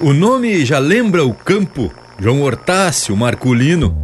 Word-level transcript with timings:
O 0.00 0.12
nome 0.12 0.64
já 0.64 0.78
lembra 0.78 1.24
o 1.24 1.32
campo, 1.32 1.90
João 2.18 2.42
Hortácio 2.42 3.16
Marculino. 3.16 3.96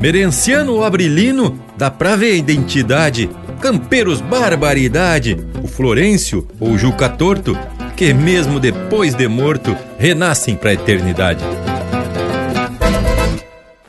Merenciano 0.00 0.84
Abrilino, 0.84 1.58
dá 1.76 1.90
pra 1.90 2.14
ver 2.14 2.32
a 2.32 2.36
identidade. 2.36 3.28
Campeiros 3.60 4.20
Barbaridade, 4.20 5.36
o 5.62 5.66
Florencio 5.66 6.46
ou 6.60 6.78
Juca 6.78 7.08
Torto, 7.08 7.58
que 7.96 8.14
mesmo 8.14 8.60
depois 8.60 9.14
de 9.14 9.26
morto, 9.26 9.76
renascem 9.98 10.54
pra 10.54 10.72
eternidade. 10.72 11.42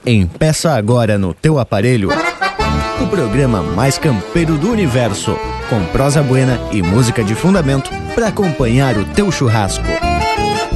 Empeça 0.06 0.72
agora 0.72 1.18
no 1.18 1.34
teu 1.34 1.60
aparelho 1.60 2.10
o 3.02 3.08
programa 3.08 3.62
mais 3.62 3.98
campeiro 3.98 4.58
do 4.58 4.72
universo, 4.72 5.38
com 5.70 5.84
prosa 5.86 6.24
buena 6.24 6.60
e 6.72 6.82
música 6.82 7.24
de 7.24 7.36
fundamento 7.36 7.92
para 8.16 8.28
acompanhar 8.28 8.98
o 8.98 9.06
teu 9.06 9.32
churrasco. 9.32 9.86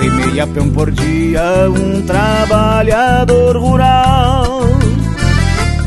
Volta 0.00 0.04
e 0.04 0.10
meia 0.10 0.46
peão 0.46 0.70
por 0.70 0.90
dia, 0.90 1.42
um 1.68 2.00
trabalhador 2.02 3.56
rural. 3.56 4.62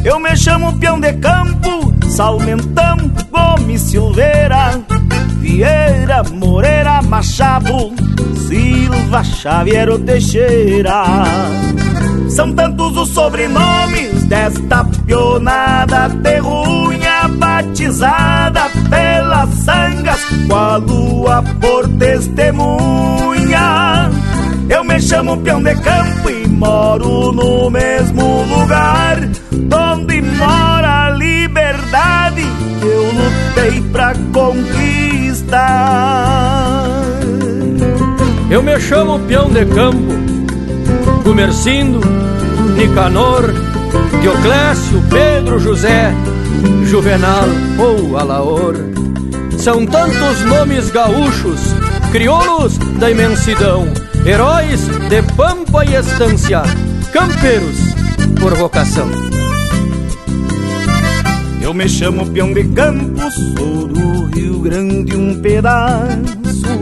Eu 0.06 0.20
me 0.20 0.36
chamo 0.38 0.78
peão 0.78 1.00
de 1.00 1.14
campo, 1.14 1.92
Salmentão, 2.10 2.96
Gomes 3.32 3.82
Silveira, 3.82 4.80
Vieira, 5.40 6.22
Moreira, 6.32 7.02
Machado, 7.02 7.92
Silva, 8.48 9.24
Xavier 9.24 9.98
Teixeira. 10.00 11.04
São 12.30 12.54
tantos 12.54 12.96
os 12.96 13.10
sobrenomes 13.10 14.26
desta 14.26 14.86
pionada 15.06 16.10
terrunha 16.22 17.28
batizada 17.30 18.70
pelas 18.90 19.50
sangas, 20.14 20.26
com 20.48 20.56
a 20.56 20.78
lua 20.78 21.44
por 21.60 21.90
testemunha. 21.98 23.60
Eu 24.70 24.84
me 24.84 25.02
chamo 25.02 25.38
peão 25.38 25.62
de 25.62 25.76
campo 25.76 26.30
e 26.30 26.48
moro 26.48 27.32
no 27.32 27.70
mesmo 27.70 28.44
lugar 28.44 29.18
onde 29.94 30.22
mora 30.22 31.08
a 31.08 31.10
liberdade 31.12 32.44
que 32.80 32.86
eu 32.86 33.06
lutei 33.06 33.82
pra 33.92 34.14
conquistar. 34.34 35.64
Eu 38.50 38.64
me 38.64 38.80
chamo 38.80 39.20
peão 39.20 39.50
de 39.50 39.66
campo, 39.66 40.14
Gumercindo, 41.24 42.00
Nicanor, 42.78 43.54
Dioclésio, 44.22 45.04
Pedro, 45.10 45.60
José, 45.60 46.14
Juvenal 46.86 47.46
ou 47.80 48.18
Alaor. 48.18 48.93
São 49.64 49.86
tantos 49.86 50.42
nomes 50.42 50.92
gaúchos, 50.92 51.62
crioulos 52.12 52.78
da 53.00 53.10
imensidão, 53.10 53.88
heróis 54.26 54.82
de 55.08 55.22
pampa 55.38 55.86
e 55.86 55.96
estância, 55.96 56.64
campeiros 57.14 57.78
por 58.42 58.54
vocação. 58.56 59.10
Eu 61.62 61.74
me 61.74 61.88
chamo 61.88 62.30
peão 62.30 62.52
de 62.52 62.66
campos, 62.66 63.34
sou 63.58 63.88
do 63.88 64.26
Rio 64.36 64.60
Grande 64.60 65.16
um 65.16 65.40
pedaço 65.40 66.82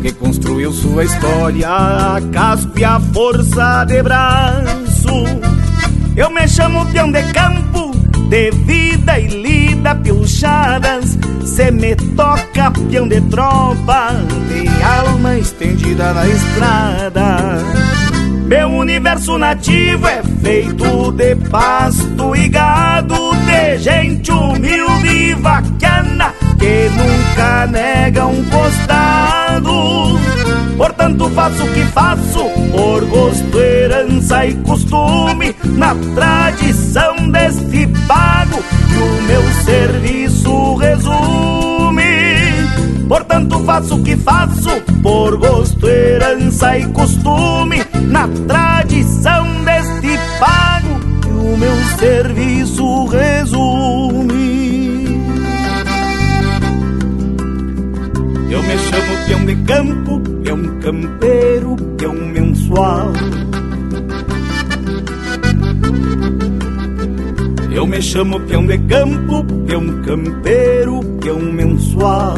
que 0.00 0.12
construiu 0.12 0.72
sua 0.72 1.02
história 1.02 1.68
a 1.68 2.20
casco 2.32 2.78
e 2.78 2.84
a 2.84 3.00
força 3.00 3.84
de 3.86 4.00
braço. 4.00 5.24
Eu 6.16 6.30
me 6.30 6.46
chamo 6.46 6.86
peão 6.92 7.10
de 7.10 7.24
campo, 7.32 7.90
de 8.28 8.52
vida 8.52 9.18
e 9.18 9.26
lida 9.80 9.94
pilchadas. 9.96 11.18
Se 11.44 11.70
me 11.70 11.96
toca 11.96 12.70
peão 12.90 13.08
de 13.08 13.20
tropa, 13.22 14.10
de 14.48 14.68
alma 14.82 15.36
estendida 15.38 16.12
na 16.12 16.26
estrada. 16.26 17.58
Meu 18.46 18.68
universo 18.68 19.38
nativo 19.38 20.06
é 20.06 20.22
feito 20.42 21.12
de 21.12 21.36
pasto 21.48 22.36
e 22.36 22.48
gado, 22.48 23.16
de 23.46 23.78
gente 23.78 24.30
humilde 24.30 25.08
e 25.08 25.34
vaquiana 25.34 26.34
que 26.58 26.90
nunca 26.90 27.66
nega 27.68 28.26
um 28.26 28.44
costado. 28.44 30.20
Portanto, 30.76 31.30
faço 31.30 31.62
o 31.62 31.72
que 31.72 31.84
faço 31.86 32.44
por 32.72 33.04
gosto, 33.06 33.58
herança 33.58 34.46
e 34.46 34.54
costume, 34.56 35.54
na 35.64 35.94
tradição 36.14 37.09
deste 37.30 37.86
pago 38.06 38.62
que 38.88 38.96
o 38.96 39.22
meu 39.22 39.42
serviço 39.64 40.74
resume. 40.74 42.04
Portanto, 43.08 43.58
faço 43.64 43.96
o 43.96 44.02
que 44.02 44.16
faço 44.16 44.70
por 45.02 45.36
gosto, 45.36 45.88
herança 45.88 46.78
e 46.78 46.86
costume, 46.88 47.82
na 48.08 48.28
tradição 48.46 49.46
deste 49.64 50.18
pago 50.38 51.00
que 51.20 51.28
o 51.28 51.56
meu 51.56 51.76
serviço 51.98 53.06
resume. 53.06 54.70
Eu 58.50 58.62
me 58.62 58.78
chamo 58.78 59.26
peão 59.26 59.44
de 59.44 59.56
campo, 59.56 60.20
peão 60.42 60.80
campeiro, 60.80 61.76
peão 61.96 62.14
mensual. 62.14 63.12
Eu 67.80 67.86
me 67.86 68.02
chamo 68.02 68.38
peão 68.40 68.66
de 68.66 68.76
campo, 68.76 69.42
peão 69.66 70.02
campeiro, 70.02 71.00
peão 71.18 71.38
mensual. 71.40 72.34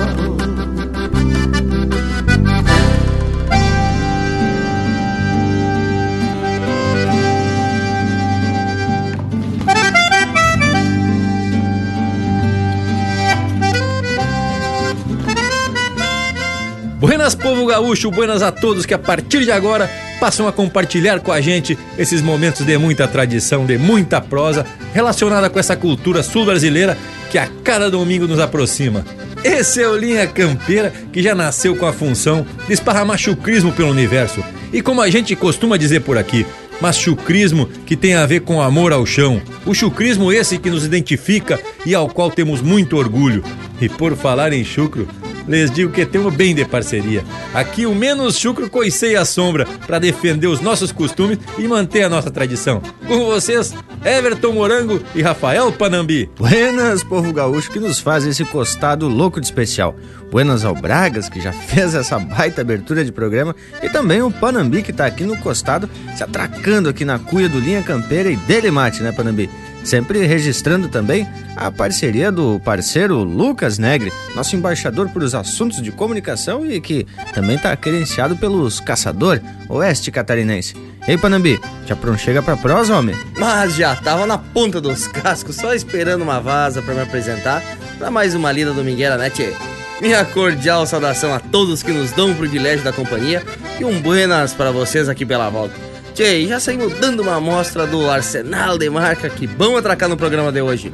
Buenas, 17.00 17.34
povo 17.34 17.66
gaúcho, 17.66 18.12
buenas 18.12 18.42
a 18.42 18.52
todos 18.52 18.86
que 18.86 18.94
a 18.94 18.98
partir 19.00 19.44
de 19.44 19.50
agora 19.50 19.90
passam 20.22 20.46
a 20.46 20.52
compartilhar 20.52 21.18
com 21.18 21.32
a 21.32 21.40
gente 21.40 21.76
esses 21.98 22.22
momentos 22.22 22.64
de 22.64 22.78
muita 22.78 23.08
tradição, 23.08 23.66
de 23.66 23.76
muita 23.76 24.20
prosa 24.20 24.64
relacionada 24.94 25.50
com 25.50 25.58
essa 25.58 25.74
cultura 25.74 26.22
sul-brasileira 26.22 26.96
que 27.28 27.36
a 27.36 27.48
cada 27.64 27.90
domingo 27.90 28.28
nos 28.28 28.38
aproxima. 28.38 29.04
Esse 29.42 29.82
é 29.82 29.88
o 29.88 29.96
Linha 29.96 30.24
Campeira 30.28 30.92
que 31.12 31.20
já 31.20 31.34
nasceu 31.34 31.74
com 31.74 31.86
a 31.86 31.92
função 31.92 32.46
de 32.68 32.72
esparramar 32.72 33.18
chucrismo 33.18 33.72
pelo 33.72 33.90
universo. 33.90 34.44
E 34.72 34.80
como 34.80 35.00
a 35.00 35.10
gente 35.10 35.34
costuma 35.34 35.76
dizer 35.76 36.02
por 36.02 36.16
aqui, 36.16 36.46
mas 36.80 36.96
chucrismo 36.96 37.66
que 37.84 37.96
tem 37.96 38.14
a 38.14 38.24
ver 38.24 38.42
com 38.42 38.62
amor 38.62 38.92
ao 38.92 39.04
chão. 39.04 39.42
O 39.66 39.74
chucrismo 39.74 40.32
esse 40.32 40.56
que 40.56 40.70
nos 40.70 40.84
identifica 40.84 41.58
e 41.84 41.96
ao 41.96 42.08
qual 42.08 42.30
temos 42.30 42.62
muito 42.62 42.96
orgulho. 42.96 43.42
E 43.80 43.88
por 43.88 44.16
falar 44.16 44.52
em 44.52 44.62
chucro, 44.62 45.08
lhes 45.46 45.70
digo 45.70 45.92
que 45.92 46.06
temos 46.06 46.34
bem 46.34 46.54
de 46.54 46.64
parceria. 46.64 47.24
Aqui 47.54 47.86
o 47.86 47.94
menos 47.94 48.36
chucro 48.36 48.68
coicei 48.68 49.16
a 49.16 49.24
sombra 49.24 49.66
para 49.86 49.98
defender 49.98 50.46
os 50.46 50.60
nossos 50.60 50.92
costumes 50.92 51.38
e 51.58 51.66
manter 51.68 52.02
a 52.02 52.08
nossa 52.08 52.30
tradição. 52.30 52.82
Com 53.06 53.26
vocês, 53.26 53.74
Everton 54.04 54.52
Morango 54.52 55.00
e 55.14 55.22
Rafael 55.22 55.70
Panambi. 55.72 56.30
Buenas, 56.36 57.02
povo 57.02 57.32
gaúcho 57.32 57.70
que 57.70 57.78
nos 57.78 57.98
faz 57.98 58.26
esse 58.26 58.44
costado 58.44 59.08
louco 59.08 59.40
de 59.40 59.46
especial. 59.46 59.94
Buenas 60.30 60.64
ao 60.64 60.74
Bragas, 60.74 61.28
que 61.28 61.40
já 61.40 61.52
fez 61.52 61.94
essa 61.94 62.18
baita 62.18 62.62
abertura 62.62 63.04
de 63.04 63.12
programa, 63.12 63.54
e 63.82 63.88
também 63.88 64.22
o 64.22 64.30
Panambi, 64.30 64.82
que 64.82 64.92
tá 64.92 65.06
aqui 65.06 65.24
no 65.24 65.36
costado, 65.36 65.88
se 66.16 66.24
atracando 66.24 66.88
aqui 66.88 67.04
na 67.04 67.18
cuia 67.18 67.48
do 67.48 67.60
Linha 67.60 67.82
Campeira 67.82 68.30
e 68.30 68.36
dele 68.36 68.70
mate, 68.70 69.02
né, 69.02 69.12
Panambi? 69.12 69.50
Sempre 69.84 70.24
registrando 70.26 70.88
também 70.88 71.28
a 71.56 71.70
parceria 71.70 72.30
do 72.30 72.60
parceiro 72.60 73.22
Lucas 73.22 73.78
Negre, 73.78 74.12
nosso 74.34 74.54
embaixador 74.54 75.08
por 75.08 75.22
os 75.22 75.34
assuntos 75.34 75.82
de 75.82 75.90
comunicação 75.90 76.64
e 76.64 76.80
que 76.80 77.06
também 77.34 77.56
está 77.56 77.76
credenciado 77.76 78.36
pelos 78.36 78.80
Caçador 78.80 79.40
Oeste 79.68 80.10
Catarinense. 80.10 80.74
Ei, 81.06 81.18
Panambi, 81.18 81.60
já 81.84 81.96
chega 82.16 82.42
pra 82.42 82.56
prosa, 82.56 82.96
homem? 82.96 83.16
Mas 83.36 83.74
já 83.74 83.96
tava 83.96 84.24
na 84.24 84.38
ponta 84.38 84.80
dos 84.80 85.08
cascos, 85.08 85.56
só 85.56 85.74
esperando 85.74 86.22
uma 86.22 86.40
vaza 86.40 86.80
para 86.80 86.94
me 86.94 87.00
apresentar 87.00 87.62
para 87.98 88.10
mais 88.10 88.34
uma 88.34 88.52
lida 88.52 88.72
domingueira, 88.72 89.16
né, 89.16 89.28
tchê? 89.28 89.52
Minha 90.00 90.24
cordial 90.24 90.86
saudação 90.86 91.34
a 91.34 91.40
todos 91.40 91.82
que 91.82 91.92
nos 91.92 92.10
dão 92.12 92.32
o 92.32 92.34
privilégio 92.34 92.84
da 92.84 92.92
companhia 92.92 93.42
e 93.78 93.84
um 93.84 94.00
buenas 94.00 94.52
para 94.52 94.70
vocês 94.70 95.08
aqui 95.08 95.24
pela 95.24 95.48
volta. 95.48 95.91
Tchê, 96.14 96.46
já 96.46 96.60
saímos 96.60 96.92
dando 96.98 97.22
uma 97.22 97.36
amostra 97.36 97.86
do 97.86 98.10
arsenal 98.10 98.76
de 98.76 98.90
marca 98.90 99.30
que 99.30 99.46
vão 99.46 99.76
atracar 99.76 100.08
no 100.08 100.16
programa 100.16 100.52
de 100.52 100.60
hoje. 100.60 100.92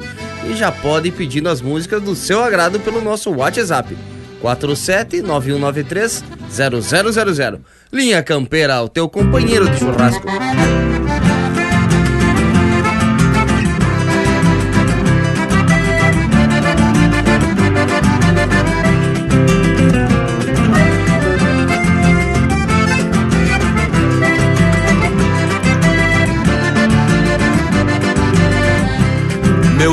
E 0.49 0.55
já 0.55 0.71
pode 0.71 1.09
ir 1.09 1.11
pedindo 1.11 1.49
as 1.49 1.61
músicas 1.61 2.01
do 2.01 2.15
seu 2.15 2.41
agrado 2.41 2.79
pelo 2.79 3.01
nosso 3.01 3.29
WhatsApp 3.31 3.97
479193 4.41 6.23
0000. 6.49 7.59
Linha 7.91 8.23
Campeira, 8.23 8.81
o 8.81 8.87
teu 8.87 9.09
companheiro 9.09 9.69
de 9.69 9.77
churrasco. 9.79 10.25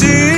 quatro 0.00 0.37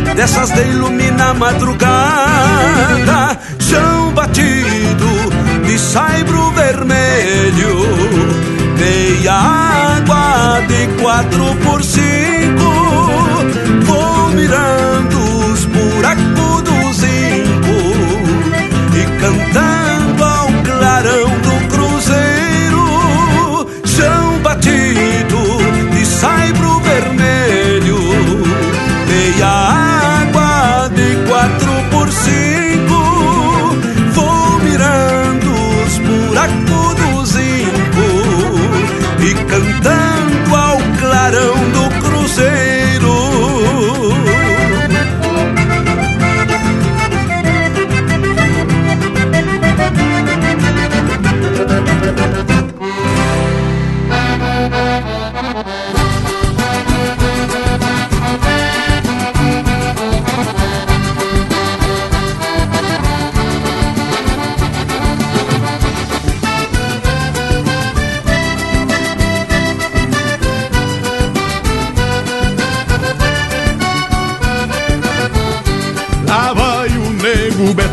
Dessas 0.15 0.51
de 0.51 0.61
iluminar 0.67 1.29
a 1.29 1.33
madrugada. 1.33 3.39
Chão 3.59 4.13
batido 4.13 5.07
de 5.65 5.79
saibro 5.79 6.51
vermelho. 6.51 7.87
Meia 8.77 9.33
água 9.33 10.61
de 10.67 10.87
quatro 11.01 11.55
por 11.63 11.83
cinco. 11.83 12.71
Vou 13.85 14.29
mirando 14.29 15.17
os 15.51 15.65
buracos 15.65 16.61
do 16.63 16.93
zinco 16.93 17.75
E 18.93 19.05
cantando 19.19 19.80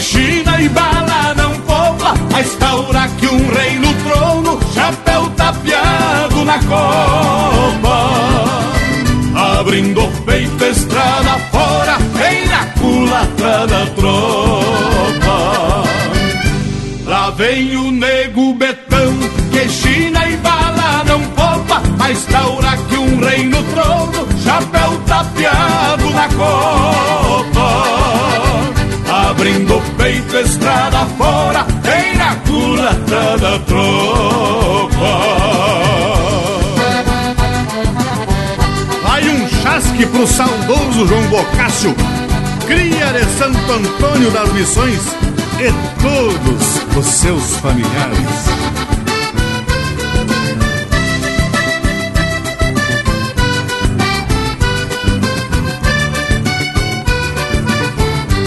que 0.00 0.02
China 0.02 0.58
e 0.58 0.68
bala 0.70 1.34
não 1.36 1.52
poupa, 1.60 2.14
a 2.34 2.40
estaura 2.40 3.06
que 3.18 3.26
um 3.26 3.50
rei 3.52 3.78
no 3.78 3.92
trono, 4.02 4.58
chapéu 4.72 5.28
tapeado 5.36 6.44
na 6.44 6.58
copa. 6.60 8.10
Abrindo 9.58 10.02
o 10.02 10.10
peito, 10.22 10.64
estrada 10.64 11.38
fora, 11.52 11.98
vem 12.14 12.46
na 12.46 12.64
culatra 12.80 13.66
da 13.66 13.86
tropa. 13.94 15.84
Lá 17.04 17.30
vem 17.30 17.76
o 17.76 17.90
nego 17.90 18.54
betão, 18.54 19.12
que 19.52 19.68
China 19.68 20.26
e 20.26 20.36
bala 20.38 21.04
não 21.04 21.20
poupa, 21.20 21.82
a 22.02 22.10
estaura 22.10 22.76
que 22.88 22.96
um 22.96 23.20
rei 23.20 23.44
no 23.44 23.62
trono, 23.64 24.26
chapéu 24.42 24.98
tapeado 25.06 26.10
na 26.10 26.28
copa 26.28 27.99
peito 30.10 30.36
estrada 30.38 31.06
fora, 31.16 31.64
vem 31.82 32.16
na 32.16 32.34
culatra 32.36 33.38
da 33.38 33.58
tropa. 33.60 34.90
Vai 39.04 39.28
um 39.28 39.48
chasque 39.48 40.06
pro 40.06 40.26
saudoso 40.26 41.06
João 41.06 41.22
Bocácio, 41.28 41.94
cria 42.66 43.12
de 43.12 43.24
Santo 43.38 43.72
Antônio 43.72 44.30
das 44.32 44.52
Missões 44.52 45.00
e 45.60 45.72
todos 46.02 46.96
os 46.96 47.06
seus 47.06 47.56
familiares. 47.58 48.99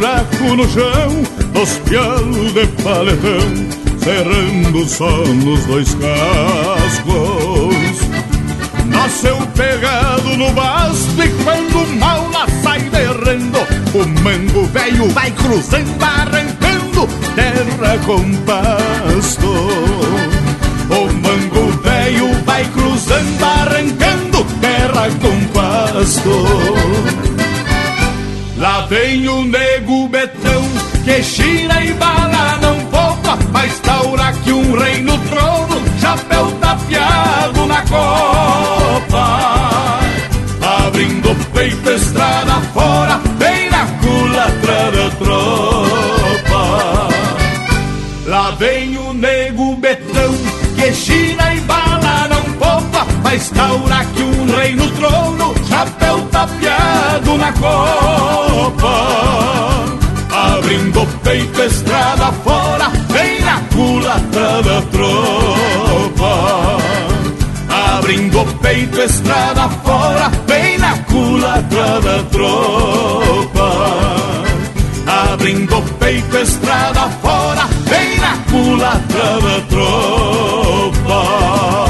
buraco 0.00 0.56
no 0.56 0.66
chão, 0.66 1.22
dos 1.52 1.78
pialos 1.80 2.54
de 2.54 2.66
paletão, 2.82 4.00
cerrando 4.02 4.88
só 4.88 5.10
nos 5.10 5.66
dois 5.66 5.94
cascos. 5.94 7.20
Nasceu 8.86 9.36
pegado 9.54 10.38
no 10.38 10.50
basto 10.52 11.22
e 11.22 11.28
quando 11.44 11.98
mal 11.98 12.30
lá 12.30 12.46
sai 12.62 12.80
derrendo, 12.80 13.58
o 13.92 14.22
mango 14.22 14.64
velho 14.68 15.06
vai 15.10 15.30
cruzando, 15.32 16.02
arrancando 16.02 17.06
terra 17.36 17.98
com 18.06 18.34
pasto. 18.46 19.50
O 20.88 21.12
mango 21.12 21.78
velho 21.82 22.42
vai 22.46 22.64
cruzando, 22.64 23.44
arrancando 23.44 24.46
terra 24.62 25.10
com 25.20 25.44
pasto. 25.52 27.29
Lá 28.60 28.82
vem 28.82 29.26
o 29.26 29.42
nego 29.46 30.06
betão, 30.08 30.62
que 31.02 31.22
China 31.22 31.82
e 31.82 31.94
bala 31.94 32.58
não 32.60 32.78
poupa, 32.90 33.38
mas 33.50 33.78
taura 33.80 34.34
que 34.44 34.52
um 34.52 34.78
rei 34.78 35.00
no 35.00 35.16
trono, 35.16 35.82
chapéu 35.98 36.52
tapeado 36.60 37.64
na 37.64 37.80
copa. 37.80 39.20
Abrindo 40.86 41.30
o 41.30 41.34
peito, 41.54 41.90
estrada 41.90 42.49
poupa, 53.30 53.30
mas 53.30 53.48
taura 53.50 54.04
que 54.06 54.22
um 54.22 54.56
rei 54.56 54.74
no 54.74 54.90
trono, 54.90 55.54
chapéu 55.68 56.20
tapeado 56.30 57.36
na 57.38 57.52
copa. 57.52 58.90
Abrindo 60.32 61.02
o 61.02 61.06
peito, 61.06 61.62
estrada 61.62 62.32
fora, 62.44 62.90
vem 63.08 63.40
na 63.42 63.60
culatra 63.74 64.62
da 64.62 64.80
tropa. 64.90 66.78
Abrindo 67.68 68.40
o 68.40 68.46
peito, 68.58 69.00
estrada 69.00 69.68
fora, 69.84 70.30
vem 70.46 70.78
na 70.78 70.96
culatra 70.98 72.00
da 72.00 72.22
tropa 72.30 74.00
abrindo 75.32 75.76
o 75.76 75.82
peito, 75.82 76.36
estrada 76.36 77.08
fora, 77.20 77.66
vem 77.86 78.20
na 78.20 78.36
culatra 78.48 79.40
da 79.40 79.60
tropa. 79.68 81.89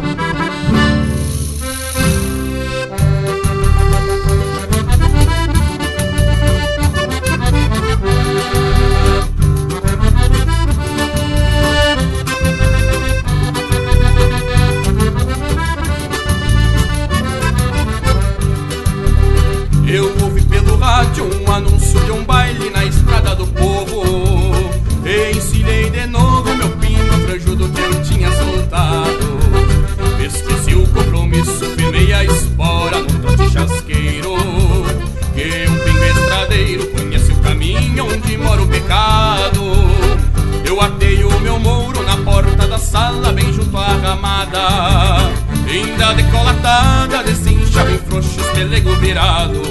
Ainda 46.01 46.15
decolatada, 46.15 47.23
desincha 47.23 47.83
bem 47.83 47.99
frouxos, 47.99 48.43
pelego 48.55 48.95
virado. 48.95 49.61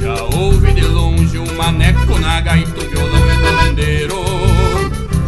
Já 0.00 0.20
ouvi 0.36 0.72
de 0.72 0.84
longe 0.84 1.38
um 1.38 1.54
maneco 1.54 2.18
na 2.18 2.40
gaita, 2.40 2.80
um 2.80 2.88
violão 2.88 3.22
redondeiro 3.28 4.16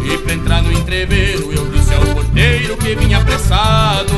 E 0.05 0.19
pra 0.19 0.35
entrar 0.35 0.63
no 0.63 0.73
entreveiro 0.73 1.53
eu 1.53 1.71
disse 1.71 1.95
ao 1.95 2.01
porteiro 2.13 2.77
que 2.77 2.97
vinha 2.97 3.19
apressado. 3.19 4.13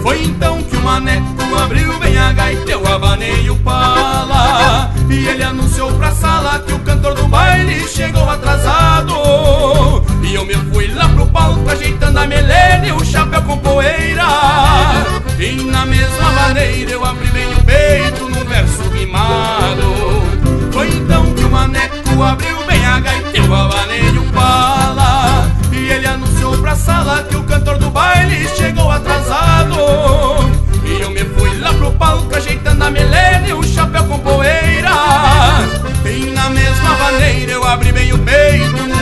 Foi 0.00 0.22
então 0.22 0.62
que 0.62 0.76
o 0.76 0.80
maneco 0.80 1.42
abriu 1.60 1.98
bem 1.98 2.16
a 2.16 2.32
gaita 2.32 2.78
vaneio 3.00 3.56
pala. 3.56 4.94
E 5.10 5.26
ele 5.26 5.42
anunciou 5.42 5.90
pra 5.94 6.12
sala 6.12 6.60
que 6.60 6.72
o 6.72 6.78
cantor 6.78 7.14
do 7.14 7.26
baile 7.26 7.84
chegou 7.88 8.30
atrasado 8.30 10.07
E 10.28 10.34
eu 10.34 10.44
me 10.44 10.54
fui 10.70 10.86
lá 10.88 11.08
pro 11.08 11.26
palco 11.28 11.70
ajeitando 11.70 12.18
a 12.18 12.26
melena 12.26 12.86
e 12.86 12.92
o 12.92 13.02
chapéu 13.02 13.40
com 13.44 13.56
poeira. 13.56 14.24
E 15.38 15.64
na 15.64 15.86
mesma 15.86 16.32
maneira 16.32 16.90
eu 16.90 17.02
abri 17.02 17.28
bem 17.28 17.46
o 17.46 17.64
peito 17.64 18.28
num 18.28 18.44
verso 18.44 18.82
rimado 18.92 20.20
Foi 20.70 20.88
então 20.88 21.32
que 21.32 21.44
o 21.44 21.50
maneco 21.50 22.22
abriu 22.22 22.62
bem 22.66 22.84
a 22.84 23.00
gaita 23.00 23.38
e 23.38 23.40
o 23.40 23.54
avaneio 23.54 24.22
pala 24.34 25.48
E 25.72 25.76
ele 25.92 26.06
anunciou 26.06 26.58
pra 26.58 26.76
sala 26.76 27.22
que 27.22 27.36
o 27.36 27.44
cantor 27.44 27.78
do 27.78 27.88
baile 27.88 28.48
chegou 28.48 28.90
atrasado. 28.90 29.76
E 30.84 31.00
eu 31.00 31.10
me 31.10 31.24
fui 31.24 31.58
lá 31.58 31.72
pro 31.72 31.92
palco 31.92 32.36
ajeitando 32.36 32.84
a 32.84 32.90
melena 32.90 33.48
e 33.48 33.52
o 33.54 33.62
chapéu 33.62 34.04
com 34.04 34.18
poeira. 34.18 34.90
E 36.04 36.30
na 36.32 36.50
mesma 36.50 36.96
maneira 36.96 37.52
eu 37.52 37.64
abri 37.64 37.92
bem 37.92 38.12
o 38.12 38.18
peito 38.18 38.97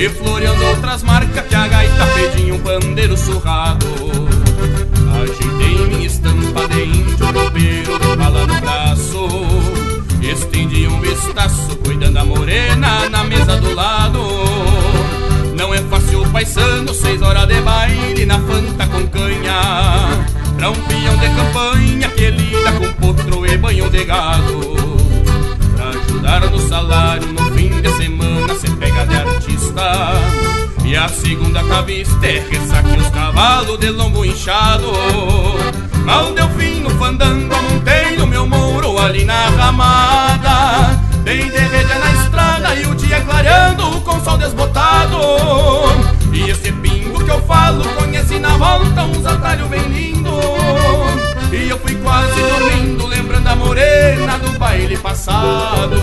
E 0.00 0.08
floreando 0.08 0.64
outras 0.64 1.02
marcas 1.02 1.44
que 1.46 1.54
a 1.54 1.68
gaita 1.68 2.06
pedia 2.14 2.54
um 2.54 2.58
pandeiro 2.60 3.14
surrado. 3.18 3.86
Ajeitei 5.12 5.86
minha 5.88 6.06
estampa 6.06 6.66
de 6.68 6.84
índio 6.84 7.16
tropeiro 7.18 7.98
de 7.98 8.16
bala 8.16 8.46
no 8.46 8.60
braço. 8.62 9.28
Estendi 10.22 10.86
um 10.86 10.98
vistaço 11.02 11.76
cuidando 11.84 12.16
a 12.16 12.24
morena 12.24 13.10
na 13.10 13.24
mesa 13.24 13.58
do 13.58 13.74
lado. 13.74 14.22
Não 15.54 15.74
é 15.74 15.82
fácil 15.82 16.26
paisano, 16.32 16.94
seis 16.94 17.20
horas 17.20 17.46
de 17.46 17.60
baile 17.60 18.24
na 18.24 18.38
fanta 18.38 18.86
com 18.86 19.06
canha. 19.06 20.26
Pra 20.56 20.70
um 20.70 20.76
peão 20.76 21.16
de 21.18 21.28
campanha 21.28 22.08
que 22.08 22.30
lida 22.30 22.72
com 22.72 22.90
potro 22.94 23.44
e 23.44 23.54
banho 23.58 23.90
de 23.90 24.02
gado. 24.06 24.76
Pra 25.76 25.90
ajudar 25.90 26.50
no 26.50 26.58
salário 26.58 27.30
no 27.34 27.52
fim 27.52 27.82
de 27.82 27.92
semana 27.98 28.29
se 28.60 28.70
pega 28.72 29.06
de 29.06 29.16
artista. 29.16 30.12
E 30.84 30.94
a 30.94 31.08
segunda 31.08 31.64
cavista 31.64 32.26
é 32.26 32.40
ressaque 32.40 32.98
os 32.98 33.08
cavalos 33.08 33.78
de 33.78 33.88
lombo 33.88 34.22
inchado. 34.22 34.92
Mal 36.04 36.32
deu 36.34 36.48
fim 36.50 36.80
no 36.80 36.90
fandango, 36.90 37.54
montei 37.62 38.16
no 38.18 38.26
meu 38.26 38.46
muro 38.46 38.98
ali 38.98 39.24
na 39.24 39.48
ramada. 39.48 41.00
Bem 41.22 41.48
de 41.48 41.58
rédea 41.58 41.98
na 41.98 42.12
estrada 42.22 42.74
e 42.74 42.86
o 42.86 42.94
dia 42.94 43.20
clareando 43.22 44.00
com 44.02 44.22
sol 44.22 44.36
desbotado. 44.36 45.18
E 46.32 46.50
esse 46.50 46.70
pingo 46.70 47.24
que 47.24 47.30
eu 47.30 47.40
falo 47.42 47.82
conhece 47.94 48.38
na 48.38 48.58
volta 48.58 49.04
uns 49.04 49.24
atalhos 49.24 49.68
bem 49.68 49.82
lindo 49.88 50.30
E 51.52 51.68
eu 51.68 51.78
fui 51.78 51.96
quase 51.96 52.40
dormindo 52.40 53.06
lembrando 53.06 53.48
a 53.48 53.56
morena 53.56 54.38
do 54.38 54.56
baile 54.58 54.96
passado. 54.96 55.96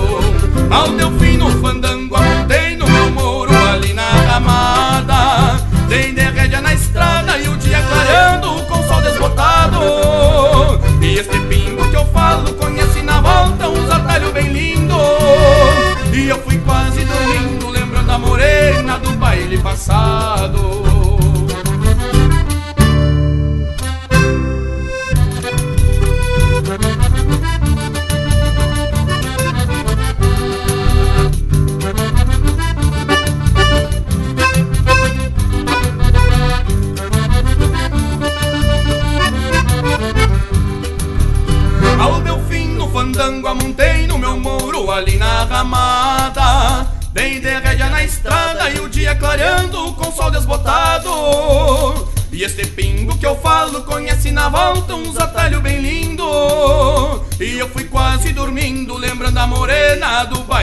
Mal 0.69 0.89
deu 0.89 1.11
fim 1.19 1.37
no 1.37 1.49
fandango, 1.61 2.15
amontei 2.15 2.75
no 2.75 2.85
meu 2.85 3.09
muro 3.11 3.51
ali 3.71 3.93
na 3.93 4.09
ramada. 4.09 5.61
Dei 5.87 6.11
de 6.11 6.21
rédea 6.21 6.59
na 6.59 6.73
estrada 6.73 7.37
e 7.37 7.47
o 7.47 7.55
dia 7.57 7.81
clareando 7.81 8.61
com 8.65 8.83
sol 8.83 9.01
desbotado. 9.01 9.79
E 11.01 11.17
este 11.17 11.39
pingo 11.41 11.89
que 11.89 11.95
eu 11.95 12.05
falo 12.07 12.53
conhece 12.55 13.01
na 13.01 13.21
volta 13.21 13.69
uns 13.69 13.89
atalhos 13.89 14.33
bem 14.33 14.51
lindo 14.51 14.97
E 16.11 16.27
eu 16.27 16.37
fui 16.39 16.57
quase 16.57 17.05
dormindo 17.05 17.69
lembrando 17.69 18.11
a 18.11 18.17
morena 18.17 18.99
do 18.99 19.11
baile 19.11 19.57
passado 19.59 20.96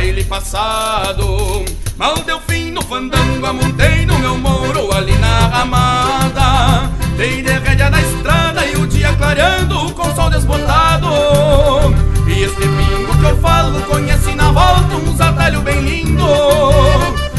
baile 0.04 0.24
passado. 0.24 1.64
Mal 1.96 2.14
deu 2.26 2.38
fim 2.46 2.70
no 2.72 2.82
fandango, 2.82 3.46
amontei 3.46 4.04
no 4.04 4.18
meu 4.18 4.36
muro 4.36 4.92
ali 4.92 5.16
na 5.16 5.46
ramada. 5.46 6.90
Dei 7.16 7.40
de 7.42 7.52
rédea 7.52 7.88
na 7.88 8.02
estrada 8.02 8.66
e 8.66 8.76
o 8.76 8.86
dia 8.86 9.14
clareando 9.14 9.92
com 9.94 10.14
sol 10.14 10.28
desbotado. 10.28 11.08
E 12.28 12.42
este 12.42 12.60
pingo 12.60 13.18
que 13.18 13.24
eu 13.24 13.36
falo 13.38 13.80
conhece 13.82 14.34
na 14.34 14.52
volta 14.52 14.94
uns 14.96 15.18
atalhos 15.18 15.62
bem 15.62 15.80
lindo. 15.80 16.26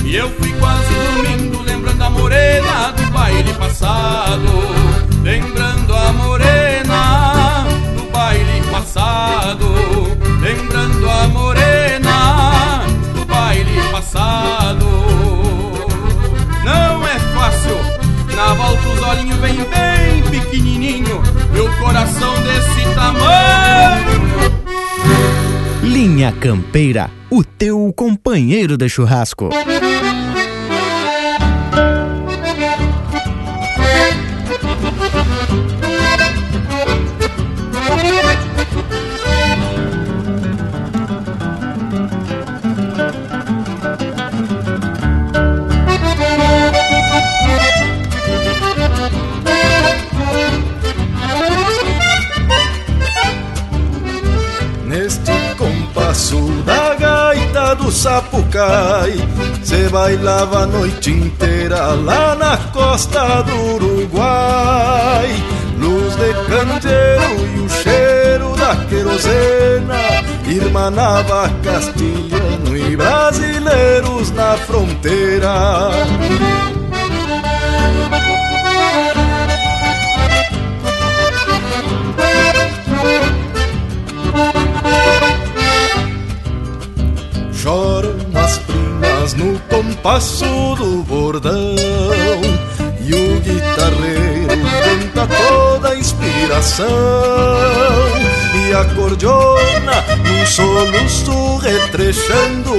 E 0.04 0.16
eu 0.16 0.30
fui 0.32 0.52
quase 0.54 0.94
dormindo 0.94 1.62
lembrando 1.62 2.02
a 2.02 2.10
morena 2.10 2.92
do 2.94 3.12
baile 3.12 3.54
passado 3.54 4.85
coração 22.06 22.34
desse 22.44 22.94
tamanho 22.94 24.06
Linha 25.82 26.32
Campeira, 26.32 27.10
o 27.32 27.44
teu 27.44 27.92
companheiro 27.96 28.78
de 28.78 28.88
churrasco. 28.90 29.50
Sapucai 58.36 59.14
Cê 59.64 59.88
bailava 59.90 60.60
a 60.60 60.66
noite 60.66 61.12
inteira 61.12 61.94
lá 61.94 62.36
na 62.36 62.58
costa 62.72 63.42
do 63.44 63.76
Uruguai 63.76 65.30
Luz 65.80 66.16
de 66.16 66.34
candeeiro 66.48 67.56
e 67.56 67.60
o 67.60 67.70
cheiro 67.70 68.56
da 68.58 68.76
querosena 68.88 69.96
Irmanava 70.48 71.50
castilhano 71.64 72.78
e 72.78 72.96
brasileiros 72.96 74.32
na 74.32 74.56
fronteira 74.58 75.90
compasso 89.76 90.46
do 90.76 91.04
bordão 91.04 91.76
E 93.02 93.14
o 93.14 93.40
guitarreiro 93.42 94.48
canta 94.84 95.28
toda 95.36 95.90
a 95.90 95.98
inspiração 95.98 96.86
e 98.54 98.74
acordeona 98.74 100.04
Num 100.24 100.46
soluço 100.46 101.58
retrechando. 101.58 102.72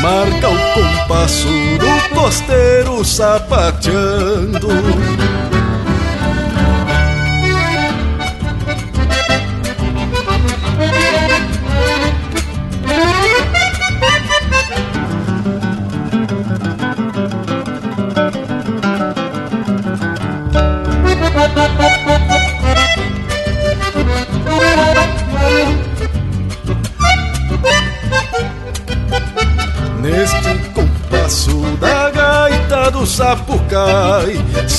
Marca 0.00 0.48
o 0.48 0.58
compasso 0.74 1.48
do 1.78 2.14
costeiro 2.14 3.04
sapateando 3.04 4.68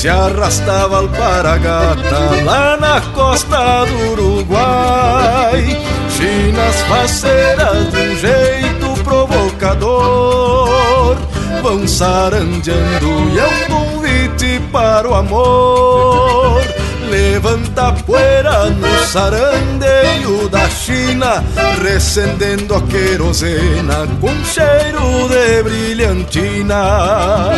se 0.03 0.09
arrastava 0.09 0.97
alparagata 0.97 2.43
lá 2.43 2.75
na 2.75 2.99
costa 3.13 3.85
do 3.85 4.11
Uruguai. 4.11 5.81
Chinas 6.09 6.75
faceiras 6.89 7.89
de 7.89 7.99
um 7.99 8.17
jeito 8.17 9.01
provocador 9.01 10.35
vão 11.61 11.87
sarandeando 11.87 13.31
e 13.33 13.39
é 13.39 13.47
um 13.47 13.63
convite 13.73 14.61
para 14.73 15.07
o 15.07 15.13
amor. 15.13 16.61
Levanta 17.09 17.93
poeira 18.05 18.71
no 18.71 19.05
sarandeio 19.05 20.49
da 20.49 20.69
China, 20.69 21.41
recendendo 21.81 22.75
a 22.75 22.81
querosena 22.81 24.05
com 24.19 24.35
cheiro 24.43 25.29
de 25.29 25.63
brilhantina. 25.63 27.53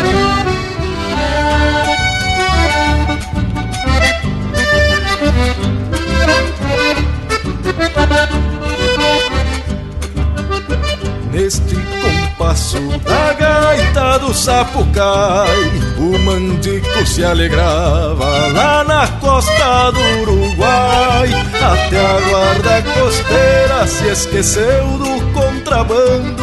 Neste 11.46 11.76
compasso 11.76 12.80
da 13.04 13.32
gaita 13.34 14.18
do 14.18 14.34
sapucai 14.34 15.70
O 15.96 16.18
mandico 16.18 17.06
se 17.06 17.22
alegrava 17.22 18.48
lá 18.52 18.82
na 18.82 19.06
costa 19.20 19.92
do 19.92 20.22
Uruguai. 20.22 21.30
Até 21.54 22.04
a 22.04 22.20
guarda 22.28 22.82
costeira 22.82 23.86
se 23.86 24.08
esqueceu 24.08 24.98
do 24.98 25.32
contrabando 25.32 26.42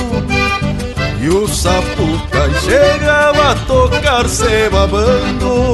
e 1.19 1.27
o 1.27 1.49
sapucai 1.49 2.53
chegava 2.61 3.51
a 3.51 3.55
tocar 3.67 4.25
se 4.29 4.69
babando 4.69 5.73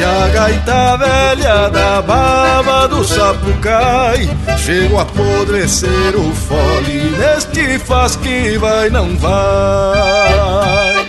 E 0.00 0.02
a 0.02 0.28
gaita 0.28 0.96
velha 0.96 1.68
da 1.68 2.00
baba 2.00 2.88
do 2.88 3.04
sapucai 3.04 4.30
Chegou 4.56 4.98
a 4.98 5.02
apodrecer 5.02 6.16
o 6.16 6.32
fole. 6.32 7.10
Neste 7.18 7.78
faz 7.80 8.16
que 8.16 8.56
vai, 8.56 8.88
não 8.88 9.14
vai 9.18 10.99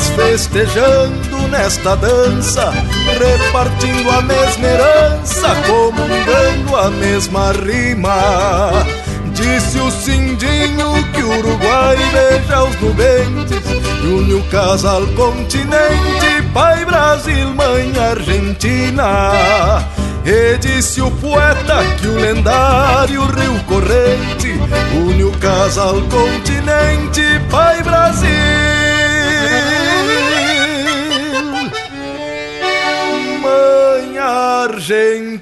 festejando 0.00 1.48
nesta 1.48 1.96
dança, 1.96 2.72
repartindo 3.18 4.10
a 4.10 4.22
mesma 4.22 4.66
herança, 4.66 5.48
comungando 5.66 6.76
a 6.76 6.90
mesma 6.90 7.52
rima. 7.52 8.86
Disse 9.32 9.78
o 9.78 9.90
Cindinho 9.90 11.04
que 11.12 11.22
o 11.22 11.38
Uruguai 11.38 11.96
beija 12.12 12.64
os 12.64 12.80
nubentes 12.80 13.62
e 14.02 14.06
une 14.06 14.34
o 14.34 14.42
casal 14.44 15.06
continente, 15.08 16.42
pai 16.52 16.84
Brasil, 16.84 17.54
mãe 17.54 17.92
Argentina. 17.98 19.84
E 20.24 20.56
disse 20.58 21.02
o 21.02 21.10
poeta 21.10 21.84
que 22.00 22.08
o 22.08 22.16
lendário 22.16 23.26
Rio 23.26 23.62
Corrente 23.64 24.58
une 24.94 25.24
o 25.24 25.32
casal 25.38 26.00
continente, 26.02 27.22
pai 27.50 27.82
Brasil, 27.82 28.28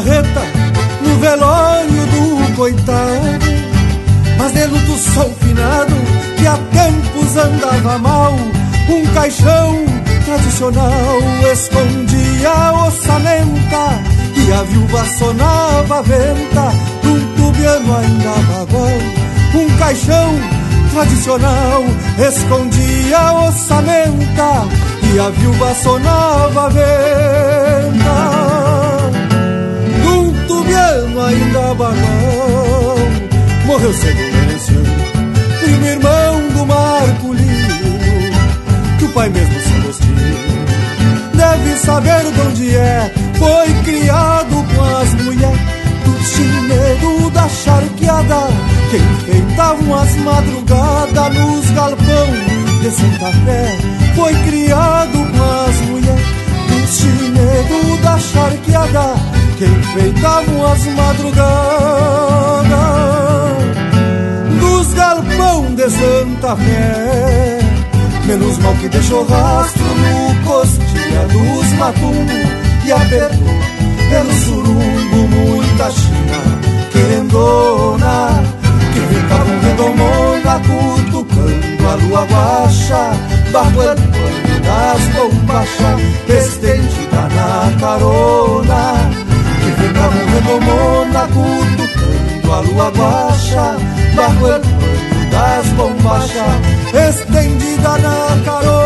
Carreta 0.00 0.42
no 1.02 1.18
velório 1.18 2.06
do 2.06 2.56
coitado. 2.56 3.60
Mas 4.38 4.52
de 4.52 4.64
luto 4.66 4.96
sou 4.96 5.30
finado 5.34 5.94
que 6.38 6.46
há 6.46 6.56
tempos 6.56 7.36
andava 7.36 7.98
mal 7.98 8.32
Um 8.88 9.06
caixão 9.12 9.84
tradicional 10.24 11.18
escondia 11.52 12.48
a 12.48 12.86
ossamenta 12.86 14.00
E 14.34 14.52
a 14.52 14.62
viúva 14.62 15.04
sonava 15.18 15.98
a 15.98 16.02
venta 16.02 16.72
num 17.04 17.34
tubiano 17.34 17.96
ainda 17.98 18.30
bagual 18.48 18.98
Um 19.54 19.76
caixão 19.76 20.34
tradicional 20.94 21.84
escondia 22.18 23.18
a 23.18 23.48
ossamenta 23.48 24.66
E 25.12 25.20
a 25.20 25.28
viúva 25.28 25.74
sonava 25.74 26.64
a 26.64 26.68
venta 26.70 27.59
ainda 31.26 31.74
bagão 31.74 33.10
Morreu 33.66 33.92
merencido 33.92 34.90
Primo 35.60 35.86
irmão 35.86 36.48
do 36.54 36.66
Marculino 36.66 37.98
Que 38.98 39.04
o 39.04 39.08
pai 39.10 39.28
mesmo 39.28 39.60
se 39.60 39.74
Agostinho 39.74 40.50
Deve 41.34 41.76
saber 41.76 42.32
de 42.32 42.40
onde 42.40 42.76
é 42.76 43.12
Foi 43.38 43.74
criado 43.84 44.64
com 44.74 44.96
as 44.96 45.14
mulheres 45.22 45.60
Do 46.04 46.24
chinedo 46.24 47.30
da 47.30 47.48
charqueada 47.48 48.48
Que 48.90 48.96
enfeitavam 48.96 49.94
as 49.94 50.16
madrugadas 50.16 51.38
Nos 51.38 51.70
galpão. 51.70 52.26
De 52.82 52.90
Santa 52.90 53.32
Fé 53.44 53.78
Foi 54.16 54.34
criado 54.34 55.12
com 55.12 55.68
as 55.68 55.80
mulheres 55.88 56.26
Do 56.68 56.86
chinedo 56.88 58.02
da 58.02 58.18
charqueada 58.18 59.40
que 59.60 59.66
enfeitavam 59.66 60.66
as 60.72 60.86
madrugadas 60.86 61.44
dos 64.58 64.94
galpão 64.94 65.74
de 65.74 65.90
Santa 65.90 66.56
Fé. 66.56 67.58
Menos 68.24 68.56
mal 68.56 68.74
que 68.76 68.88
deixou 68.88 69.22
rastro 69.26 69.84
no 69.84 70.34
costilha 70.48 71.26
dos 71.28 71.72
matumbos 71.74 72.48
e 72.86 72.92
apertou 72.92 73.60
pelo 74.08 74.32
surumbo 74.32 75.28
muita 75.28 75.90
china 75.90 76.40
querendona 76.90 78.42
que 78.94 79.00
ficavam 79.14 79.60
redomona 79.60 80.58
cutucando 80.66 81.86
a 81.86 81.94
lua 81.96 82.26
bajo 83.52 83.82
el 83.82 83.96
pano 83.96 84.40
das 84.62 85.02
bombachas 85.14 86.00
estendida 86.28 87.28
na 87.34 87.76
carona 87.78 88.39
redomona 90.50 91.26
cutucando 91.28 92.54
a 92.54 92.60
lua 92.62 92.90
baixa 92.90 93.76
bajo 94.16 94.46
el 94.48 94.62
das 95.30 95.66
bombachas 95.76 96.56
estendida 97.08 97.98
na 97.98 98.42
carona 98.44 98.79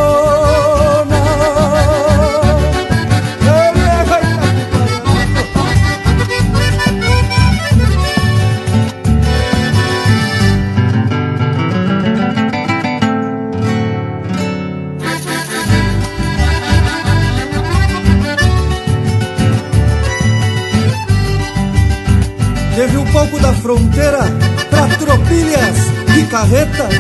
fronteira 23.53 24.25
pra 24.71 24.87
tropilhas 24.97 25.77
e 26.19 26.23
carretas, 26.25 26.95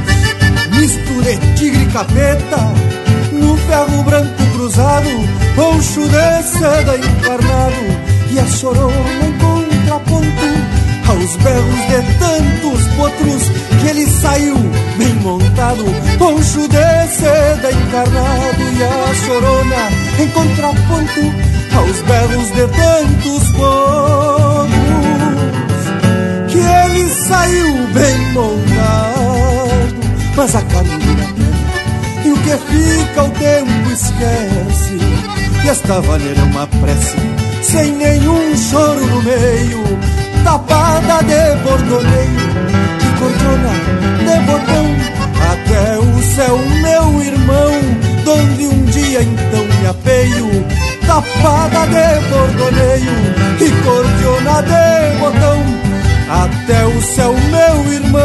misto 0.76 1.22
de 1.22 1.36
tigre 1.56 1.82
e 1.82 1.86
capeta, 1.86 2.72
no 3.32 3.56
ferro 3.56 4.02
branco 4.04 4.42
cruzado, 4.52 5.08
poncho 5.54 6.00
de 6.08 6.42
seda 6.42 6.96
encarnado, 6.96 8.14
e 8.30 8.38
a 8.38 8.46
chorona 8.46 8.94
em 9.24 9.32
contraponto 9.38 10.74
aos 11.08 11.36
berros 11.36 11.80
de 11.88 12.18
tantos 12.18 12.86
potros 12.96 13.48
que 13.80 13.88
ele 13.88 14.06
saiu 14.06 14.56
bem 14.96 15.14
montado, 15.22 15.84
poncho 16.18 16.68
de 16.68 17.08
seda 17.08 17.70
encarnado 17.72 18.62
e 18.76 18.82
a 18.82 19.14
chorona 19.14 19.90
em 20.18 20.28
contraponto 20.28 21.20
aos 21.76 22.00
berros 22.02 22.48
de 22.52 22.66
tantos 22.68 23.48
potros 23.52 24.53
ele 26.74 27.08
saiu 27.08 27.86
bem 27.92 28.18
montado, 28.32 29.94
mas 30.36 30.54
a 30.54 30.62
caminho 30.62 31.34
e 32.24 32.32
o 32.32 32.36
que 32.38 32.56
fica 32.56 33.22
o 33.22 33.30
tempo 33.30 33.90
esquece. 33.90 34.98
E 35.64 35.68
esta 35.68 36.00
vaneira 36.00 36.40
é 36.40 36.44
uma 36.44 36.66
prece, 36.66 37.16
sem 37.62 37.92
nenhum 37.92 38.56
choro 38.56 39.06
no 39.06 39.22
meio, 39.22 39.84
tapada 40.42 41.22
de 41.22 41.62
bordoneio 41.62 42.54
e 43.00 43.18
cordona 43.18 43.72
de 44.18 44.40
botão 44.46 45.14
até 45.52 45.98
o 45.98 46.22
céu, 46.34 46.58
meu 46.82 47.22
irmão, 47.22 47.72
donde 48.24 48.66
um 48.66 48.84
dia 48.86 49.22
então 49.22 49.64
me 49.64 49.86
apeio, 49.86 50.66
tapada 51.06 51.86
de 51.86 52.28
bordoneio 52.28 53.34
e 53.60 53.70
cordona 53.82 54.62
de 54.62 55.18
botão 55.18 55.83
até 56.28 56.86
o 56.86 57.02
céu, 57.02 57.32
meu 57.32 57.92
irmão, 57.92 58.22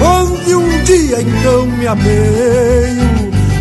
onde 0.00 0.54
um 0.54 0.84
dia 0.84 1.22
então 1.22 1.66
me 1.66 1.86
apeio. 1.86 3.12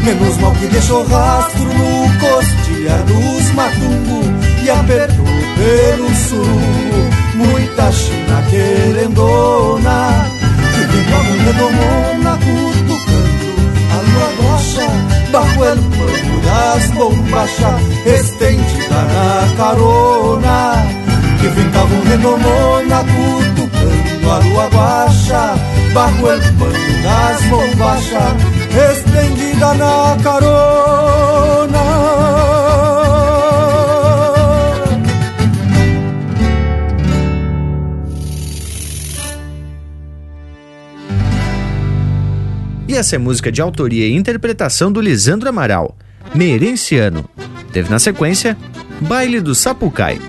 Menos 0.04 0.38
mal 0.38 0.52
que 0.54 0.66
deixou 0.68 1.06
rastro 1.06 1.64
no 1.64 2.20
costilhar 2.20 3.04
dos 3.04 3.52
matungo 3.52 4.24
E 4.64 4.70
apertou 4.70 5.26
pelo 5.56 6.10
surungo 6.16 7.10
Muita 7.36 7.92
china 7.92 8.44
querendona 8.50 10.26
Que 10.74 10.80
vem 10.86 11.06
como 11.06 11.32
redomona 11.46 12.40
cutucando 12.40 13.52
A 13.92 14.02
lua 14.10 14.30
rocha 14.42 14.88
el 15.34 15.80
pano 15.80 16.42
das 16.46 16.92
bombachas 16.92 17.82
Estendida 18.06 19.02
na 19.04 19.56
carona 19.56 20.81
Como 21.74 22.04
redomona 22.04 23.04
cutucando 23.04 24.32
A 24.32 24.40
lua 24.40 24.70
el 25.94 26.42
pano 26.58 26.82
das 27.04 27.50
bombachas 27.50 28.34
estendida 28.92 29.74
na 29.74 30.18
carona. 30.24 31.82
E 42.88 42.96
essa 42.96 43.16
é 43.16 43.18
música 43.18 43.52
de 43.52 43.62
autoria 43.62 44.08
e 44.08 44.16
interpretação 44.16 44.92
do 44.92 45.00
Lisandro 45.00 45.50
Amaral, 45.50 45.96
Merenciano. 46.36 47.24
Teve 47.72 47.90
na 47.90 48.00
sequência 48.00 48.58
Baile 49.02 49.40
do 49.40 49.56
Sapucai, 49.56 50.20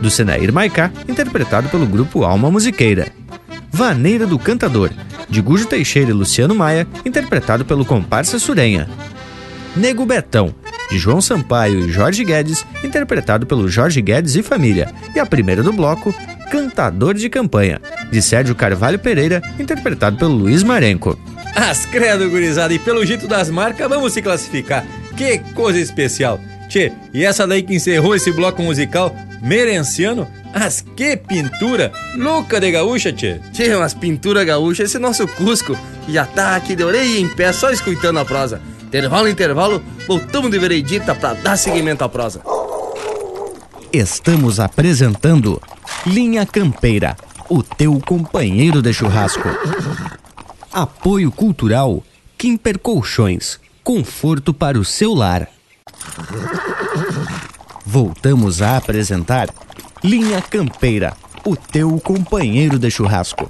do 0.00 0.10
Senair 0.10 0.52
Maicá, 0.52 0.90
interpretado 1.08 1.68
pelo 1.68 1.86
grupo 1.86 2.24
Alma 2.24 2.50
Musiqueira. 2.50 3.08
Vaneira 3.70 4.26
do 4.26 4.38
Cantador, 4.38 4.90
de 5.28 5.40
Gujo 5.40 5.66
Teixeira 5.66 6.10
e 6.10 6.14
Luciano 6.14 6.54
Maia, 6.54 6.86
interpretado 7.04 7.64
pelo 7.64 7.84
comparsa 7.84 8.38
Surenha. 8.38 8.88
Nego 9.76 10.06
Betão, 10.06 10.54
de 10.90 10.98
João 10.98 11.20
Sampaio 11.20 11.86
e 11.86 11.92
Jorge 11.92 12.24
Guedes, 12.24 12.64
interpretado 12.82 13.46
pelo 13.46 13.68
Jorge 13.68 14.00
Guedes 14.00 14.34
e 14.34 14.42
família. 14.42 14.92
E 15.14 15.20
a 15.20 15.26
primeira 15.26 15.62
do 15.62 15.72
bloco, 15.72 16.14
Cantador 16.50 17.14
de 17.14 17.28
Campanha, 17.28 17.80
de 18.10 18.22
Sérgio 18.22 18.54
Carvalho 18.54 18.98
Pereira, 18.98 19.42
interpretado 19.58 20.16
pelo 20.16 20.32
Luiz 20.32 20.62
Marenco. 20.62 21.18
As 21.54 21.86
credo, 21.86 22.30
gurizada, 22.30 22.72
e 22.72 22.78
pelo 22.78 23.04
jeito 23.04 23.26
das 23.26 23.50
marcas, 23.50 23.88
vamos 23.88 24.12
se 24.12 24.22
classificar. 24.22 24.86
Que 25.16 25.38
coisa 25.54 25.78
especial. 25.78 26.40
Tchê, 26.68 26.92
e 27.12 27.24
essa 27.24 27.46
daí 27.46 27.62
que 27.62 27.74
encerrou 27.74 28.14
esse 28.14 28.30
bloco 28.32 28.62
musical, 28.62 29.14
Merenciano, 29.42 30.26
as 30.52 30.84
que 30.96 31.16
pintura! 31.16 31.92
Louca 32.14 32.60
de 32.60 32.70
gaúcha, 32.70 33.12
tchê! 33.12 33.40
Tchê, 33.52 33.74
umas 33.74 33.94
pintura 33.94 34.44
gaúcha, 34.44 34.82
esse 34.82 34.98
nosso 34.98 35.26
Cusco 35.28 35.76
já 36.08 36.24
tá 36.24 36.56
aqui 36.56 36.74
de 36.74 36.84
orelha 36.84 37.18
em 37.18 37.28
pé, 37.28 37.52
só 37.52 37.70
escutando 37.70 38.18
a 38.18 38.24
prosa. 38.24 38.60
Intervalo, 38.82 39.28
intervalo, 39.28 39.82
voltamos 40.06 40.50
de 40.50 40.58
veredita 40.58 41.14
pra 41.14 41.34
dar 41.34 41.56
seguimento 41.56 42.04
à 42.04 42.08
prosa. 42.08 42.40
Estamos 43.92 44.60
apresentando 44.60 45.60
Linha 46.06 46.46
Campeira, 46.46 47.16
o 47.48 47.62
teu 47.62 48.00
companheiro 48.00 48.80
de 48.80 48.92
churrasco. 48.92 49.48
Apoio 50.72 51.30
Cultural 51.32 52.02
Kimper 52.38 52.78
Colchões, 52.78 53.58
conforto 53.82 54.52
para 54.52 54.78
o 54.78 54.84
seu 54.84 55.14
lar. 55.14 55.48
Voltamos 57.88 58.60
a 58.62 58.76
apresentar 58.76 59.48
Linha 60.02 60.42
Campeira, 60.42 61.14
o 61.44 61.54
teu 61.54 62.00
companheiro 62.00 62.80
de 62.80 62.90
churrasco. 62.90 63.48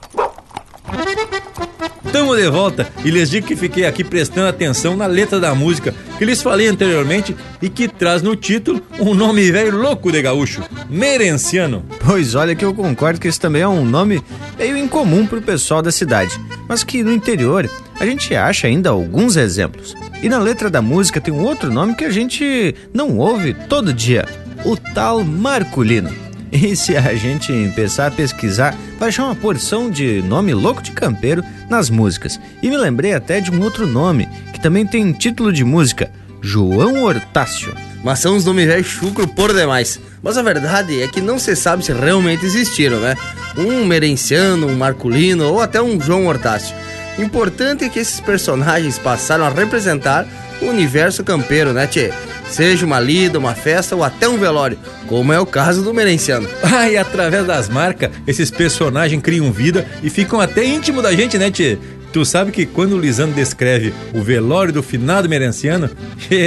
Tamo 2.12 2.36
de 2.36 2.48
volta 2.50 2.86
e 3.02 3.10
lhes 3.10 3.30
digo 3.30 3.46
que 3.46 3.56
fiquei 3.56 3.86
aqui 3.86 4.04
prestando 4.04 4.48
atenção 4.48 4.94
na 4.94 5.06
letra 5.06 5.40
da 5.40 5.54
música 5.54 5.94
que 6.18 6.24
lhes 6.24 6.42
falei 6.42 6.66
anteriormente 6.68 7.34
e 7.62 7.70
que 7.70 7.88
traz 7.88 8.20
no 8.20 8.36
título 8.36 8.82
um 9.00 9.14
nome 9.14 9.50
velho 9.50 9.74
louco 9.74 10.12
de 10.12 10.20
gaúcho, 10.20 10.62
Merenciano. 10.90 11.82
Pois 12.04 12.34
olha 12.34 12.54
que 12.54 12.64
eu 12.64 12.74
concordo 12.74 13.18
que 13.18 13.28
esse 13.28 13.40
também 13.40 13.62
é 13.62 13.68
um 13.68 13.86
nome 13.86 14.22
meio 14.58 14.76
incomum 14.76 15.26
pro 15.26 15.40
pessoal 15.40 15.80
da 15.80 15.90
cidade, 15.90 16.38
mas 16.68 16.84
que 16.84 17.02
no 17.02 17.12
interior 17.12 17.70
a 17.98 18.04
gente 18.04 18.34
acha 18.34 18.66
ainda 18.66 18.90
alguns 18.90 19.36
exemplos. 19.36 19.94
E 20.26 20.28
na 20.28 20.40
letra 20.40 20.68
da 20.68 20.82
música 20.82 21.20
tem 21.20 21.32
um 21.32 21.44
outro 21.44 21.72
nome 21.72 21.94
que 21.94 22.04
a 22.04 22.10
gente 22.10 22.74
não 22.92 23.16
ouve 23.16 23.54
todo 23.54 23.92
dia, 23.92 24.26
o 24.64 24.76
tal 24.76 25.22
Marculino. 25.22 26.12
E 26.50 26.74
se 26.74 26.96
a 26.96 27.14
gente 27.14 27.52
empezar 27.52 28.08
a 28.08 28.10
pesquisar, 28.10 28.74
vai 28.98 29.10
achar 29.10 29.22
uma 29.22 29.36
porção 29.36 29.88
de 29.88 30.20
nome 30.22 30.52
louco 30.52 30.82
de 30.82 30.90
campeiro 30.90 31.44
nas 31.70 31.88
músicas. 31.88 32.40
E 32.60 32.68
me 32.68 32.76
lembrei 32.76 33.14
até 33.14 33.40
de 33.40 33.52
um 33.52 33.62
outro 33.62 33.86
nome, 33.86 34.28
que 34.52 34.58
também 34.58 34.84
tem 34.84 35.12
título 35.12 35.52
de 35.52 35.62
música, 35.62 36.10
João 36.42 37.04
Hortácio. 37.04 37.72
Mas 38.02 38.18
são 38.18 38.36
os 38.36 38.44
nomes 38.44 38.66
velhos 38.66 38.88
chucro 38.88 39.28
por 39.28 39.54
demais. 39.54 40.00
Mas 40.24 40.36
a 40.36 40.42
verdade 40.42 41.02
é 41.02 41.06
que 41.06 41.20
não 41.20 41.38
se 41.38 41.54
sabe 41.54 41.84
se 41.84 41.92
realmente 41.92 42.44
existiram, 42.44 42.98
né? 42.98 43.14
Um 43.56 43.86
Merenciano, 43.86 44.66
um 44.66 44.76
Marculino 44.76 45.52
ou 45.52 45.60
até 45.60 45.80
um 45.80 46.00
João 46.00 46.26
Hortácio. 46.26 46.74
Importante 47.18 47.84
é 47.84 47.88
que 47.88 47.98
esses 47.98 48.20
personagens 48.20 48.98
passaram 48.98 49.44
a 49.44 49.48
representar 49.48 50.26
o 50.60 50.66
universo 50.66 51.24
campeiro, 51.24 51.72
né, 51.72 51.86
tchê? 51.86 52.12
Seja 52.48 52.86
uma 52.86 53.00
lida, 53.00 53.38
uma 53.38 53.54
festa 53.54 53.96
ou 53.96 54.04
até 54.04 54.28
um 54.28 54.38
velório, 54.38 54.78
como 55.08 55.32
é 55.32 55.40
o 55.40 55.46
caso 55.46 55.82
do 55.82 55.94
Merenciano. 55.94 56.48
Ah, 56.62 56.90
e 56.90 56.96
através 56.96 57.46
das 57.46 57.68
marcas, 57.68 58.10
esses 58.26 58.50
personagens 58.50 59.22
criam 59.22 59.50
vida 59.50 59.86
e 60.02 60.10
ficam 60.10 60.40
até 60.40 60.64
íntimo 60.64 61.00
da 61.00 61.12
gente, 61.12 61.38
né, 61.38 61.50
tchê? 61.50 61.78
Tu 62.12 62.24
sabe 62.24 62.52
que 62.52 62.66
quando 62.66 62.94
o 62.94 62.98
Lisandro 62.98 63.34
descreve 63.34 63.94
o 64.12 64.22
velório 64.22 64.72
do 64.72 64.82
finado 64.82 65.28
Merenciano, 65.28 65.90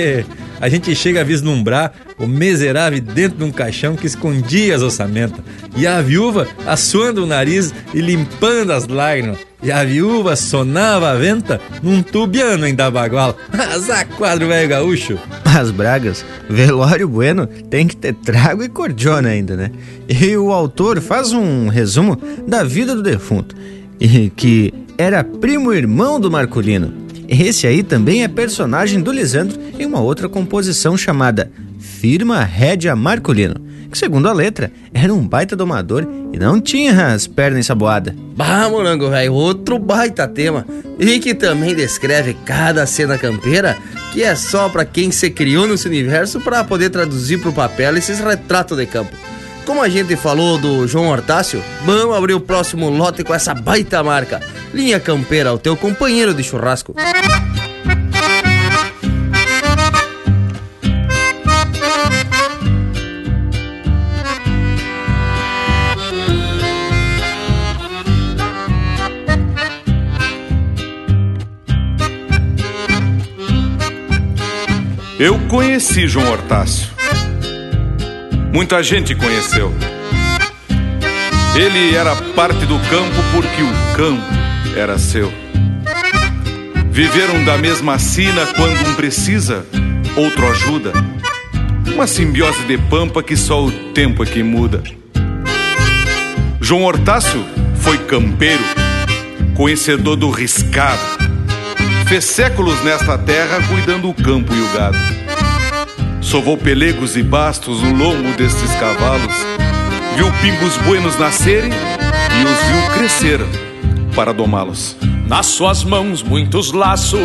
a 0.62 0.70
gente 0.70 0.96
chega 0.96 1.22
a 1.22 1.24
vislumbrar 1.24 1.94
o 2.18 2.28
miserável 2.28 3.02
dentro 3.02 3.40
de 3.40 3.44
um 3.44 3.52
caixão 3.52 3.96
que 3.96 4.08
escondia 4.08 4.76
as 4.76 4.82
ossamentas. 4.82 5.40
E 5.76 5.88
a 5.88 6.02
viúva 6.02 6.48
assoando 6.66 7.24
o 7.24 7.28
nariz 7.28 7.74
e 7.94 8.02
limpando 8.02 8.72
as 8.72 8.88
lágrimas. 8.88 9.49
E 9.62 9.72
a 9.72 9.84
viúva 9.84 10.38
sonava 10.38 11.10
a 11.10 11.15
venta 11.15 11.60
num 11.84 12.02
tubiano 12.02 12.65
em 12.65 12.74
Dabagual. 12.74 13.36
Azar 13.52 14.08
quadro 14.08 14.48
velho 14.48 14.69
gaúcho. 14.69 15.19
As 15.43 15.69
bragas, 15.69 16.26
velório 16.50 17.10
bueno 17.10 17.45
tem 17.45 17.86
que 17.86 17.98
ter 17.98 18.13
trago 18.13 18.63
e 18.63 18.69
cordiona 18.69 19.30
ainda, 19.30 19.58
né? 19.58 19.72
E 20.08 20.38
o 20.38 20.54
autor 20.54 21.02
faz 21.02 21.34
um 21.34 21.67
resumo 21.67 22.17
da 22.48 22.63
vida 22.63 22.95
do 22.95 23.04
defunto. 23.04 23.56
E 24.00 24.30
que 24.30 24.74
era 24.98 25.24
primo 25.24 25.74
irmão 25.74 26.19
do 26.19 26.32
Marculino. 26.32 26.93
Esse 27.28 27.67
aí 27.67 27.84
também 27.84 28.24
é 28.24 28.28
personagem 28.28 29.02
do 29.02 29.12
Lisandro 29.12 29.60
em 29.78 29.86
uma 29.86 30.00
outra 30.00 30.30
composição 30.30 30.98
chamada 30.98 31.52
Firma 31.78 32.43
Rédia 32.43 32.95
Marculino, 32.95 33.56
que 33.89 33.97
segundo 33.97 34.28
a 34.28 34.34
letra 34.34 34.71
era 34.93 35.13
um 35.13 35.28
baita 35.28 35.56
domador 35.56 36.08
e 36.32 36.38
não 36.38 36.62
tinha 36.62 37.08
as 37.08 37.28
pernas 37.28 37.60
ensaboadas. 37.60 38.13
Bah, 38.36 38.69
morango, 38.69 39.10
velho, 39.10 39.34
outro 39.34 39.80
baita 39.80 40.28
tema. 40.28 40.65
E 40.99 41.19
que 41.19 41.34
também 41.34 41.75
descreve 41.75 42.36
cada 42.45 42.86
cena 42.86 43.17
campeira 43.17 43.78
que 44.12 44.23
é 44.23 44.36
só 44.36 44.69
para 44.69 44.86
quem 44.86 45.12
se 45.12 45.30
criou 45.30 45.67
nesse 45.67 45.88
universo 45.88 46.39
para 46.39 46.63
poder 46.63 46.89
traduzir 46.89 47.39
pro 47.39 47.54
papel 47.54 47.97
esses 47.97 48.19
retratos 48.19 48.78
de 48.78 48.86
campo. 48.86 49.15
como 49.65 49.84
a 49.84 49.89
gente 49.89 50.15
falou 50.15 50.58
do 50.58 50.88
João 50.88 51.10
Hortácio, 51.10 51.63
vamos 51.86 52.15
abrir 52.15 52.34
o 52.34 52.39
próximo 52.39 52.89
lote 52.89 53.23
com 53.23 53.36
essa 53.36 53.54
baita 53.54 54.04
marca. 54.04 54.41
Linha 54.73 54.99
Campeira, 54.99 55.54
o 55.54 55.60
teu 55.60 55.78
companheiro 55.78 56.34
de 56.34 56.43
churrasco. 56.43 56.95
Eu 75.20 75.38
conheci 75.50 76.08
João 76.08 76.32
Hortácio. 76.32 76.88
Muita 78.54 78.82
gente 78.82 79.14
conheceu. 79.14 79.76
Ele 81.54 81.94
era 81.94 82.16
parte 82.16 82.66
do 82.66 82.80
campo 82.90 83.18
porque 83.34 83.62
o 83.62 83.98
campo 83.98 84.24
era 84.78 84.98
seu. 84.98 85.30
Viveram 86.90 87.44
da 87.44 87.58
mesma 87.58 88.00
sina 88.00 88.46
quando 88.56 88.80
um 88.88 88.94
precisa, 88.94 89.66
outro 90.16 90.50
ajuda. 90.50 90.94
Uma 91.94 92.08
simbiose 92.08 92.64
de 92.64 92.78
pampa 92.78 93.22
que 93.22 93.36
só 93.36 93.66
o 93.66 93.74
tempo 93.92 94.24
é 94.24 94.26
que 94.26 94.42
muda. 94.42 94.82
João 96.62 96.86
Hortácio 96.86 97.46
foi 97.76 97.98
campeiro, 97.98 98.64
conhecedor 99.54 100.16
do 100.16 100.30
riscado 100.30 101.19
Fez 102.10 102.26
séculos 102.26 102.84
nesta 102.84 103.19
terra 103.19 103.62
cuidando 103.67 104.10
o 104.10 104.13
campo 104.15 104.52
e 104.52 104.60
o 104.60 104.74
gado. 104.74 104.98
Sovou 106.19 106.58
pelegos 106.58 107.15
e 107.15 107.22
bastos 107.22 107.84
no 107.84 107.93
lombo 107.93 108.36
destes 108.36 108.74
cavalos. 108.78 109.36
Viu 110.15 110.26
pingos 110.41 110.76
buenos 110.78 111.19
nascerem 111.19 111.69
e 111.69 112.43
os 112.43 112.63
viu 112.63 112.98
crescer 112.98 113.39
para 114.15 114.34
domá-los. 114.34 114.98
Nas 115.28 115.45
suas 115.45 115.84
mãos 115.84 116.24
muitos 116.24 116.72
laços 116.72 117.19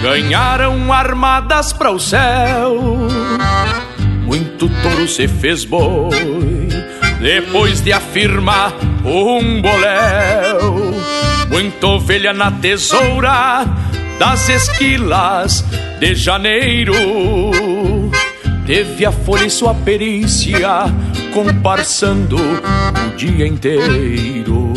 ganharam 0.00 0.90
armadas 0.90 1.74
para 1.74 1.90
o 1.90 2.00
céu. 2.00 2.74
Muito 4.24 4.66
touro 4.82 5.06
se 5.06 5.28
fez 5.28 5.66
boi 5.66 6.70
depois 7.20 7.82
de 7.82 7.92
afirmar 7.92 8.72
um 9.04 9.60
boléu 9.60 10.93
muita 11.54 11.86
ovelha 11.86 12.32
na 12.32 12.50
tesoura 12.50 13.64
das 14.18 14.48
esquilas 14.48 15.64
de 16.00 16.12
janeiro. 16.12 16.92
Teve 18.66 19.06
a 19.06 19.12
folha 19.12 19.46
e 19.46 19.50
sua 19.50 19.72
perícia 19.72 20.92
comparsando 21.32 22.36
o 22.36 23.16
dia 23.16 23.46
inteiro. 23.46 24.74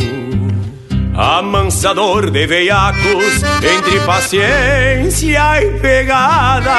Amansador 1.16 2.30
de 2.30 2.46
veiacos 2.46 3.42
entre 3.56 3.98
paciência 4.06 5.60
e 5.60 5.80
pegada. 5.80 6.70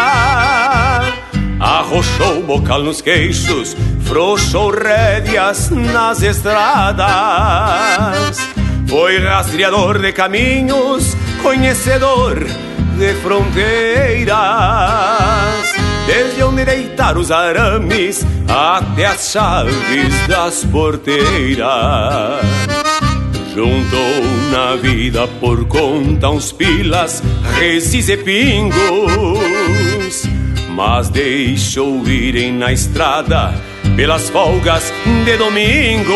Arrochou 1.59 2.39
o 2.39 2.43
bocal 2.43 2.83
nos 2.83 3.01
queixos, 3.01 3.75
frouxou 4.05 4.71
rédeas 4.71 5.69
nas 5.71 6.21
estradas 6.21 6.99
foi 8.89 9.19
rastreador 9.19 9.99
de 9.99 10.11
caminhos, 10.11 11.15
conhecedor 11.43 12.43
de 12.97 13.13
fronteiras. 13.21 14.35
Desde 16.07 16.43
onde 16.43 16.65
deitar 16.65 17.15
os 17.15 17.29
arames 17.29 18.25
até 18.47 19.05
as 19.05 19.31
chaves 19.31 20.27
das 20.27 20.65
porteiras. 20.65 22.43
Juntou 23.53 24.23
na 24.51 24.75
vida 24.75 25.27
por 25.39 25.67
conta 25.67 26.31
uns 26.31 26.51
pilas, 26.51 27.21
resis 27.59 28.09
e 28.09 28.17
pingos, 28.17 28.73
mas 30.69 31.09
deixou 31.09 32.03
irem 32.07 32.53
na 32.53 32.73
estrada 32.73 33.68
pelas 33.99 34.29
folgas 34.29 34.93
de 35.25 35.35
domingo. 35.35 36.13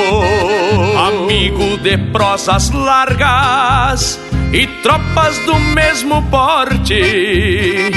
Amigo 1.06 1.78
de 1.80 1.98
prosas 2.14 2.72
largas 2.72 4.18
e 4.54 4.66
tropas 4.82 5.38
do 5.40 5.60
mesmo 5.60 6.22
porte. 6.30 7.92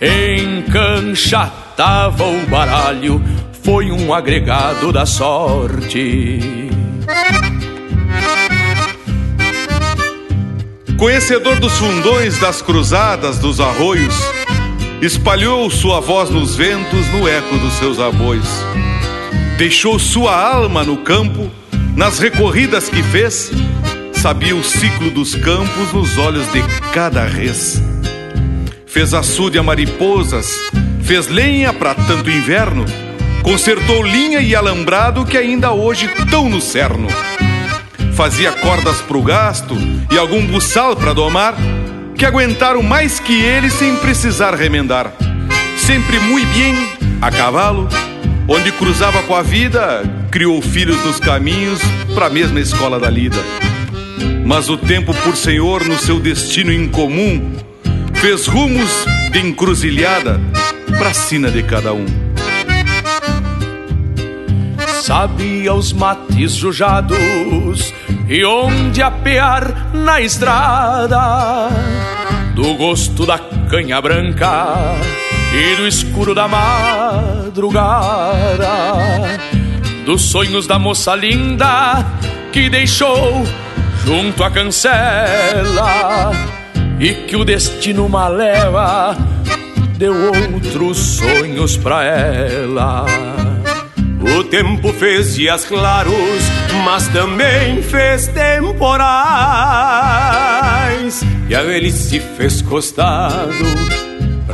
Em 0.00 0.62
cancha 0.72 1.52
tava 1.76 2.24
o 2.24 2.46
baralho, 2.46 3.22
foi 3.62 3.92
um 3.92 4.14
agregado 4.14 4.90
da 4.90 5.04
sorte. 5.04 6.40
Conhecedor 10.96 11.60
dos 11.60 11.74
fundões, 11.74 12.38
das 12.38 12.62
cruzadas, 12.62 13.36
dos 13.36 13.60
arroios, 13.60 14.18
espalhou 15.02 15.68
sua 15.70 16.00
voz 16.00 16.30
nos 16.30 16.56
ventos 16.56 17.06
no 17.08 17.28
eco 17.28 17.58
dos 17.58 17.74
seus 17.74 18.00
abois 18.00 18.64
deixou 19.56 19.98
sua 19.98 20.36
alma 20.36 20.84
no 20.84 20.98
campo, 20.98 21.50
nas 21.96 22.18
recorridas 22.18 22.90
que 22.90 23.02
fez, 23.02 23.50
sabia 24.12 24.54
o 24.54 24.62
ciclo 24.62 25.10
dos 25.10 25.34
campos 25.34 25.92
nos 25.94 26.18
olhos 26.18 26.46
de 26.52 26.62
cada 26.92 27.24
res. 27.24 27.80
Fez 28.86 29.14
açude 29.14 29.58
a 29.58 29.62
mariposas, 29.62 30.52
fez 31.02 31.28
lenha 31.28 31.72
para 31.72 31.94
tanto 31.94 32.30
inverno, 32.30 32.84
consertou 33.42 34.02
linha 34.02 34.40
e 34.40 34.54
alambrado 34.54 35.24
que 35.24 35.38
ainda 35.38 35.72
hoje 35.72 36.08
tão 36.30 36.50
no 36.50 36.60
cerno. 36.60 37.08
Fazia 38.14 38.52
cordas 38.52 39.00
pro 39.02 39.22
gasto 39.22 39.74
e 40.10 40.18
algum 40.18 40.46
buçal 40.46 40.94
para 40.94 41.14
domar, 41.14 41.54
que 42.14 42.26
aguentaram 42.26 42.82
mais 42.82 43.20
que 43.20 43.42
ele 43.42 43.70
sem 43.70 43.96
precisar 43.96 44.54
remendar. 44.54 45.12
Sempre 45.78 46.18
muito 46.20 46.48
bem, 46.54 46.74
a 47.20 47.30
cavalo, 47.30 47.88
Onde 48.48 48.70
cruzava 48.72 49.22
com 49.24 49.34
a 49.34 49.42
vida, 49.42 50.02
criou 50.30 50.62
filhos 50.62 51.04
nos 51.04 51.18
caminhos 51.18 51.80
para 52.14 52.26
a 52.26 52.30
mesma 52.30 52.60
escola 52.60 53.00
da 53.00 53.10
lida. 53.10 53.38
Mas 54.44 54.68
o 54.68 54.76
tempo 54.76 55.12
por 55.24 55.36
senhor 55.36 55.84
no 55.84 55.98
seu 55.98 56.20
destino 56.20 56.72
incomum 56.72 57.56
fez 58.14 58.46
rumos 58.46 59.04
de 59.32 59.40
encruzilhada 59.40 60.40
pra 60.96 61.12
sina 61.12 61.50
de 61.50 61.64
cada 61.64 61.92
um. 61.92 62.06
Sabia 65.02 65.74
os 65.74 65.92
mates 65.92 66.52
jujados 66.52 67.92
e 68.28 68.44
onde 68.44 69.02
apear 69.02 69.92
na 69.92 70.20
estrada 70.20 71.68
do 72.54 72.74
gosto 72.74 73.26
da 73.26 73.38
canha 73.68 74.00
branca 74.00 74.96
e 75.54 75.76
do 75.76 75.86
escuro 75.86 76.34
da 76.34 76.48
madrugada, 76.48 77.76
dos 80.04 80.22
sonhos 80.22 80.66
da 80.66 80.78
moça 80.78 81.14
linda 81.14 82.04
que 82.52 82.68
deixou 82.68 83.44
junto 84.04 84.42
à 84.44 84.50
cancela 84.50 86.32
e 86.98 87.12
que 87.12 87.36
o 87.36 87.44
destino 87.44 88.08
maleva 88.08 89.16
deu 89.98 90.14
outros 90.14 90.96
sonhos 90.98 91.76
pra 91.76 92.04
ela. 92.04 93.04
O 94.20 94.44
tempo 94.44 94.92
fez 94.92 95.34
dias 95.36 95.64
claros, 95.64 96.14
mas 96.84 97.08
também 97.08 97.82
fez 97.82 98.28
temporais. 98.28 98.86
E 101.48 101.54
a 101.54 101.62
velhice 101.62 102.20
fez 102.36 102.60
costado 102.62 104.05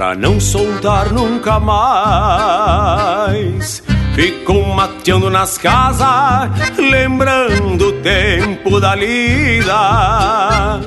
pra 0.02 0.16
não 0.16 0.40
soltar 0.40 1.12
nunca 1.12 1.60
mais. 1.60 3.84
Ficou 4.16 4.66
mateando 4.74 5.30
nas 5.30 5.56
casas, 5.56 6.50
lembrando 6.76 7.90
o 7.90 7.92
tempo 8.00 8.80
da 8.80 8.96
lida, 8.96 10.80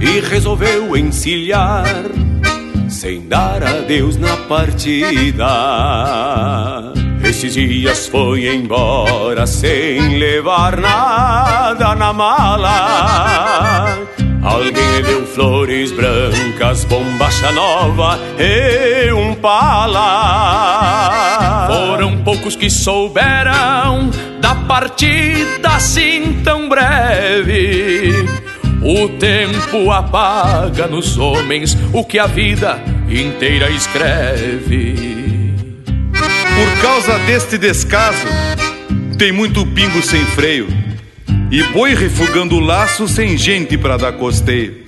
e 0.00 0.18
resolveu 0.18 0.96
encilhar, 0.96 1.84
sem 2.88 3.28
dar 3.28 3.62
adeus 3.62 4.16
na 4.16 4.36
partida. 4.36 5.46
Esses 7.22 7.54
dias 7.54 8.08
foi 8.08 8.52
embora 8.52 9.46
sem 9.46 10.18
levar 10.18 10.76
nada 10.76 11.94
na 11.94 12.12
mala 12.12 13.96
Alguém 14.46 14.72
lhe 14.92 15.02
deu 15.02 15.26
flores 15.26 15.90
brancas, 15.90 16.84
bombacha 16.84 17.50
nova 17.50 18.16
e 18.38 19.12
um 19.12 19.34
pala. 19.34 20.06
Foram 21.66 22.18
poucos 22.18 22.54
que 22.54 22.70
souberam 22.70 24.08
da 24.40 24.54
partida 24.54 25.70
assim 25.70 26.42
tão 26.44 26.68
breve. 26.68 28.12
O 28.82 29.08
tempo 29.18 29.90
apaga 29.90 30.86
nos 30.86 31.18
homens 31.18 31.76
o 31.92 32.04
que 32.04 32.20
a 32.20 32.28
vida 32.28 32.78
inteira 33.10 33.68
escreve. 33.68 35.56
Por 36.22 36.82
causa 36.82 37.18
deste 37.26 37.58
descaso, 37.58 38.28
tem 39.18 39.32
muito 39.32 39.66
pingo 39.66 40.00
sem 40.02 40.24
freio 40.24 40.85
e 41.50 41.62
boi 41.72 41.94
refugando 41.94 42.56
o 42.56 42.60
laço 42.60 43.06
sem 43.06 43.36
gente 43.36 43.78
para 43.78 43.96
dar 43.96 44.12
costeio. 44.12 44.84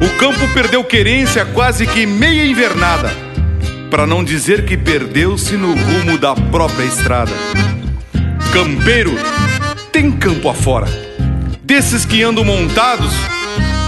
O 0.00 0.18
campo 0.18 0.48
perdeu 0.52 0.82
querência 0.82 1.44
quase 1.44 1.86
que 1.86 2.06
meia 2.06 2.44
invernada, 2.44 3.14
para 3.90 4.06
não 4.06 4.24
dizer 4.24 4.64
que 4.64 4.76
perdeu-se 4.76 5.56
no 5.56 5.74
rumo 5.74 6.18
da 6.18 6.34
própria 6.34 6.84
estrada. 6.84 7.32
Campeiro 8.52 9.12
tem 9.92 10.10
campo 10.10 10.48
afora, 10.48 10.86
desses 11.62 12.04
que 12.04 12.22
andam 12.22 12.44
montados, 12.44 13.12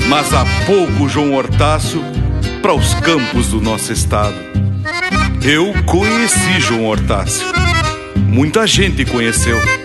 mas 0.09 0.33
há 0.35 0.45
pouco 0.67 1.09
João 1.09 1.35
Hortácio 1.35 2.03
para 2.61 2.75
os 2.75 2.95
campos 2.95 3.49
do 3.49 3.61
nosso 3.61 3.93
estado. 3.93 4.37
Eu 5.43 5.73
conheci 5.85 6.61
João 6.61 6.87
Hortácio, 6.87 7.47
muita 8.29 8.67
gente 8.67 9.05
conheceu. 9.05 9.82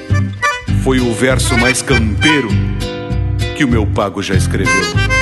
Foi 0.88 1.02
o 1.02 1.14
verso 1.14 1.58
mais 1.58 1.82
campeiro 1.82 2.48
que 3.58 3.66
o 3.66 3.68
meu 3.68 3.86
pago 3.86 4.24
já 4.24 4.36
escreveu. 4.36 5.16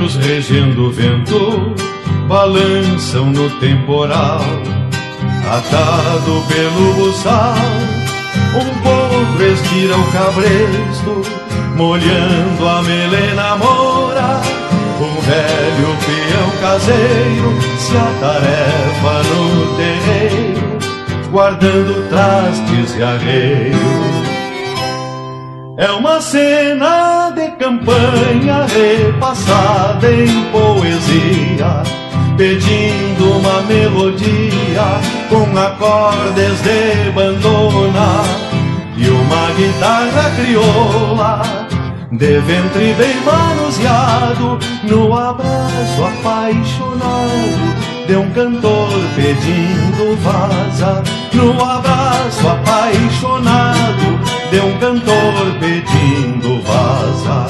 Galhos 0.00 0.16
regendo 0.16 0.86
o 0.86 0.90
vento 0.90 1.74
balançam 2.26 3.26
no 3.26 3.50
temporal, 3.58 4.40
atado 5.46 6.42
pelo 6.48 6.94
buçal. 6.94 7.54
Um 8.54 8.68
potro 8.82 9.46
estira 9.46 9.96
o 9.96 10.12
cabresto, 10.12 11.22
molhando 11.76 12.68
a 12.68 12.82
melena 12.82 13.56
mora. 13.56 14.40
Um 15.00 15.20
velho 15.20 15.96
peão 16.06 16.50
caseiro 16.60 17.58
se 17.78 17.96
atarefa 17.96 19.22
no 19.28 19.76
terreiro, 19.76 20.78
guardando 21.30 22.08
trastes 22.08 22.96
e 22.96 23.02
arreios. 23.02 24.00
É 25.76 25.90
uma 25.92 26.20
cena 26.20 27.19
campanha 27.60 28.64
repassada 28.64 30.10
em 30.10 30.44
poesia, 30.50 31.82
pedindo 32.34 33.38
uma 33.38 33.60
melodia 33.62 34.98
com 35.28 35.44
acordes 35.58 36.62
de 36.62 37.10
bandona. 37.12 38.24
E 38.96 39.08
uma 39.08 39.50
guitarra 39.56 40.30
crioula 40.36 41.42
de 42.10 42.38
ventre 42.40 42.94
bem 42.94 43.20
manuseado 43.24 44.58
no 44.84 45.14
abraço 45.16 46.04
apaixonado 46.04 47.79
de 48.10 48.16
um 48.16 48.28
cantor 48.30 48.90
pedindo 49.14 50.16
vaza 50.16 51.00
no 51.32 51.64
abraço 51.64 52.48
apaixonado 52.48 54.18
de 54.50 54.58
um 54.58 54.76
cantor 54.78 55.32
pedindo 55.60 56.60
vaza. 56.62 57.46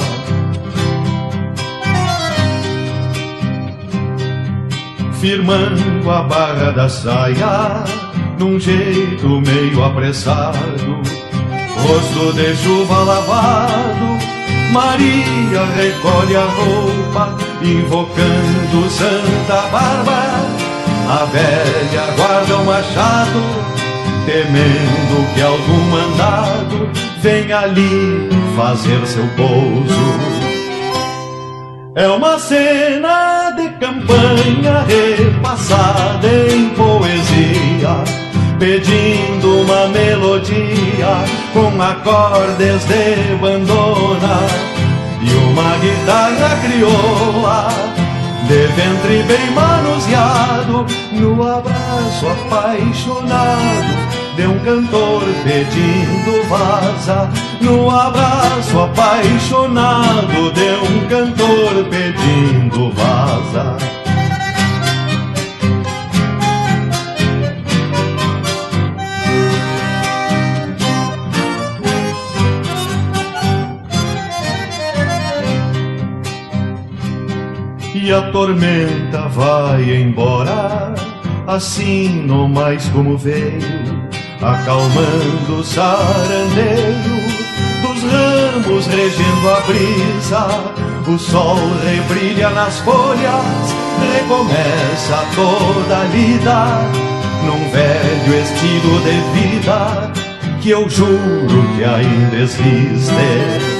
Firmando 5.19 6.11
a 6.11 6.21
barra 6.21 6.71
da 6.73 6.87
saia, 6.87 7.83
num 8.37 8.59
jeito 8.59 9.41
meio 9.41 9.83
apressado, 9.83 11.01
rosto 11.75 12.33
de 12.33 12.55
chuva 12.57 12.99
lavado, 12.99 14.40
Maria 14.71 15.65
recolhe 15.75 16.35
a 16.35 16.45
roupa, 16.45 17.35
invocando 17.61 18.89
Santa 18.89 19.61
Bárbara. 19.69 20.41
A 21.09 21.25
velha 21.25 22.13
guarda 22.15 22.57
o 22.57 22.65
machado 22.65 23.71
temendo 24.25 25.33
que 25.33 25.41
algum 25.41 25.83
mandado 25.89 26.89
venha 27.21 27.59
ali 27.59 28.29
fazer 28.55 29.05
seu 29.05 29.27
pouso. 29.35 30.41
É 31.95 32.07
uma 32.07 32.39
cena 32.39 33.51
de 33.51 33.69
campanha 33.71 34.85
repassada 34.87 36.27
em 36.27 36.69
poesia, 36.69 38.03
pedindo 38.61 39.63
uma 39.63 39.87
melodia 39.87 41.25
com 41.51 41.81
acordes 41.81 42.85
de 42.85 43.35
bandona 43.37 44.37
e 45.19 45.33
uma 45.49 45.77
guitarra 45.79 46.61
crioula 46.61 47.69
de 48.47 48.67
ventre 48.67 49.23
bem 49.23 49.49
manuseado, 49.55 50.85
no 51.11 51.41
abraço 51.41 52.27
apaixonado 52.27 54.11
de 54.35 54.45
um 54.45 54.59
cantor 54.59 55.23
pedindo 55.43 56.47
vaza, 56.47 57.31
no 57.61 57.89
abraço 57.89 58.79
apaixonado 58.79 60.51
de 60.53 60.69
um 60.87 61.07
cantor 61.07 61.83
pedindo 61.89 62.91
vaza. 62.91 64.00
E 78.03 78.11
a 78.11 78.31
tormenta 78.31 79.27
vai 79.29 79.83
embora, 79.95 80.91
assim 81.45 82.23
não 82.25 82.49
mais 82.49 82.89
como 82.89 83.15
veio 83.15 84.09
acalmando 84.41 85.59
o 85.59 85.63
sarandeio 85.63 87.21
dos 87.83 88.03
ramos 88.11 88.87
regendo 88.87 89.49
a 89.49 89.59
brisa. 89.61 90.47
O 91.07 91.19
sol 91.19 91.57
rebrilha 91.83 92.49
nas 92.49 92.79
folhas, 92.79 93.75
recomeça 94.13 95.23
toda 95.35 95.99
a 95.99 96.03
lida 96.05 96.65
num 97.45 97.69
velho 97.69 98.41
estilo 98.41 98.99
de 99.01 99.39
vida 99.39 100.11
que 100.59 100.71
eu 100.71 100.89
juro 100.89 101.75
que 101.75 101.83
ainda 101.83 102.35
existe. 102.35 103.70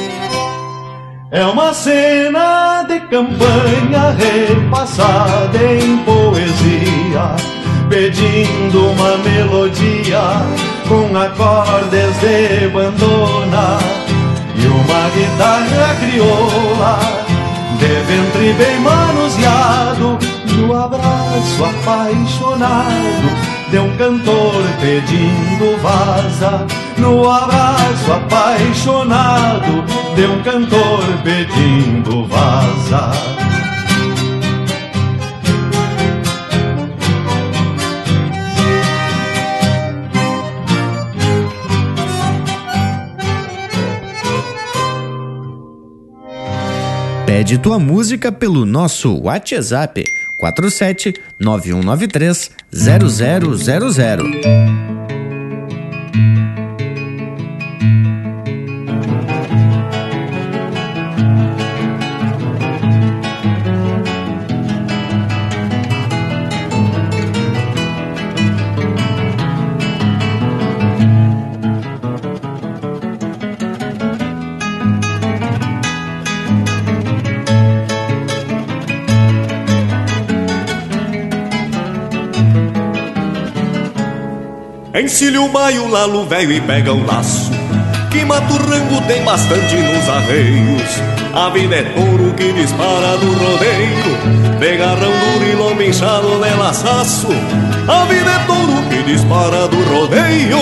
É 1.34 1.45
uma 1.45 1.73
cena 1.73 2.84
de 2.84 2.99
campanha 2.99 4.11
repassada 4.19 5.57
em 5.57 5.97
poesia 5.99 7.34
pedindo 7.88 8.88
uma 8.91 9.17
melodia 9.19 10.19
com 10.89 11.17
acordes 11.17 12.19
de 12.19 12.67
bandona. 12.67 13.79
E 14.57 14.67
uma 14.67 15.09
guitarra 15.15 15.95
crioula 16.01 16.99
de 17.79 17.88
ventre 17.88 18.53
bem 18.53 18.79
manuseado 18.82 20.19
no 20.57 20.84
abraço 20.84 21.63
apaixonado 21.63 23.51
de 23.72 23.80
um 23.80 23.95
cantor 23.95 24.61
pedindo 24.82 25.82
vaza 25.82 26.67
no 26.97 27.30
abraço 27.30 28.11
apaixonado 28.11 29.86
de 30.13 30.26
um 30.26 30.43
cantor 30.43 30.99
pedindo 31.24 32.26
vaza. 32.28 33.11
Pede 47.26 47.57
tua 47.57 47.80
música 47.80 48.34
pelo 48.34 48.65
nosso 48.65 49.17
WhatsApp 49.17 50.03
47 50.42 51.14
9193 51.39 52.52
0000. 52.72 55.01
Encilha 85.22 85.39
o 85.39 85.49
baio, 85.49 85.88
lalo 85.88 86.26
velho 86.26 86.51
e 86.51 86.59
pega 86.61 86.91
o 86.91 87.05
laço. 87.05 87.51
Que 88.09 88.26
mata 88.26 88.51
o 88.51 88.57
rango 88.57 88.99
tem 89.07 89.24
bastante 89.24 89.76
nos 89.76 90.09
arreios 90.09 90.82
A 91.34 91.49
vida 91.49 91.75
é 91.75 91.84
touro 91.84 92.34
que 92.34 92.51
dispara 92.51 93.17
do 93.17 93.32
rodeio 93.32 94.59
De 94.59 94.77
garrão 94.77 95.11
duro 95.11 95.49
e 95.49 95.55
lombo 95.55 95.82
inchado 95.82 96.27
de 96.27 96.57
laçaço. 96.57 97.29
A 97.88 98.03
vida 98.05 98.29
é 98.29 98.39
touro 98.45 98.84
que 98.89 99.01
dispara 99.03 99.67
do 99.69 99.82
rodeio 99.84 100.57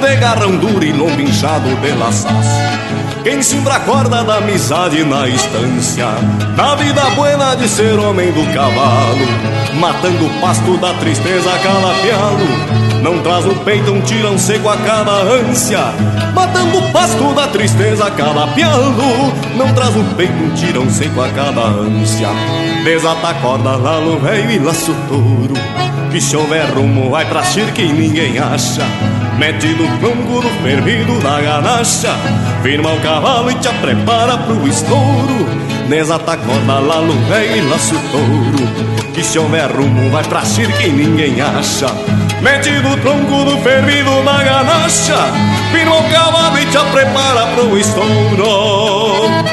De 0.00 0.16
garrão 0.16 0.56
duro 0.56 0.84
e 0.84 0.92
lombo 0.92 1.20
inchado 1.20 1.74
de 1.76 1.90
laçaço. 1.92 2.82
Quem 3.24 3.40
cimbra 3.40 3.74
a 3.74 3.80
corda 3.80 4.24
da 4.24 4.38
amizade 4.38 5.04
na 5.04 5.28
estância 5.28 6.08
Da 6.56 6.74
vida 6.74 7.02
buena 7.10 7.54
de 7.54 7.68
ser 7.68 7.96
homem 7.96 8.32
do 8.32 8.44
cavalo. 8.52 9.26
Matando 9.78 10.26
o 10.26 10.40
pasto 10.40 10.76
da 10.78 10.92
tristeza 10.94 11.50
calafiado 11.62 13.00
Não 13.00 13.22
traz 13.22 13.44
no 13.44 13.54
peito 13.64 13.92
um 13.92 14.00
tirão 14.00 14.36
seco 14.36 14.68
a 14.68 14.76
cada 14.76 15.12
ânsia. 15.12 15.84
Matando 16.34 16.78
o 16.78 16.92
pasto 16.92 17.32
da 17.34 17.46
tristeza 17.46 18.10
calafiado 18.10 18.92
Não 19.56 19.72
traz 19.72 19.94
no 19.94 20.04
peito 20.16 20.32
um 20.32 20.50
tirão 20.54 20.88
seco 20.90 21.20
a 21.20 21.28
cada 21.28 21.60
ânsia. 21.60 22.28
Desata 22.84 23.28
a 23.28 23.34
corda 23.34 23.76
lá 23.76 24.00
no 24.00 24.18
velho 24.18 24.50
e 24.50 24.58
laço 24.58 24.94
touro. 25.08 25.54
Que 26.10 26.20
se 26.20 26.36
houver 26.36 26.66
rumo 26.74 27.10
vai 27.10 27.24
pra 27.24 27.42
cirque 27.42 27.82
e 27.82 27.92
ninguém 27.92 28.38
acha. 28.38 28.82
Mete 29.38 29.68
no 29.68 29.86
do 29.98 30.48
fervido 30.62 31.18
da 31.20 31.40
ganacha. 31.40 32.14
Firma 32.62 32.92
o 32.92 33.00
cavalo 33.00 33.50
e 33.50 33.54
te 33.54 33.68
prepara 33.80 34.36
pro 34.38 34.66
estouro. 34.68 35.46
Desata 35.88 36.32
a 36.32 36.36
corda 36.36 36.78
lá 36.78 37.00
no 37.00 37.14
velho 37.28 37.56
e 37.56 37.60
laço 37.68 37.94
touro. 38.10 39.12
Que 39.14 39.22
se 39.22 39.38
houver 39.38 39.70
rumo 39.70 40.10
vai 40.10 40.24
pra 40.24 40.44
cirque 40.44 40.86
e 40.86 40.90
ninguém 40.90 41.40
acha. 41.40 41.86
Mete 42.40 42.70
no 42.70 42.96
tronco 42.98 43.44
do 43.44 43.56
fervido 43.58 44.22
da 44.24 44.42
ganacha. 44.42 45.32
Firma 45.70 45.96
o 45.96 46.10
cavalo 46.10 46.58
e 46.58 46.66
te 46.66 46.78
prepara 46.92 47.46
pro 47.54 47.78
estouro 47.78 49.51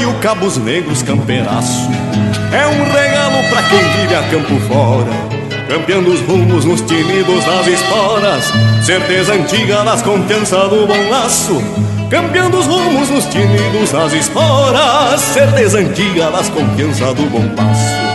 Baio, 0.00 0.14
cabos 0.20 0.56
negros, 0.56 1.02
campeiraço 1.02 1.90
É 2.52 2.66
um 2.66 2.90
regalo 2.90 3.46
pra 3.50 3.62
quem 3.64 3.78
vive 3.78 4.14
a 4.14 4.22
campo 4.30 4.58
fora 4.60 5.10
Campeando 5.68 6.10
os 6.10 6.20
rumos 6.22 6.64
nos 6.64 6.80
tinidos 6.80 7.44
das 7.44 7.66
esporas 7.66 8.44
Certeza 8.82 9.34
antiga 9.34 9.84
das 9.84 10.00
confiança 10.00 10.56
do 10.68 10.86
bom 10.86 11.10
laço 11.10 11.62
Campeando 12.08 12.58
os 12.58 12.66
rumos 12.66 13.10
nos 13.10 13.26
tinidos 13.26 13.92
das 13.92 14.14
esporas 14.14 15.20
Certeza 15.20 15.80
antiga 15.80 16.30
das 16.30 16.48
confiança 16.48 17.12
do 17.12 17.24
bom 17.28 17.44
laço 17.54 18.09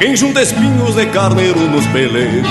quem 0.00 0.16
junta 0.16 0.40
espinhos 0.40 0.94
de 0.94 1.04
carneiro 1.06 1.60
nos 1.68 1.86
peleiros 1.88 2.48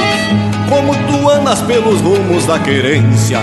Como 0.69 0.93
tu 1.07 1.27
andas 1.27 1.59
pelos 1.63 1.99
rumos 1.99 2.45
da 2.45 2.59
querência 2.59 3.39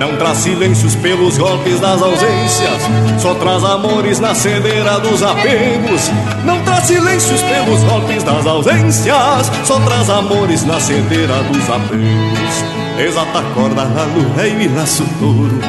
Não 0.00 0.16
traz 0.16 0.38
silêncios 0.38 0.94
pelos 0.96 1.36
golpes 1.36 1.78
das 1.78 2.00
ausências 2.00 2.82
Só 3.18 3.34
traz 3.34 3.62
amores 3.62 4.18
na 4.18 4.34
cedeira 4.34 4.98
dos 5.00 5.22
apegos. 5.22 6.10
Não 6.42 6.58
traz 6.62 6.86
silêncios 6.86 7.42
pelos 7.42 7.84
golpes 7.84 8.22
das 8.22 8.46
ausências 8.46 9.50
Só 9.64 9.78
traz 9.80 10.08
amores 10.08 10.64
na 10.64 10.80
cedeira 10.80 11.42
dos 11.42 11.68
apegos. 11.68 12.64
Exata 12.98 13.42
corda 13.54 13.82
lá 13.82 14.06
no 14.06 14.34
rei 14.36 14.56
e 14.58 14.68
laço 14.68 15.04
touro 15.18 15.60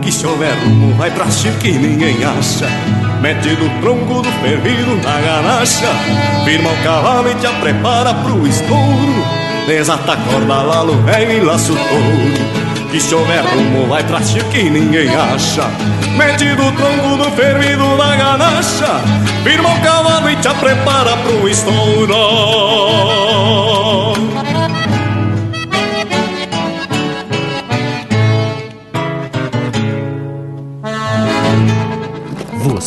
Que 0.00 0.12
se 0.12 0.24
houver 0.24 0.54
rumo 0.62 0.94
vai 0.94 1.10
pra 1.10 1.28
chique 1.28 1.70
e 1.70 1.72
ninguém 1.72 2.18
acha 2.22 3.11
Mete 3.22 3.50
no 3.50 3.70
tronco 3.80 4.20
do 4.20 4.32
fervido 4.42 4.96
na 4.96 5.20
ganacha. 5.20 5.86
Firma 6.44 6.70
o 6.70 6.76
cavalo 6.82 7.30
e 7.30 7.34
te 7.36 7.46
prepara 7.60 8.12
pro 8.14 8.44
estouro. 8.44 9.24
Desata 9.64 10.14
a 10.14 10.16
corda 10.16 10.62
lá 10.62 10.82
no 10.82 11.00
velho 11.02 11.30
e 11.30 11.40
laço 11.40 11.72
touro. 11.72 12.90
Que 12.90 12.98
se 12.98 13.14
houver 13.14 13.44
rumo 13.44 13.86
vai 13.86 14.02
pra 14.02 14.20
chique 14.20 14.58
e 14.58 14.68
ninguém 14.68 15.08
acha. 15.14 15.62
Mete 16.16 16.46
no 16.46 16.72
tronco 16.72 17.16
do 17.16 17.30
fervido 17.36 17.96
na 17.96 18.16
ganacha. 18.16 19.00
Firma 19.44 19.68
o 19.68 19.80
cavalo 19.80 20.28
e 20.28 20.34
te 20.34 20.52
prepara 20.54 21.16
pro 21.18 21.48
estouro 21.48 23.31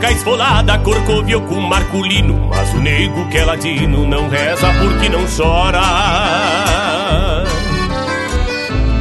Boca 0.00 0.10
esfolada, 0.12 0.78
corcoviou 0.78 1.42
com 1.42 1.60
marculino 1.60 2.48
Mas 2.48 2.72
o 2.72 2.78
nego 2.78 3.28
que 3.28 3.36
é 3.36 3.44
ladino 3.44 4.06
não 4.06 4.28
reza 4.28 4.72
porque 4.80 5.10
não 5.10 5.26
chora. 5.26 5.82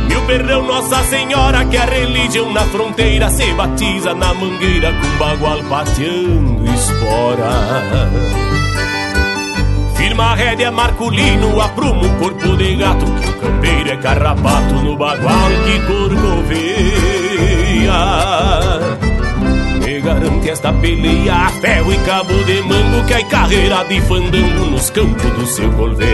Meu 0.09 0.21
perdão, 0.23 0.63
Nossa 0.63 1.01
Senhora, 1.05 1.63
que 1.65 1.77
a 1.77 1.85
religião 1.85 2.51
na 2.51 2.61
fronteira 2.63 3.29
Se 3.29 3.53
batiza 3.53 4.13
na 4.13 4.33
mangueira 4.33 4.91
com 4.93 5.17
bagual 5.17 5.63
pateando 5.69 6.65
espora. 6.65 8.09
Firma 9.95 10.31
a 10.31 10.35
rédea 10.35 10.71
marculino, 10.71 11.61
aprumo 11.61 12.05
o 12.05 12.19
corpo 12.19 12.57
de 12.57 12.75
gato 12.75 13.05
Que 13.05 13.29
o 13.29 13.33
campeiro 13.37 13.91
é 13.91 13.97
carrapato 13.97 14.75
no 14.75 14.97
bagual 14.97 15.49
que 15.65 15.79
corcoveia 15.87 16.89
garante 20.01 20.49
esta 20.49 20.71
peleia 20.73 21.33
a 21.33 21.49
ferro 21.49 21.93
e 21.93 21.97
cabo 21.99 22.33
de 22.43 22.61
mango 22.61 23.05
Que 23.07 23.13
é 23.13 23.23
carreira 23.23 23.83
de 23.85 24.01
fandango 24.01 24.65
nos 24.71 24.89
campos 24.89 25.31
do 25.31 25.45
seu 25.45 25.71
Golveia 25.71 26.09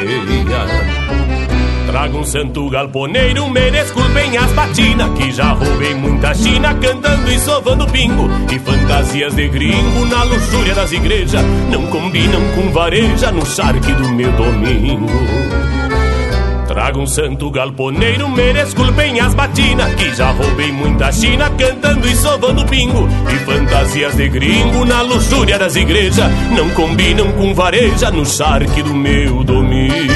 Trago 1.87 2.17
um 2.17 2.25
santo 2.25 2.69
galponeiro, 2.69 3.49
me 3.49 3.71
desculpem 3.71 4.35
as 4.37 4.51
batinas 4.51 5.09
Que 5.17 5.31
já 5.31 5.53
roubei 5.53 5.95
muita 5.95 6.33
china 6.33 6.73
cantando 6.75 7.31
e 7.31 7.39
sovando 7.39 7.87
pingo 7.87 8.27
E 8.51 8.59
fantasias 8.59 9.33
de 9.33 9.47
gringo 9.47 10.05
na 10.05 10.23
luxúria 10.23 10.75
das 10.75 10.91
igrejas 10.91 11.43
Não 11.71 11.87
combinam 11.87 12.41
com 12.53 12.71
vareja 12.71 13.31
no 13.31 13.45
charque 13.45 13.93
do 13.93 14.09
meu 14.09 14.31
domingo 14.33 15.44
Trago 16.75 16.99
um 16.99 17.07
santo 17.07 17.49
galponeiro, 17.49 18.27
me 18.27 18.51
desculpem 18.51 19.17
as 19.21 19.33
batinas 19.33 19.95
Que 19.95 20.13
já 20.13 20.31
roubei 20.31 20.73
muita 20.73 21.09
china 21.09 21.49
cantando 21.51 22.05
e 22.05 22.13
sovando 22.13 22.65
pingo 22.65 23.07
E 23.33 23.39
fantasias 23.45 24.13
de 24.17 24.27
gringo 24.27 24.83
na 24.83 25.01
luxúria 25.01 25.57
das 25.57 25.77
igrejas. 25.77 26.29
Não 26.53 26.69
combinam 26.71 27.31
com 27.31 27.53
vareja 27.53 28.11
no 28.11 28.25
charque 28.25 28.83
do 28.83 28.93
meu 28.93 29.41
domingo 29.41 30.14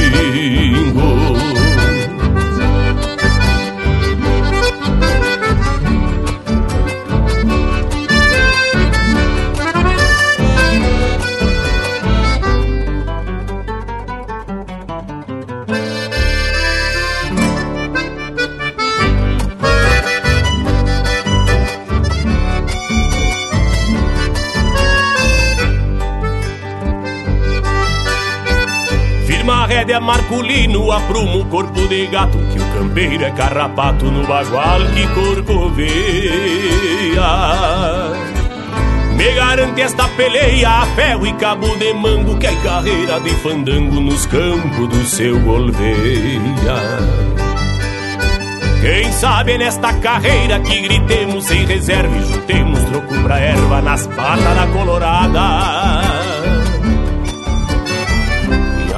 Marculino 30.89 30.91
apruma 30.91 31.35
o 31.35 31.45
corpo 31.45 31.87
de 31.87 32.07
gato 32.07 32.37
Que 32.51 32.59
o 32.59 32.73
campeiro 32.73 33.23
é 33.23 33.31
carrapato 33.31 34.05
no 34.05 34.25
bagual 34.25 34.79
que 34.93 35.07
corcoveia 35.09 35.91
Me 39.15 39.31
garante 39.33 39.81
esta 39.81 40.07
peleia 40.09 40.69
a 40.69 40.85
ferro 40.87 41.27
e 41.27 41.33
cabo 41.33 41.67
de 41.75 41.93
mango 41.93 42.37
Que 42.39 42.47
é 42.47 42.55
carreira 42.63 43.19
de 43.19 43.29
fandango 43.35 43.99
nos 43.99 44.25
campos 44.25 44.87
do 44.89 45.05
seu 45.05 45.39
Golveia 45.39 46.49
quem 48.81 49.11
sabe 49.11 49.57
nesta 49.57 49.91
carreira 49.95 50.57
que 50.61 50.79
gritemos 50.79 51.43
sem 51.43 51.65
reserva 51.65 52.15
e 52.15 52.23
juntemos 52.23 52.81
troco 52.85 53.13
pra 53.23 53.37
erva 53.37 53.81
nas 53.81 54.07
patas 54.07 54.55
da 54.55 54.67
colorada. 54.67 55.78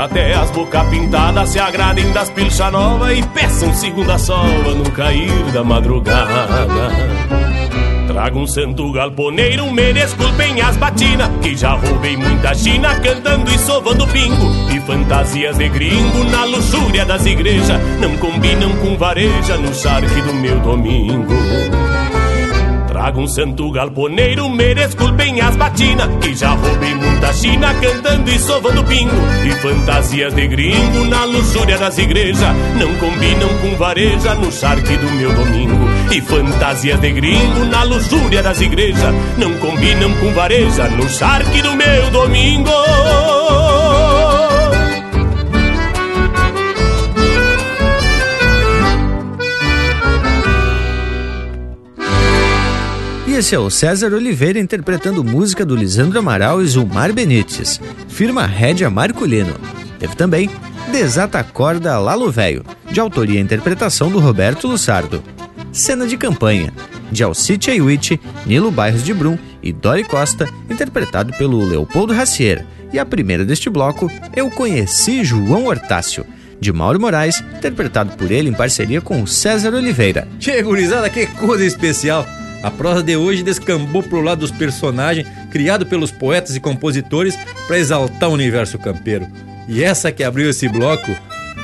Até 0.02 0.34
as 0.34 0.49
boca 0.49 0.84
pintadas 0.86 1.49
se 1.49 1.60
agradem 1.60 2.12
das 2.12 2.30
pilcha 2.32 2.72
nova 2.72 3.14
e 3.14 3.22
peçam 3.28 3.72
segunda 3.74 4.18
sova 4.18 4.74
no 4.74 4.89
cair 4.91 5.30
da 5.54 5.64
madrugada. 5.64 6.89
Trago 8.08 8.39
um 8.39 8.47
santo 8.47 8.91
galponeiro, 8.91 9.72
me 9.72 9.93
desculpem 9.93 10.60
as 10.60 10.76
batinas 10.76 11.30
Que 11.41 11.56
já 11.56 11.76
roubei 11.76 12.18
muita 12.18 12.54
china 12.54 12.99
cantando 12.99 13.49
e 13.49 13.58
sovando 13.58 14.06
pingo 14.08 14.52
E 14.70 14.82
fantasias 14.82 15.58
de 15.58 15.70
gringo 15.70 16.26
na 16.26 16.43
luxúria 16.43 17.06
das 17.06 17.26
igrejas 17.26 17.80
Não 18.02 18.18
combinam 18.18 18.76
com 18.78 18.97
vareja 18.97 19.56
no 19.56 19.74
charque 19.74 20.22
do 20.24 20.34
meu 20.34 20.60
domingo 20.60 21.34
Trago 23.02 23.22
um 23.22 23.28
santo 23.28 23.72
galponeiro, 23.72 24.47
me 24.47 24.76
desculpem 24.76 25.41
as 25.41 25.56
batinas 25.56 26.08
Que 26.22 26.36
já 26.36 26.52
roubei 26.52 26.93
muita 26.93 27.34
china 27.34 27.74
cantando 27.74 28.30
e 28.30 28.38
sovando 28.38 28.84
pingo. 28.84 29.16
E 29.43 29.52
fantasias 29.54 30.32
de 30.36 30.47
gringo 30.47 31.06
na 31.06 31.26
luxúria 31.26 31.80
das 31.80 31.97
igrejas 31.97 32.56
Não 32.78 32.93
combinam 32.97 33.49
com 33.58 33.76
vareja 33.76 34.36
no 34.36 34.52
charque 34.52 34.95
do 34.97 35.10
meu 35.14 35.34
domingo. 35.34 35.89
E 36.12 36.22
fantasias 36.22 36.99
de 36.99 37.12
gringo 37.12 37.66
na 37.66 37.82
luxúria 37.82 38.43
das 38.43 38.62
igrejas 38.62 39.16
Não 39.36 39.52
combinam 39.58 40.14
com 40.18 40.32
vareja 40.34 40.88
no 40.89 41.10
charque 41.10 41.60
do 41.60 41.76
meu 41.76 42.12
domingo 42.12 42.70
E 53.32 53.36
esse 53.36 53.56
é 53.56 53.60
o 53.60 53.70
César 53.70 54.14
Oliveira 54.14 54.60
interpretando 54.60 55.24
música 55.24 55.66
do 55.66 55.74
Lisandro 55.74 56.20
Amaral 56.20 56.62
e 56.62 56.68
Zulmar 56.68 57.14
Benites, 57.14 57.80
firma 58.10 58.46
Rédia 58.46 58.90
Marculino. 58.90 59.54
Teve 59.98 60.18
também 60.18 60.50
Desata 60.92 61.42
Corda 61.42 61.98
Lalo 61.98 62.30
Velho, 62.30 62.62
de 62.92 63.00
autoria 63.00 63.40
e 63.40 63.42
interpretação 63.42 64.12
do 64.12 64.20
Roberto 64.20 64.68
Lussardo. 64.68 65.24
Cena 65.72 66.06
de 66.06 66.18
campanha, 66.18 66.74
de 67.10 67.24
Alcite 67.24 67.72
Aiwit, 67.72 68.20
Nilo 68.46 68.70
Bairros 68.70 69.02
de 69.02 69.14
Brum 69.14 69.38
e 69.64 69.72
Dori 69.72 70.04
Costa, 70.04 70.50
interpretado 70.70 71.32
pelo 71.38 71.64
Leopoldo 71.64 72.14
Racier. 72.14 72.66
E 72.92 73.00
a 73.00 73.06
primeira 73.06 73.46
deste 73.46 73.70
bloco, 73.70 74.12
Eu 74.36 74.52
Conheci 74.52 75.24
João 75.24 75.68
Hortácio, 75.68 76.26
de 76.60 76.74
Mauro 76.74 77.00
Moraes, 77.00 77.42
interpretado 77.56 78.12
por 78.18 78.30
ele 78.30 78.50
em 78.50 78.54
parceria 78.54 79.00
com 79.00 79.26
César 79.26 79.74
Oliveira. 79.74 80.28
Che, 80.38 80.62
gurizada, 80.62 81.10
que 81.10 81.28
coisa 81.28 81.64
especial! 81.64 82.28
A 82.64 82.70
prosa 82.70 83.01
de 83.01 83.16
hoje 83.16 83.43
descambou 83.43 84.03
pro 84.03 84.22
lado 84.22 84.39
dos 84.39 84.51
personagens 84.51 85.28
criados 85.49 85.88
pelos 85.88 86.12
poetas 86.12 86.55
e 86.55 86.59
compositores 86.59 87.36
para 87.68 87.80
exaltar 87.80 88.30
o 88.30 88.34
universo 88.34 88.78
campeiro. 88.78 89.28
E 89.68 89.84
essa 89.84 90.12
que 90.12 90.24
abriu 90.24 90.49
esse 90.49 90.68
bloco, 90.70 91.12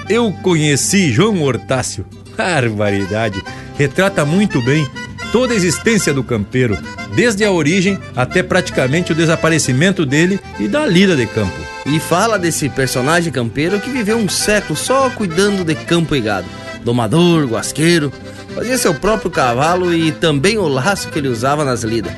eu 0.10 0.32
conheci 0.42 1.12
João 1.12 1.44
Hortácio. 1.44 2.06
Barbaridade! 2.36 3.42
Retrata 3.78 4.26
muito 4.26 4.62
bem 4.62 4.88
toda 5.32 5.54
a 5.54 5.56
existência 5.56 6.14
do 6.14 6.24
campeiro, 6.24 6.78
desde 7.16 7.44
a 7.44 7.52
origem 7.52 8.00
até 8.16 8.42
praticamente 8.42 9.12
o 9.12 9.16
desaparecimento 9.16 10.06
dele 10.06 10.40
e 10.60 10.68
da 10.68 10.86
lida 10.86 11.16
de 11.16 11.28
campo. 11.28 11.58
E 11.86 12.00
fala 12.00 12.40
desse 12.40 12.70
personagem 12.70 13.32
campeiro 13.32 13.80
que 13.80 13.90
viveu 13.90 14.18
um 14.18 14.28
século 14.28 14.76
só 14.76 15.10
cuidando 15.10 15.64
de 15.64 15.76
campo 15.76 16.16
e 16.16 16.22
gado. 16.22 16.48
Domador, 16.88 17.46
guasqueiro, 17.46 18.14
fazia 18.56 18.78
seu 18.78 18.94
próprio 18.94 19.30
cavalo 19.30 19.94
e 19.94 20.10
também 20.10 20.58
o 20.58 20.70
laço 20.70 21.10
que 21.10 21.20
ele 21.20 21.28
usava 21.28 21.66
nas 21.66 21.84
lidas. 21.84 22.14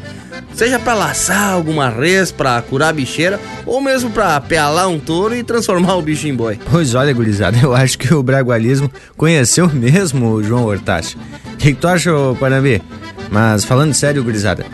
Seja 0.53 0.77
para 0.77 0.93
laçar 0.93 1.53
alguma 1.53 1.89
res, 1.89 2.31
para 2.31 2.61
curar 2.61 2.89
a 2.89 2.93
bicheira, 2.93 3.39
ou 3.65 3.81
mesmo 3.81 4.11
para 4.11 4.39
pealar 4.39 4.87
um 4.87 4.99
touro 4.99 5.35
e 5.35 5.43
transformar 5.43 5.95
o 5.95 6.03
bicho 6.03 6.27
em 6.27 6.35
boi. 6.35 6.59
Pois 6.69 6.93
olha, 6.93 7.11
gurizada, 7.11 7.57
eu 7.57 7.73
acho 7.73 7.97
que 7.97 8.13
o 8.13 8.21
bragualismo 8.21 8.91
conheceu 9.17 9.67
mesmo 9.73 10.33
o 10.33 10.43
João 10.43 10.65
Hortácio. 10.65 11.17
O 11.53 11.57
que, 11.57 11.73
que 11.73 11.79
tu 11.79 11.87
acha, 11.87 12.11
Panambi? 12.39 12.79
Mas 13.31 13.65
falando 13.65 13.95
sério, 13.95 14.23
gurizada, 14.23 14.67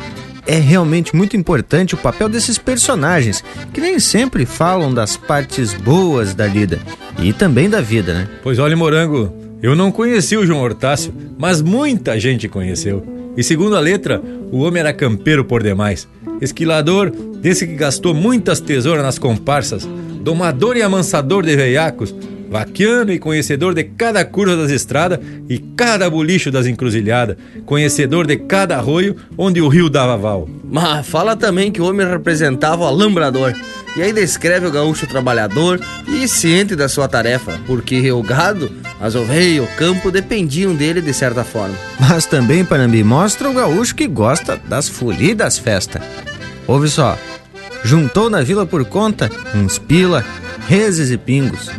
é 0.46 0.58
realmente 0.58 1.16
muito 1.16 1.38
importante 1.38 1.96
o 1.96 1.98
papel 1.98 2.28
desses 2.28 2.58
personagens, 2.58 3.42
que 3.72 3.80
nem 3.80 3.98
sempre 3.98 4.46
falam 4.46 4.94
das 4.94 5.16
partes 5.16 5.74
boas 5.74 6.34
da 6.34 6.46
lida 6.46 6.82
e 7.18 7.32
também 7.32 7.70
da 7.70 7.80
vida, 7.80 8.14
né? 8.14 8.28
Pois 8.44 8.60
olha, 8.60 8.76
Morango, 8.76 9.45
eu 9.62 9.76
não 9.76 9.92
conheci 9.92 10.38
o 10.38 10.46
João 10.46 10.62
Hortácio, 10.62 11.14
mas 11.38 11.62
muita 11.62 12.20
gente 12.20 12.48
conheceu. 12.48 13.04
E 13.38 13.44
segundo 13.44 13.76
a 13.76 13.80
letra, 13.80 14.22
o 14.52 14.60
homem 14.60 14.80
era 14.80 14.94
campeiro 14.94 15.44
por 15.44 15.62
demais. 15.62 16.08
Esquilador, 16.42 17.10
desse 17.10 17.66
que 17.66 17.74
gastou 17.74 18.14
muitas 18.14 18.60
tesouras 18.60 19.04
nas 19.04 19.20
comparsas, 19.20 19.88
domador 20.22 20.78
e 20.78 20.82
amansador 20.82 21.44
de 21.44 21.56
veiacos, 21.56 22.14
vaquiano 22.50 23.12
e 23.12 23.20
conhecedor 23.20 23.74
de 23.74 23.84
cada 23.84 24.24
curva 24.26 24.56
das 24.56 24.72
estradas 24.72 25.20
e 25.50 25.58
cada 25.58 26.10
bolicho 26.10 26.52
das 26.52 26.66
encruzilhadas, 26.66 27.38
conhecedor 27.66 28.28
de 28.28 28.38
cada 28.38 28.78
arroio 28.78 29.16
onde 29.38 29.62
o 29.62 29.68
rio 29.68 29.90
dava 29.90 30.18
val. 30.18 30.48
Mas 30.64 31.08
fala 31.08 31.36
também 31.36 31.72
que 31.72 31.82
o 31.82 31.86
homem 31.86 32.08
representava 32.08 32.84
o 32.84 32.88
alambrador. 32.88 33.54
E 33.96 34.02
aí 34.02 34.12
descreve 34.12 34.68
o 34.68 34.72
gaúcho 34.72 35.08
trabalhador 35.08 35.80
e 36.06 36.28
ciente 36.28 36.76
da 36.76 36.90
sua 36.90 37.08
tarefa, 37.08 37.58
porque 37.66 38.12
o 38.12 38.22
gado, 38.22 38.70
as 39.00 39.16
ovelhas, 39.16 39.66
o 39.66 39.78
campo 39.78 40.12
dependiam 40.12 40.76
dele 40.76 41.00
de 41.00 41.14
certa 41.14 41.46
forma. 41.46 41.76
Mas 41.98 42.26
também, 42.26 42.66
Panambi, 42.66 43.06
mostra 43.06 43.50
o 43.50 43.54
gaúcho 43.54 43.96
que 43.96 44.06
gosta 44.06 44.60
das 44.68 44.90
folias 44.90 45.32
e 45.32 45.36
das 45.36 45.58
festas. 45.58 46.02
Ouve 46.68 46.90
só, 46.90 47.18
juntou 47.86 48.30
na 48.30 48.42
vila 48.42 48.66
por 48.66 48.84
conta 48.84 49.32
uns 49.56 49.78
pila, 49.78 50.26
reses 50.68 51.10
e 51.10 51.18
pingos, 51.18 51.70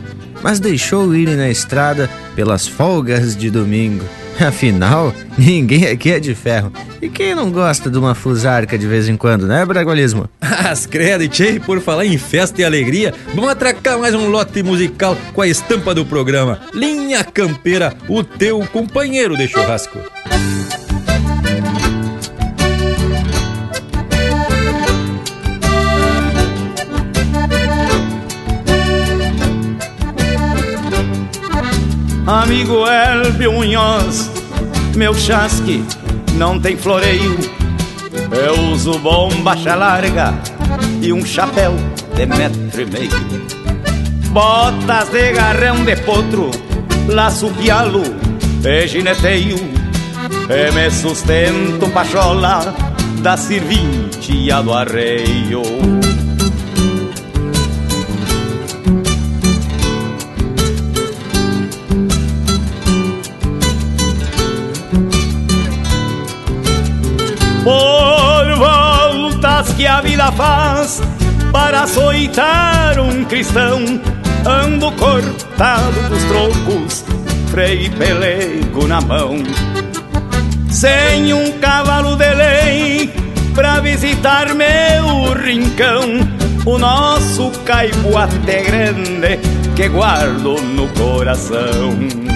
mas 0.42 0.60
deixou 0.60 1.14
irem 1.14 1.36
na 1.36 1.48
estrada 1.48 2.10
pelas 2.34 2.66
folgas 2.66 3.36
de 3.36 3.50
domingo. 3.50 4.04
Afinal, 4.40 5.14
ninguém 5.38 5.86
aqui 5.86 6.12
é 6.12 6.20
de 6.20 6.34
ferro. 6.34 6.70
E 7.00 7.08
quem 7.08 7.34
não 7.34 7.50
gosta 7.50 7.90
de 7.90 7.98
uma 7.98 8.14
fusarca 8.14 8.76
de 8.76 8.86
vez 8.86 9.08
em 9.08 9.16
quando, 9.16 9.46
né, 9.46 9.64
Bragualismo? 9.64 10.28
As 10.40 10.86
credo, 10.86 11.24
e 11.24 11.60
por 11.60 11.80
falar 11.80 12.04
em 12.04 12.18
festa 12.18 12.60
e 12.60 12.64
alegria, 12.64 13.14
vamos 13.34 13.50
atracar 13.50 13.98
mais 13.98 14.14
um 14.14 14.28
lote 14.28 14.62
musical 14.62 15.16
com 15.32 15.42
a 15.42 15.48
estampa 15.48 15.94
do 15.94 16.04
programa. 16.04 16.60
Linha 16.74 17.24
Campeira, 17.24 17.94
o 18.08 18.22
teu 18.22 18.60
companheiro 18.66 19.36
de 19.36 19.48
churrasco. 19.48 19.98
Amigo 32.26 32.84
Elbio 32.88 33.52
Munhoz, 33.52 34.28
meu 34.96 35.14
chasque 35.14 35.84
não 36.34 36.58
tem 36.58 36.76
floreio. 36.76 37.38
Eu 38.32 38.72
uso 38.72 38.98
bombacha 38.98 39.76
larga 39.76 40.34
e 41.00 41.12
um 41.12 41.24
chapéu 41.24 41.72
de 42.16 42.26
metro 42.26 42.82
e 42.82 42.84
meio. 42.84 43.10
Botas 44.30 45.08
de 45.10 45.34
garrão 45.34 45.84
de 45.84 45.94
potro, 45.98 46.50
laço 47.06 47.48
pialo 47.50 48.02
e 48.64 48.88
gineteio. 48.88 49.56
E 50.50 50.72
me 50.72 50.90
sustento 50.90 51.88
pachola 51.92 52.74
da 53.22 53.36
serventia 53.36 54.62
do 54.62 54.74
arreio. 54.74 55.95
Que 69.76 69.86
a 69.86 70.00
vida 70.00 70.32
faz 70.32 71.02
para 71.52 71.82
açoitar 71.82 72.98
um 72.98 73.24
cristão. 73.24 74.00
Ando 74.44 74.92
cortado 74.92 76.08
dos 76.08 76.24
trocos, 76.24 77.04
freio 77.50 77.82
e 77.82 77.90
pelego 77.90 78.86
na 78.86 79.00
mão. 79.00 79.36
Sem 80.70 81.32
um 81.32 81.52
cavalo 81.58 82.16
de 82.16 82.34
lei 82.34 83.14
pra 83.54 83.80
visitar 83.80 84.54
meu 84.54 85.32
rincão. 85.34 86.36
o 86.64 86.78
nosso 86.78 87.50
caipo 87.64 88.16
até 88.16 88.62
grande 88.62 89.38
que 89.76 89.88
guardo 89.88 90.60
no 90.62 90.88
coração. 90.88 92.35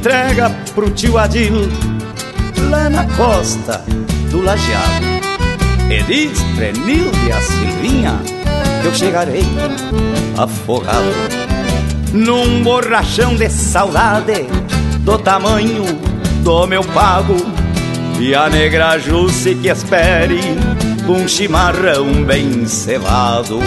Entrega 0.00 0.48
pro 0.74 0.90
tio 0.90 1.18
Adil 1.18 1.68
lá 2.70 2.88
na 2.88 3.04
costa 3.18 3.84
do 4.30 4.40
lajeado. 4.40 5.04
E 5.90 6.02
diz 6.04 6.40
pra 6.56 6.72
Nilde 6.72 7.30
a 7.30 7.40
Silvinha 7.42 8.18
que 8.80 8.86
eu 8.86 8.94
chegarei 8.94 9.44
afogado 10.38 11.12
num 12.14 12.62
borrachão 12.62 13.34
de 13.34 13.50
saudade 13.50 14.46
do 15.00 15.18
tamanho 15.18 15.84
do 16.42 16.66
meu 16.66 16.82
pago. 16.82 17.36
E 18.18 18.34
a 18.34 18.48
negra 18.48 18.98
Jusce 18.98 19.54
que 19.54 19.68
espere 19.68 20.40
um 21.06 21.28
chimarrão 21.28 22.24
bem 22.24 22.66
cevado. 22.66 23.60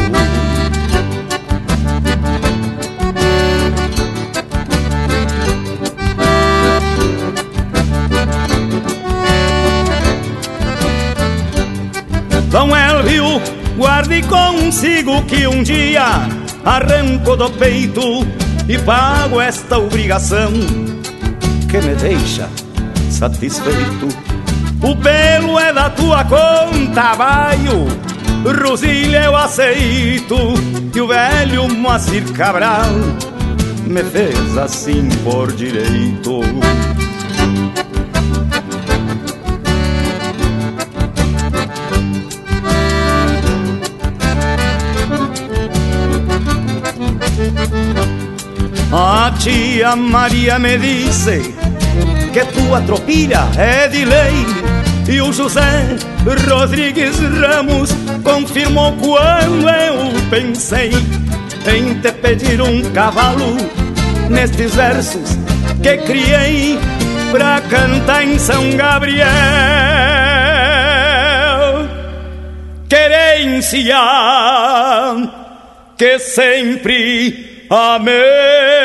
Guarde 14.13 14.23
consigo 14.23 15.23
que 15.23 15.47
um 15.47 15.63
dia 15.63 16.05
arranco 16.63 17.35
do 17.35 17.49
peito 17.51 18.25
e 18.67 18.77
pago 18.79 19.41
esta 19.41 19.77
obrigação 19.77 20.51
que 21.69 21.77
me 21.77 21.95
deixa 21.95 22.47
satisfeito. 23.09 24.07
O 24.81 24.95
pelo 24.97 25.57
é 25.59 25.73
da 25.73 25.89
tua 25.89 26.23
conta, 26.25 27.15
baio, 27.15 27.87
Rosilha 28.61 29.23
eu 29.23 29.35
aceito, 29.35 30.35
e 30.93 31.01
o 31.01 31.07
velho 31.07 31.69
Moacir 31.69 32.29
Cabral 32.33 32.91
me 33.87 34.03
fez 34.03 34.57
assim 34.57 35.07
por 35.23 35.51
direito. 35.53 36.41
Tia 49.43 49.93
Maria 49.93 50.57
me 50.57 50.77
disse 50.77 51.53
que 52.31 52.45
tropilha 52.85 53.41
é 53.57 53.89
de 53.89 54.05
lei 54.05 54.45
E 55.05 55.19
o 55.19 55.33
José 55.33 55.97
Rodrigues 56.49 57.19
Ramos 57.19 57.89
confirmou 58.23 58.93
quando 58.93 59.67
eu 59.69 60.13
pensei 60.29 60.91
Em 61.67 61.99
te 61.99 62.13
pedir 62.13 62.61
um 62.61 62.81
cavalo 62.93 63.57
nestes 64.29 64.75
versos 64.75 65.37
que 65.81 65.97
criei 65.97 66.79
Pra 67.29 67.59
cantar 67.69 68.23
em 68.23 68.39
São 68.39 68.71
Gabriel 68.77 69.27
Querência 72.87 73.93
que 75.97 76.17
sempre 76.19 77.65
amei. 77.69 78.82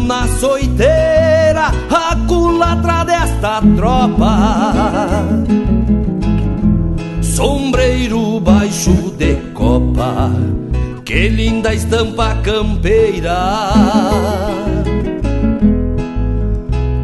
Na 0.00 0.26
soiteira 0.28 1.72
a 1.90 2.16
culatra 2.26 3.04
desta 3.04 3.62
tropa. 3.76 5.24
Sombreiro 7.22 8.40
baixo 8.40 9.12
de 9.18 9.34
copa 9.52 10.30
que 11.04 11.28
linda 11.28 11.72
estampa 11.72 12.34
campeira. 12.42 13.72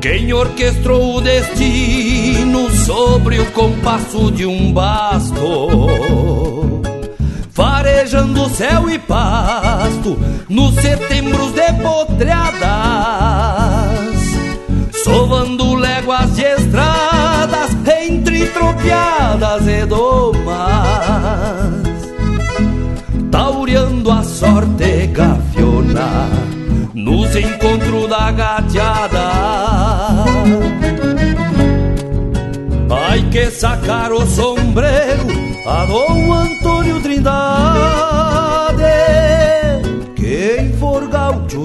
Quem 0.01 0.33
orquestrou 0.33 1.17
o 1.17 1.21
destino 1.21 2.69
sobre 2.71 3.39
o 3.39 3.51
compasso 3.53 4.33
de 4.33 4.45
um 4.45 4.73
basto, 4.73 5.41
farejando 8.13 8.49
céu 8.51 8.91
e 8.91 8.99
pasto 8.99 10.19
nos 10.49 10.75
setembros 10.75 11.53
de 11.53 11.73
potreadas, 11.83 12.61
sovando 15.03 15.75
léguas 15.75 16.35
de 16.37 16.43
estradas 16.43 17.71
entre 18.05 18.47
tropiadas 18.49 19.67
e 19.67 19.87
domas 19.87 21.73
taureando 23.31 24.11
a 24.11 24.23
sorte 24.23 25.07
gafiona 25.07 26.29
nos 26.93 27.35
encontros 27.35 28.11
da 28.11 28.31
gateada. 28.31 29.33
Ai 32.91 33.23
que 33.31 33.51
sacar 33.51 34.13
o 34.13 34.27
sombreiro 34.27 35.53
a 35.67 35.85
Dom 35.85 36.33
Antônio 36.33 37.01
Trindade, 37.01 37.62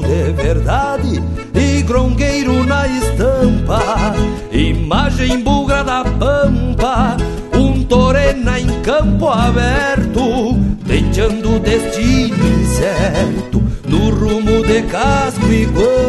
de 0.07 0.31
verdade. 0.31 1.21
E 1.53 1.81
grongueiro 1.81 2.63
na 2.63 2.87
estampa, 2.87 4.15
imagem 4.51 5.43
bugra 5.43 5.83
da 5.83 6.03
pampa, 6.03 7.17
um 7.53 7.83
torena 7.83 8.59
em 8.59 8.81
campo 8.81 9.27
aberto 9.27 10.57
Pleiteando 10.85 11.55
o 11.55 11.59
destino 11.59 12.61
incerto 12.61 13.61
No 13.87 14.09
rumo 14.09 14.63
de 14.65 14.83
casco 14.83 15.45
e 15.51 15.65
guampa 15.65 16.06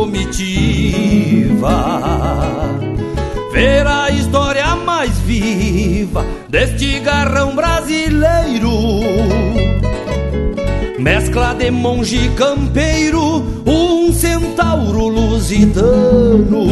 comitiva. 0.00 1.76
Ver 3.52 3.86
a 3.86 4.10
história 4.10 4.74
mais 4.76 5.10
viva 5.18 6.24
deste 6.48 7.00
garrão 7.00 7.54
brasileiro. 7.54 8.70
Mescla 10.98 11.54
de 11.54 11.70
monge 11.70 12.30
campeiro, 12.30 13.44
um 13.66 14.10
centauro 14.10 15.08
lusitano. 15.08 16.64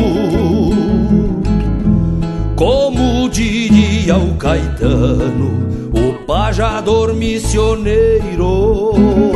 Como 2.56 3.28
diria 3.28 4.16
o 4.16 4.34
Caetano, 4.36 5.68
o 5.92 6.14
pajador 6.24 7.14
missioneiro. 7.14 9.27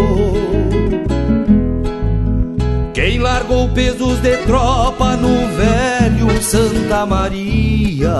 Pesos 3.74 4.20
de 4.20 4.36
tropa 4.38 5.16
no 5.16 5.46
velho 5.56 6.42
Santa 6.42 7.06
Maria, 7.06 8.14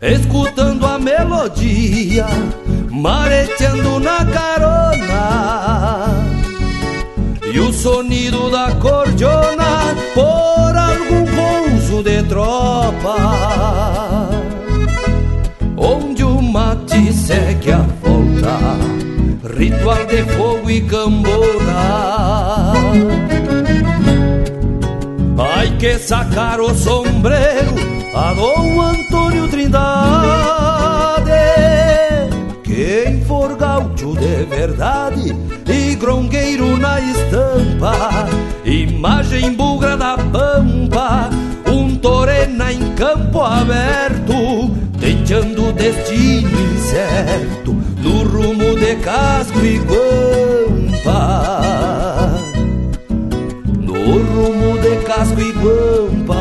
escutando 0.00 0.86
a 0.86 0.98
melodia, 0.98 2.26
mareteando 2.90 4.00
na 4.00 4.24
carona. 4.24 6.08
E 7.52 7.58
o 7.58 7.72
sonido 7.72 8.50
da 8.50 8.70
cordiona 8.76 9.94
por 10.14 10.76
algum 10.76 11.24
pouso 11.26 12.02
de 12.02 12.22
tropa. 12.24 13.16
Onde 15.76 16.22
o 16.22 16.40
mate 16.40 17.12
segue 17.12 17.72
a 17.72 17.78
volta 17.78 19.00
Ritual 19.42 20.04
de 20.04 20.22
fogo 20.34 20.70
e 20.70 20.82
cambona 20.82 22.09
Ai 25.38 25.76
que 25.78 25.98
sacar 25.98 26.60
o 26.60 26.74
sombreiro 26.74 27.74
A 28.14 28.34
Dom 28.34 28.80
Antônio 28.80 29.46
Trindade. 29.48 31.30
Quem 32.64 33.22
for 33.24 33.56
gaúcho 33.56 34.16
de 34.16 34.44
verdade 34.44 35.36
E 35.68 35.94
grongueiro 35.94 36.76
na 36.76 37.00
estampa 37.00 38.28
Imagem 38.64 39.54
bugra 39.54 39.96
da 39.96 40.16
pampa 40.16 41.30
Um 41.70 41.94
torena 41.96 42.72
em 42.72 42.94
campo 42.94 43.40
aberto 43.40 44.70
Tenteando 44.98 45.68
o 45.68 45.72
destino 45.72 46.60
incerto 46.74 47.72
No 48.02 48.24
rumo 48.24 48.76
de 48.76 48.96
casco 48.96 49.58
e 49.64 49.78
guampa 49.78 50.29
casco 55.20 55.40
e 55.40 55.52
guampa 55.52 56.40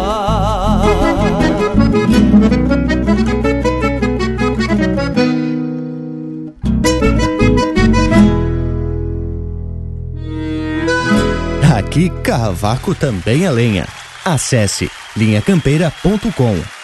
Aqui 11.77 12.09
Cavaco 12.23 12.93
também 12.93 13.45
é 13.45 13.51
lenha. 13.51 13.87
Acesse 14.23 14.89
linhacampeira.com. 15.17 16.78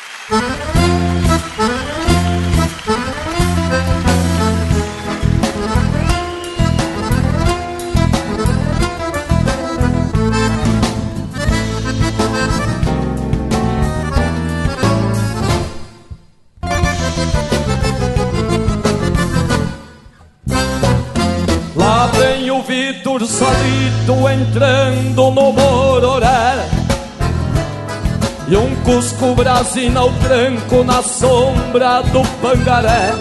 brasina 29.56 30.02
ao 30.02 30.12
tranco 30.12 30.84
na 30.84 31.02
sombra 31.02 32.02
do 32.02 32.22
pangaré. 32.42 33.14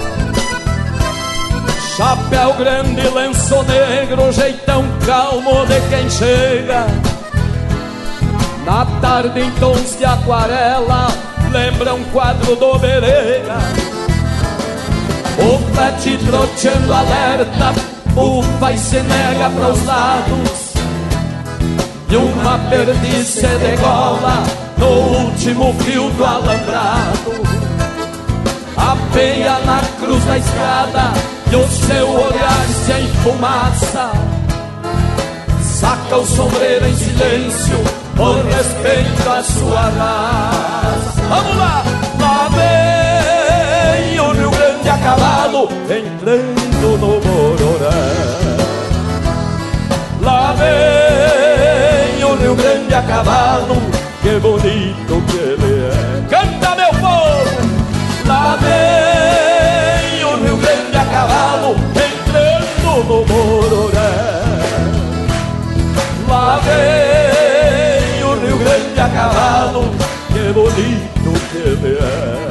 Chapéu 1.96 2.54
grande, 2.54 3.08
lenço 3.08 3.62
negro, 3.62 4.32
jeitão 4.32 4.84
calmo 5.06 5.64
de 5.66 5.80
quem 5.88 6.10
chega. 6.10 6.86
Na 8.66 8.84
tarde 9.00 9.42
em 9.42 9.50
tons 9.52 9.96
de 9.96 10.04
aquarela, 10.04 11.06
lembra 11.52 11.94
um 11.94 12.02
quadro 12.04 12.56
do 12.56 12.78
Bereira 12.78 13.58
o 15.36 15.58
flete 15.74 16.16
troteando 16.26 16.92
alerta, 16.92 17.74
bufa 18.12 18.72
e 18.72 18.78
se 18.78 19.00
nega 19.00 19.50
pros 19.50 19.84
lados. 19.84 20.74
E 22.08 22.16
uma 22.16 22.58
perdiz 22.70 23.26
se 23.26 23.46
degola 23.46 24.63
no 24.78 24.86
último 24.86 25.74
fio 25.84 26.10
do 26.10 26.24
alambrado. 26.24 27.32
A 28.76 28.96
peia 29.12 29.58
na 29.60 29.80
cruz 29.98 30.24
da 30.24 30.38
estrada 30.38 31.12
e 31.50 31.56
o 31.56 31.68
seu 31.68 32.08
olhar 32.08 32.66
se 32.84 32.92
enfumaça. 32.92 34.10
Saca 35.62 36.16
o 36.16 36.26
sombreiro 36.26 36.86
em 36.86 36.96
silêncio 36.96 37.78
por 38.16 38.44
respeito 38.44 39.30
à 39.30 39.42
sua 39.42 39.80
raça. 39.80 41.22
Vamos 41.28 41.56
lá! 41.56 41.84
Lá 42.20 42.48
vem 42.48 44.20
o 44.20 44.32
Rio 44.32 44.50
Grande 44.50 44.88
a 44.88 44.98
cavalo 44.98 45.68
entrando 45.90 46.98
no 46.98 47.20
Mororé. 47.20 48.54
Lá 50.22 50.54
vem 50.54 52.24
o 52.24 52.34
Rio 52.36 52.54
Grande 52.54 52.94
a 52.94 53.02
cavalo, 53.02 53.76
que 54.24 54.40
bonito 54.40 55.22
que 55.26 55.36
ele 55.36 55.84
é. 55.84 56.24
Canta 56.30 56.74
meu 56.76 56.88
povo! 56.94 57.60
Lá 58.26 58.56
vem 58.56 60.24
o 60.24 60.36
Rio 60.42 60.56
Grande 60.56 60.96
a 60.96 61.04
cavalo 61.04 61.76
entrando 62.08 63.04
no 63.04 63.26
Mororé. 63.26 64.14
Lá 66.26 66.58
vem 66.64 68.24
o 68.24 68.34
Rio 68.40 68.56
Grande 68.56 68.98
a 68.98 69.08
cavalo, 69.10 69.90
que 70.32 70.52
bonito 70.54 71.32
que 71.50 71.58
ele 71.58 71.98
é. 72.00 72.43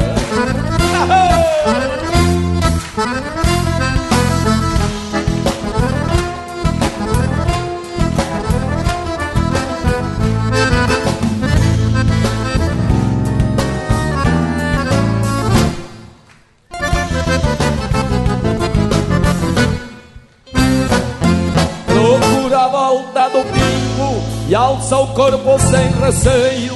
Alça 24.93 24.97
o 24.97 25.07
corpo 25.07 25.59
sem 25.59 25.91
receio. 25.99 26.73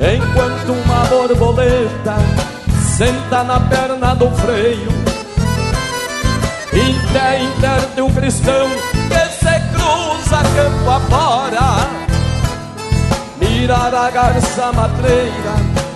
Enquanto 0.00 0.72
uma 0.72 1.04
borboleta 1.04 2.16
senta 2.96 3.44
na 3.44 3.60
perna 3.60 4.14
do 4.14 4.28
freio. 4.30 4.88
Inter, 6.72 7.42
inter 7.42 7.94
de 7.94 8.02
um 8.02 8.10
cristão 8.12 8.68
que 9.08 9.44
se 9.44 9.60
cruza 9.72 10.42
campo 10.56 10.90
afora. 10.90 11.88
Mirar 13.38 13.94
a 13.94 14.10
garça 14.10 14.72
matreira 14.72 15.54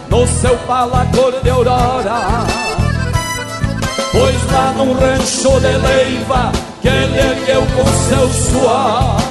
no 0.09 0.27
seu 0.27 0.57
pala 0.59 1.07
cor 1.15 1.33
de 1.43 1.51
aurora. 1.51 2.47
Pois 4.13 4.53
lá 4.53 4.73
num 4.77 4.95
rancho 4.95 5.61
de 5.61 5.77
leiva 5.77 6.53
que 6.81 6.89
ele 6.89 7.19
ergueu 7.19 7.67
com 7.77 7.85
seu 8.09 8.29
suor 8.29 9.28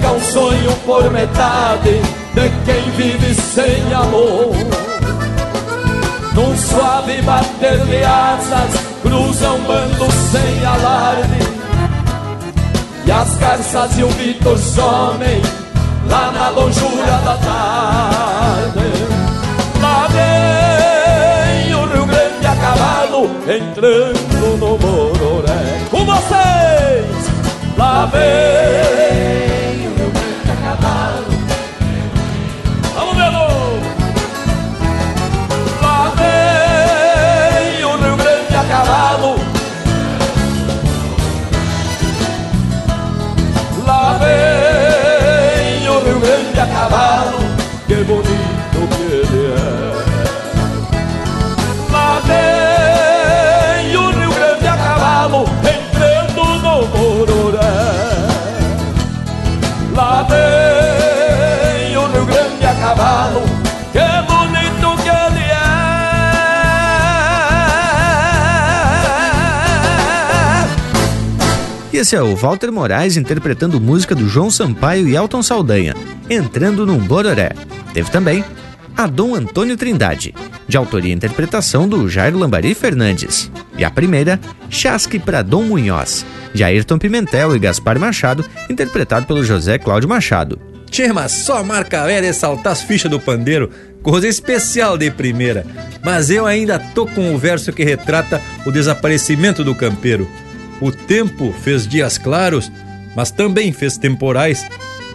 Fica 0.00 0.12
um 0.12 0.20
sonho 0.20 0.72
por 0.86 1.10
metade 1.10 2.00
de 2.32 2.50
quem 2.64 2.90
vive 2.92 3.34
sem 3.34 3.92
amor. 3.92 4.50
Num 6.32 6.56
suave 6.56 7.20
bater 7.20 7.78
de 7.84 8.02
asas 8.02 8.80
cruza 9.02 9.50
um 9.50 9.60
bando 9.60 10.10
sem 10.30 10.64
alarde. 10.64 11.38
E 13.04 13.12
as 13.12 13.36
garças 13.36 13.98
e 13.98 14.04
o 14.04 14.08
Vitor 14.08 14.56
somem 14.56 15.42
lá 16.08 16.32
na 16.32 16.48
longura 16.48 17.18
da 17.22 17.36
tarde. 17.36 18.80
Lá 19.82 20.08
vem 20.08 21.74
o 21.74 21.84
Rio 21.84 22.06
Grande 22.06 22.46
a 22.46 22.56
cavalo 22.56 23.30
entrando 23.46 24.56
no 24.56 24.78
Bororé. 24.78 25.84
Com 25.90 26.06
vocês, 26.06 27.26
lá 27.76 28.06
vem 28.06 28.80
cavalo. 30.80 31.39
Esse 72.00 72.16
é 72.16 72.22
o 72.22 72.34
Walter 72.34 72.72
Moraes 72.72 73.18
interpretando 73.18 73.78
música 73.78 74.14
do 74.14 74.26
João 74.26 74.50
Sampaio 74.50 75.06
e 75.06 75.14
Elton 75.14 75.42
Saldanha, 75.42 75.94
entrando 76.30 76.86
num 76.86 76.96
Bororé. 76.98 77.50
Teve 77.92 78.10
também 78.10 78.42
a 78.96 79.06
Dom 79.06 79.34
Antônio 79.34 79.76
Trindade, 79.76 80.34
de 80.66 80.78
autoria 80.78 81.12
e 81.12 81.14
interpretação 81.14 81.86
do 81.86 82.08
Jairo 82.08 82.38
Lambari 82.38 82.74
Fernandes. 82.74 83.52
E 83.76 83.84
a 83.84 83.90
primeira, 83.90 84.40
Chasque 84.70 85.18
para 85.18 85.42
Dom 85.42 85.64
Munhoz, 85.64 86.24
de 86.54 86.64
Ayrton 86.64 86.98
Pimentel 86.98 87.54
e 87.54 87.58
Gaspar 87.58 87.98
Machado, 87.98 88.46
interpretado 88.70 89.26
pelo 89.26 89.44
José 89.44 89.76
Cláudio 89.76 90.08
Machado. 90.08 90.58
Tchê, 90.90 91.06
só 91.28 91.62
marca 91.62 92.06
velha 92.06 92.26
é 92.26 92.32
saltar 92.32 92.72
as 92.72 92.80
fichas 92.80 93.10
do 93.10 93.20
pandeiro, 93.20 93.68
coisa 94.02 94.26
especial 94.26 94.96
de 94.96 95.10
primeira. 95.10 95.66
Mas 96.02 96.30
eu 96.30 96.46
ainda 96.46 96.78
tô 96.78 97.06
com 97.06 97.34
o 97.34 97.38
verso 97.38 97.74
que 97.74 97.84
retrata 97.84 98.40
o 98.64 98.72
desaparecimento 98.72 99.62
do 99.62 99.74
campeiro. 99.74 100.26
O 100.80 100.90
tempo 100.90 101.52
fez 101.52 101.86
dias 101.86 102.16
claros, 102.16 102.70
mas 103.14 103.30
também 103.30 103.72
fez 103.72 103.96
temporais. 103.96 104.66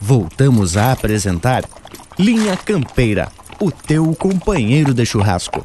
Voltamos 0.00 0.76
a 0.76 0.92
apresentar 0.92 1.64
Linha 2.18 2.56
Campeira, 2.56 3.28
o 3.60 3.70
teu 3.70 4.14
companheiro 4.14 4.92
de 4.92 5.06
churrasco. 5.06 5.64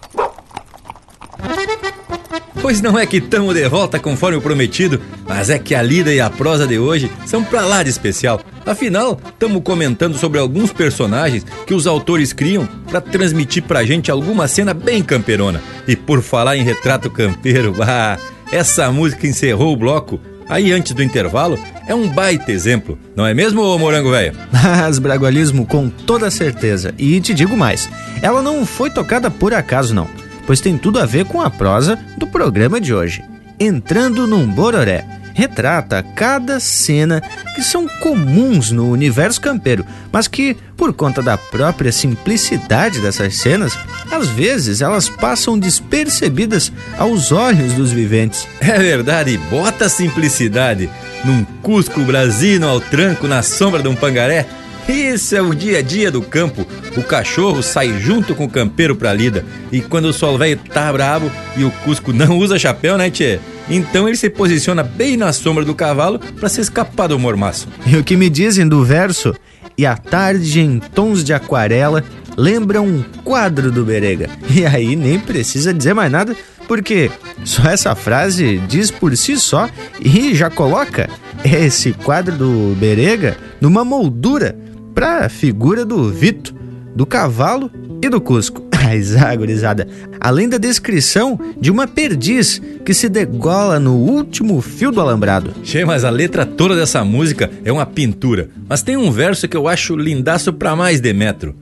Pois 2.61 2.81
não 2.81 2.97
é 2.97 3.05
que 3.05 3.17
estamos 3.17 3.53
de 3.53 3.67
volta 3.69 3.99
conforme 3.99 4.37
o 4.37 4.41
prometido, 4.41 4.99
mas 5.27 5.49
é 5.49 5.59
que 5.59 5.75
a 5.75 5.81
lida 5.81 6.11
e 6.11 6.19
a 6.19 6.29
prosa 6.29 6.65
de 6.65 6.79
hoje 6.79 7.11
são 7.25 7.43
pra 7.43 7.61
lá 7.61 7.83
de 7.83 7.89
especial. 7.89 8.41
Afinal, 8.65 9.19
estamos 9.27 9.61
comentando 9.63 10.17
sobre 10.17 10.39
alguns 10.39 10.73
personagens 10.73 11.45
que 11.67 11.73
os 11.73 11.85
autores 11.85 12.33
criam 12.33 12.67
para 12.89 12.99
transmitir 12.99 13.61
pra 13.63 13.85
gente 13.85 14.09
alguma 14.09 14.47
cena 14.47 14.73
bem 14.73 15.03
camperona. 15.03 15.61
E 15.87 15.95
por 15.95 16.23
falar 16.23 16.57
em 16.57 16.63
retrato 16.63 17.09
campeiro, 17.09 17.75
ah, 17.85 18.17
essa 18.51 18.91
música 18.91 19.27
encerrou 19.27 19.73
o 19.73 19.77
bloco 19.77 20.19
aí 20.47 20.71
antes 20.71 20.93
do 20.93 21.03
intervalo, 21.03 21.59
é 21.87 21.93
um 21.93 22.07
baita 22.07 22.51
exemplo, 22.51 22.97
não 23.15 23.25
é 23.25 23.33
mesmo, 23.33 23.77
morango 23.77 24.11
velho? 24.11 24.35
Mas 24.51 24.99
bragualismo 24.99 25.65
com 25.65 25.89
toda 25.89 26.31
certeza. 26.31 26.93
E 26.97 27.19
te 27.21 27.33
digo 27.33 27.55
mais, 27.55 27.89
ela 28.21 28.41
não 28.41 28.65
foi 28.65 28.89
tocada 28.89 29.29
por 29.29 29.53
acaso 29.53 29.93
não, 29.93 30.07
pois 30.45 30.61
tem 30.61 30.77
tudo 30.77 30.99
a 30.99 31.05
ver 31.05 31.25
com 31.25 31.41
a 31.41 31.49
prosa 31.49 31.97
do 32.17 32.27
programa 32.27 32.79
de 32.79 32.93
hoje. 32.93 33.23
Entrando 33.59 34.27
num 34.27 34.47
bororé, 34.47 35.05
retrata 35.35 36.01
cada 36.15 36.61
cena 36.61 37.21
que 37.53 37.61
são 37.61 37.87
comuns 37.99 38.71
no 38.71 38.89
universo 38.89 39.39
campeiro, 39.39 39.85
mas 40.11 40.29
que, 40.29 40.55
por 40.77 40.93
conta 40.93 41.21
da 41.21 41.37
própria 41.37 41.91
simplicidade 41.91 43.01
dessas 43.01 43.35
cenas, 43.35 43.77
às 44.09 44.29
vezes 44.29 44.81
elas 44.81 45.09
passam 45.09 45.59
despercebidas 45.59 46.71
aos 46.97 47.33
olhos 47.33 47.73
dos 47.73 47.91
viventes. 47.91 48.47
É 48.61 48.79
verdade, 48.79 49.37
bota 49.49 49.89
simplicidade 49.89 50.89
num 51.23 51.43
Cusco 51.61 51.99
Brasino 52.01 52.67
ao 52.67 52.79
tranco 52.79 53.27
na 53.27 53.43
sombra 53.43 53.83
de 53.83 53.89
um 53.89 53.95
pangaré. 53.95 54.45
Isso 54.87 55.35
é 55.35 55.41
o 55.41 55.53
dia 55.53 55.79
a 55.79 55.81
dia 55.81 56.11
do 56.11 56.21
campo. 56.21 56.65
O 56.95 57.03
cachorro 57.03 57.61
sai 57.61 57.99
junto 57.99 58.35
com 58.35 58.45
o 58.45 58.49
campeiro 58.49 58.95
pra 58.95 59.13
lida. 59.13 59.43
E 59.71 59.81
quando 59.81 60.05
o 60.05 60.13
sol 60.13 60.37
velho 60.37 60.59
tá 60.71 60.91
brabo 60.93 61.29
e 61.57 61.63
o 61.63 61.71
Cusco 61.83 62.13
não 62.13 62.37
usa 62.37 62.59
chapéu, 62.59 62.97
né, 62.97 63.09
tchê? 63.09 63.39
Então 63.69 64.07
ele 64.07 64.17
se 64.17 64.29
posiciona 64.29 64.83
bem 64.83 65.17
na 65.17 65.33
sombra 65.33 65.65
do 65.65 65.73
cavalo 65.73 66.19
para 66.19 66.49
se 66.49 66.61
escapar 66.61 67.07
do 67.07 67.19
mormaço. 67.19 67.67
E 67.85 67.95
o 67.97 68.03
que 68.03 68.15
me 68.15 68.29
dizem 68.29 68.67
do 68.67 68.83
verso? 68.83 69.33
E 69.77 69.85
a 69.85 69.97
tarde 69.97 70.61
em 70.61 70.79
tons 70.79 71.23
de 71.23 71.33
aquarela 71.33 72.03
lembra 72.37 72.81
um 72.81 73.03
quadro 73.23 73.71
do 73.71 73.83
Berega. 73.83 74.29
E 74.49 74.65
aí 74.65 74.95
nem 74.95 75.19
precisa 75.19 75.73
dizer 75.73 75.93
mais 75.93 76.11
nada, 76.11 76.35
porque 76.67 77.11
só 77.43 77.63
essa 77.69 77.95
frase 77.95 78.59
diz 78.67 78.91
por 78.91 79.15
si 79.17 79.37
só 79.37 79.69
e 79.99 80.33
já 80.33 80.49
coloca 80.49 81.09
esse 81.43 81.93
quadro 81.93 82.35
do 82.35 82.75
Berega 82.79 83.37
numa 83.59 83.83
moldura 83.83 84.57
para 84.93 85.25
a 85.25 85.29
figura 85.29 85.83
do 85.83 86.09
Vito, 86.11 86.55
do 86.95 87.05
cavalo 87.05 87.69
e 88.01 88.09
do 88.09 88.21
Cusco. 88.21 88.64
Mas, 88.85 89.15
ah, 89.15 89.35
gurizada, 89.35 89.87
além 90.19 90.47
da 90.47 90.59
descrição 90.59 91.39
de 91.59 91.71
uma 91.71 91.87
perdiz 91.87 92.61
que 92.85 92.93
se 92.93 93.09
degola 93.09 93.79
no 93.79 93.95
último 93.95 94.61
fio 94.61 94.91
do 94.91 95.01
alambrado. 95.01 95.55
Che, 95.63 95.83
mas 95.83 96.03
a 96.03 96.11
letra 96.11 96.45
toda 96.45 96.75
dessa 96.75 97.03
música 97.03 97.49
é 97.63 97.71
uma 97.71 97.87
pintura. 97.87 98.47
Mas 98.69 98.83
tem 98.83 98.95
um 98.95 99.09
verso 99.09 99.47
que 99.47 99.57
eu 99.57 99.67
acho 99.67 99.95
lindaço 99.95 100.53
pra 100.53 100.75
mais 100.75 101.01
de 101.01 101.11
metro. 101.13 101.55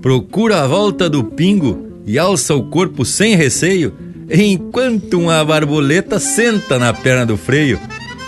Procura 0.00 0.62
a 0.62 0.66
volta 0.66 1.08
do 1.08 1.22
pingo 1.22 1.86
e 2.06 2.18
alça 2.18 2.54
o 2.54 2.64
corpo 2.70 3.04
sem 3.04 3.36
receio, 3.36 3.92
enquanto 4.30 5.20
uma 5.20 5.44
borboleta 5.44 6.18
senta 6.18 6.78
na 6.78 6.94
perna 6.94 7.26
do 7.26 7.36
freio. 7.36 7.78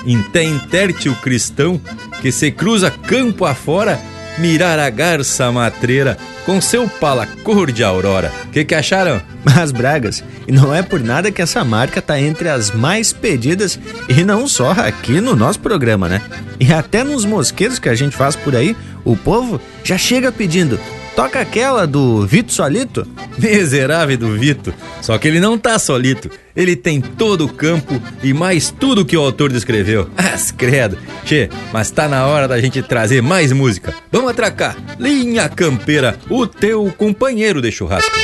Interte 0.05 1.09
o 1.09 1.14
cristão 1.14 1.80
que 2.20 2.30
se 2.30 2.51
cruza 2.51 2.91
campo 2.91 3.47
afora 3.47 3.99
mirar 4.39 4.78
a 4.78 4.91
garça 4.91 5.51
matreira 5.51 6.16
com 6.45 6.61
seu 6.61 6.89
pala 6.89 7.26
cor 7.43 7.72
de 7.72 7.82
aurora. 7.82 8.32
Que 8.53 8.64
que 8.64 8.74
acharam? 8.74 9.20
Mas 9.45 9.72
Bragas, 9.72 10.22
e 10.47 10.53
não 10.53 10.74
é 10.74 10.82
por 10.82 11.01
nada 11.01 11.30
que 11.30 11.43
essa 11.43 11.64
marca 11.64 12.03
tá 12.03 12.20
entre 12.20 12.49
as 12.49 12.70
mais 12.70 13.12
pedidas 13.12 13.78
e 14.09 14.24
não 14.24 14.47
só 14.47 14.72
aqui 14.72 15.20
no 15.20 15.37
nosso 15.37 15.61
programa, 15.61 16.09
né? 16.09 16.20
E 16.59 16.72
até 16.72 17.05
nos 17.05 17.24
mosqueiros 17.24 17.78
que 17.78 17.89
a 17.89 17.95
gente 17.95 18.16
faz 18.16 18.34
por 18.34 18.57
aí, 18.57 18.76
o 19.05 19.16
povo 19.16 19.61
já 19.84 19.97
chega 19.97 20.32
pedindo 20.32 20.78
Toca 21.17 21.41
aquela 21.41 21.87
do 21.87 22.27
Vito 22.27 22.53
Solito? 22.53 23.07
Miserável 23.39 24.19
do 24.19 24.39
Vito. 24.39 24.73
Só 25.01 25.17
que 25.17 25.27
ele 25.27 25.41
não 25.41 25.57
tá 25.57 25.79
solito. 25.79 26.31
Ele 26.55 26.77
tem 26.77 27.01
todo 27.01 27.47
o 27.47 27.49
campo 27.49 28.01
e 28.23 28.35
mais 28.35 28.71
tudo 28.71 29.05
que 29.05 29.17
o 29.17 29.23
autor 29.23 29.51
descreveu. 29.51 30.11
As 30.14 30.51
credo. 30.51 30.99
Che, 31.25 31.49
mas 31.73 31.91
tá 31.91 32.07
na 32.07 32.27
hora 32.27 32.47
da 32.47 32.61
gente 32.61 32.83
trazer 32.83 33.23
mais 33.23 33.51
música. 33.51 33.95
Vamos 34.12 34.31
atracar. 34.31 34.77
Linha 34.99 35.49
Campeira, 35.49 36.19
o 36.29 36.47
teu 36.47 36.93
companheiro 36.99 37.62
de 37.62 37.73
churrasco. 37.73 38.14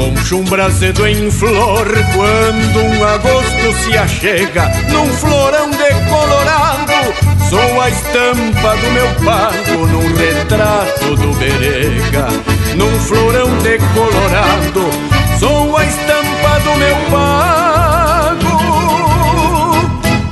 Poncho 0.00 0.38
um 0.38 0.44
brasedo 0.44 1.06
em 1.06 1.30
flor 1.30 1.86
quando 2.14 2.80
um 2.80 3.04
agosto 3.04 3.74
se 3.84 3.98
achega 3.98 4.72
Num 4.90 5.06
florão 5.12 5.68
decolorado 5.68 7.12
Sou 7.50 7.78
a 7.78 7.90
estampa 7.90 8.76
do 8.78 8.90
meu 8.92 9.06
pago 9.22 9.86
num 9.88 10.14
retrato 10.16 11.16
do 11.16 11.34
berega 11.34 12.28
Num 12.76 12.98
florão 13.00 13.54
decolorado 13.58 14.88
Sou 15.38 15.76
a 15.76 15.84
estampa 15.84 16.60
do 16.64 16.74
meu 16.78 16.96
pago 17.10 18.48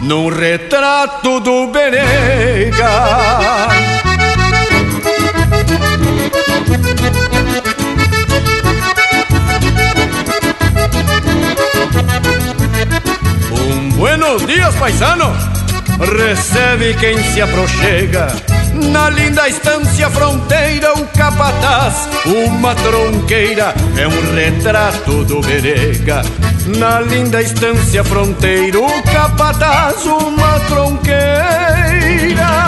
Num 0.01 0.29
retrato 0.31 1.41
do 1.41 1.67
berega 1.67 2.89
Buenos 13.97 14.47
dias, 14.47 14.75
paisano! 14.77 15.33
Recebe 15.99 16.95
quem 16.95 17.21
se 17.33 17.43
aproxega. 17.43 18.29
Na 18.75 19.11
linda 19.11 19.49
estância 19.49 20.09
fronteira 20.11 20.93
O 20.95 21.05
capataz, 21.09 22.09
uma 22.25 22.73
tronqueira 22.77 23.75
É 23.97 24.07
um 24.07 24.35
retrato 24.35 25.25
do 25.25 25.41
berega. 25.41 26.23
Na 26.79 27.01
linda 27.01 27.43
estância 27.43 28.05
fronteira 28.05 28.79
O 28.79 29.03
capataz, 29.03 30.07
uma 30.07 30.61
tronqueira 30.69 32.68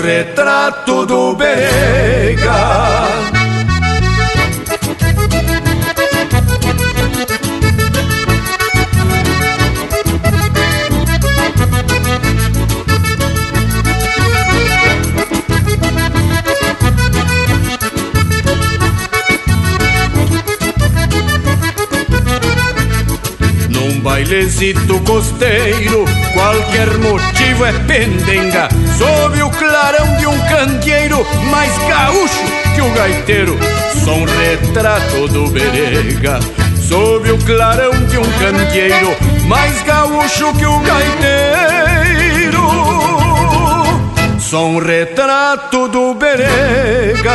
retrato 0.00 1.04
do 1.04 1.34
Berega. 1.34 3.29
Bailezito 24.20 25.00
costeiro, 25.00 26.04
qualquer 26.34 26.88
motivo 26.98 27.64
é 27.64 27.72
pendenga. 27.86 28.68
Sob 28.98 29.42
o 29.42 29.48
clarão 29.50 30.16
de 30.18 30.26
um 30.26 30.38
candeeiro, 30.40 31.26
mais 31.50 31.72
gaúcho 31.88 32.44
que 32.74 32.82
o 32.82 32.90
gaiteiro. 32.90 33.58
Sou 34.04 34.16
um 34.16 34.24
retrato 34.26 35.26
do 35.28 35.46
berega. 35.50 36.38
Sob 36.86 37.30
o 37.30 37.38
clarão 37.38 37.92
de 38.06 38.18
um 38.18 38.32
candeeiro, 38.38 39.16
mais 39.46 39.82
gaúcho 39.84 40.52
que 40.54 40.66
o 40.66 40.80
gaiteiro. 40.80 42.60
Sou 44.38 44.72
um 44.72 44.78
retrato 44.80 45.88
do 45.88 46.12
berega. 46.12 47.30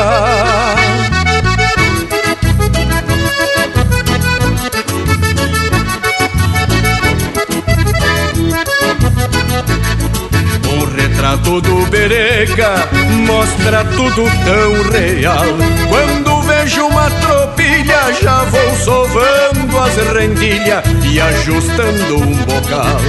Retrato 11.35 11.61
do 11.61 11.85
Berega 11.87 12.87
mostra 13.25 13.83
tudo 13.85 14.23
tão 14.45 14.91
real. 14.91 15.45
Quando 15.89 16.41
vejo 16.41 16.85
uma 16.87 17.09
tropilha, 17.09 18.13
já 18.21 18.43
vou 18.43 18.75
sovando 18.77 19.79
as 19.79 19.95
rendilhas 20.13 20.83
e 21.03 21.19
ajustando 21.19 22.17
um 22.17 22.35
bocal. 22.45 22.99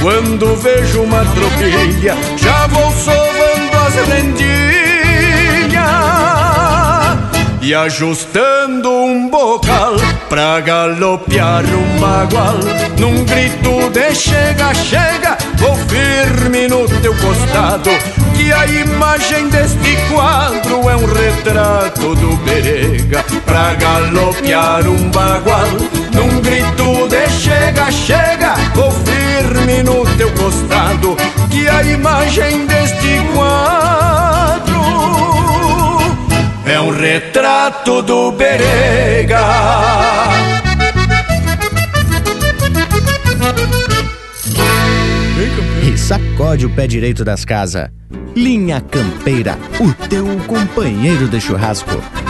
Quando 0.00 0.56
vejo 0.56 1.02
uma 1.02 1.24
tropilha, 1.24 2.16
já 2.36 2.66
vou 2.66 2.92
sovando 2.92 3.76
as 3.86 3.94
rendilhas 4.08 4.54
e 7.62 7.74
ajustando 7.74 8.90
um 8.90 9.28
bocal 9.30 9.94
pra 10.28 10.60
galopear 10.60 11.64
um 11.64 12.00
bagual. 12.00 12.58
Num 12.98 13.24
grito 13.24 13.90
de 13.90 14.14
chega, 14.14 14.74
chega, 14.74 15.36
vou 15.56 15.76
firme 15.76 16.68
no 16.68 16.88
teu 17.00 17.14
costado. 17.16 17.90
Que 18.34 18.52
a 18.52 18.66
imagem 18.66 19.48
deste 19.48 19.96
quadro 20.12 20.88
é 20.88 20.96
um 20.96 21.06
retrato 21.06 22.14
do 22.14 22.36
berega 22.44 23.24
pra 23.44 23.74
galopear 23.74 24.86
um 24.88 25.10
bagual. 25.10 25.68
Num 26.12 26.40
grito 26.40 27.08
de 27.08 27.28
chega, 27.30 27.90
chega, 27.90 28.54
vou 28.74 28.90
firme 28.90 29.82
no 29.82 30.04
teu 30.16 30.30
costado. 30.32 31.16
Que 31.50 31.68
a 31.68 31.82
imagem 31.82 32.66
deste 32.66 33.20
quadro 33.34 34.13
é 36.66 36.80
um 36.80 36.90
retrato 36.90 38.02
do 38.02 38.32
Berega. 38.32 39.40
E 45.82 45.98
sacode 45.98 46.66
o 46.66 46.70
pé 46.70 46.86
direito 46.86 47.24
das 47.24 47.44
casas. 47.44 47.88
Linha 48.34 48.80
Campeira, 48.80 49.58
o 49.78 49.92
teu 50.08 50.26
companheiro 50.46 51.28
de 51.28 51.40
churrasco. 51.40 52.23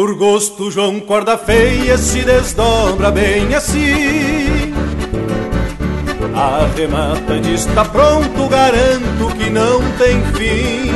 Por 0.00 0.14
gosto, 0.14 0.70
João 0.70 0.98
Corda 0.98 1.36
Feia 1.36 1.98
se 1.98 2.22
desdobra 2.22 3.10
bem 3.10 3.54
assim. 3.54 4.72
Arremata 6.34 7.38
de 7.38 7.52
está 7.52 7.84
pronto, 7.84 8.48
garanto 8.48 9.36
que 9.36 9.50
não 9.50 9.78
tem 9.98 10.22
fim. 10.32 10.90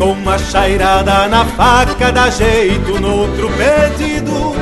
Com 0.00 0.14
uma 0.14 0.36
chairada 0.36 1.28
na 1.28 1.44
faca, 1.44 2.10
dá 2.10 2.28
jeito 2.28 3.00
no 3.00 3.18
outro 3.18 3.48
pedido. 3.50 4.56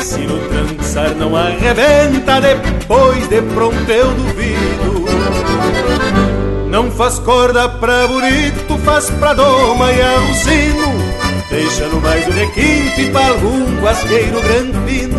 Se 0.00 0.22
no 0.22 0.40
trançar 0.48 1.14
não 1.14 1.36
arrebenta, 1.36 2.40
depois 2.40 3.28
de 3.28 3.42
pronto 3.42 3.88
eu 3.88 4.10
duvido. 4.10 5.06
Não 6.68 6.90
faz 6.90 7.20
corda 7.20 7.68
pra 7.68 8.08
burito, 8.08 8.76
faz 8.84 9.08
pra 9.08 9.32
doma 9.34 9.92
e 9.92 10.02
alucino 10.02 10.85
Deixando 11.56 12.00
mais 12.02 12.28
um 12.28 12.32
requinte 12.32 13.10
pra 13.10 13.28
algum 13.28 13.80
guasqueiro 13.80 14.42
granfino 14.42 15.18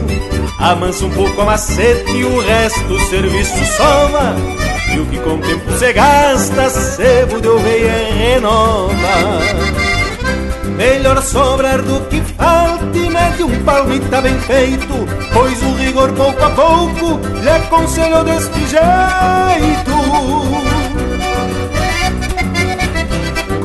Amansa 0.59 1.05
um 1.05 1.09
pouco 1.09 1.41
a 1.41 1.45
macete 1.45 2.11
e 2.11 2.23
o 2.23 2.39
resto 2.41 2.93
o 2.93 2.99
serviço 3.09 3.65
soma. 3.75 4.35
E 4.93 4.99
o 4.99 5.05
que 5.07 5.17
com 5.19 5.35
o 5.35 5.39
tempo 5.39 5.71
se 5.77 5.93
gasta, 5.93 6.69
sebo 6.69 7.41
de 7.41 7.47
oveia 7.47 8.13
renova. 8.13 8.93
Melhor 10.75 11.21
sobrar 11.23 11.81
do 11.81 12.01
que 12.07 12.21
falte, 12.21 12.99
mete 13.09 13.43
um 13.43 13.63
palmita 13.63 14.21
bem 14.21 14.37
feito, 14.39 15.07
pois 15.33 15.59
o 15.63 15.73
rigor 15.75 16.11
pouco 16.13 16.43
a 16.43 16.49
pouco 16.51 17.19
lhe 17.41 17.49
aconselho 17.49 18.23
deste 18.23 18.59
jeito. 18.59 20.66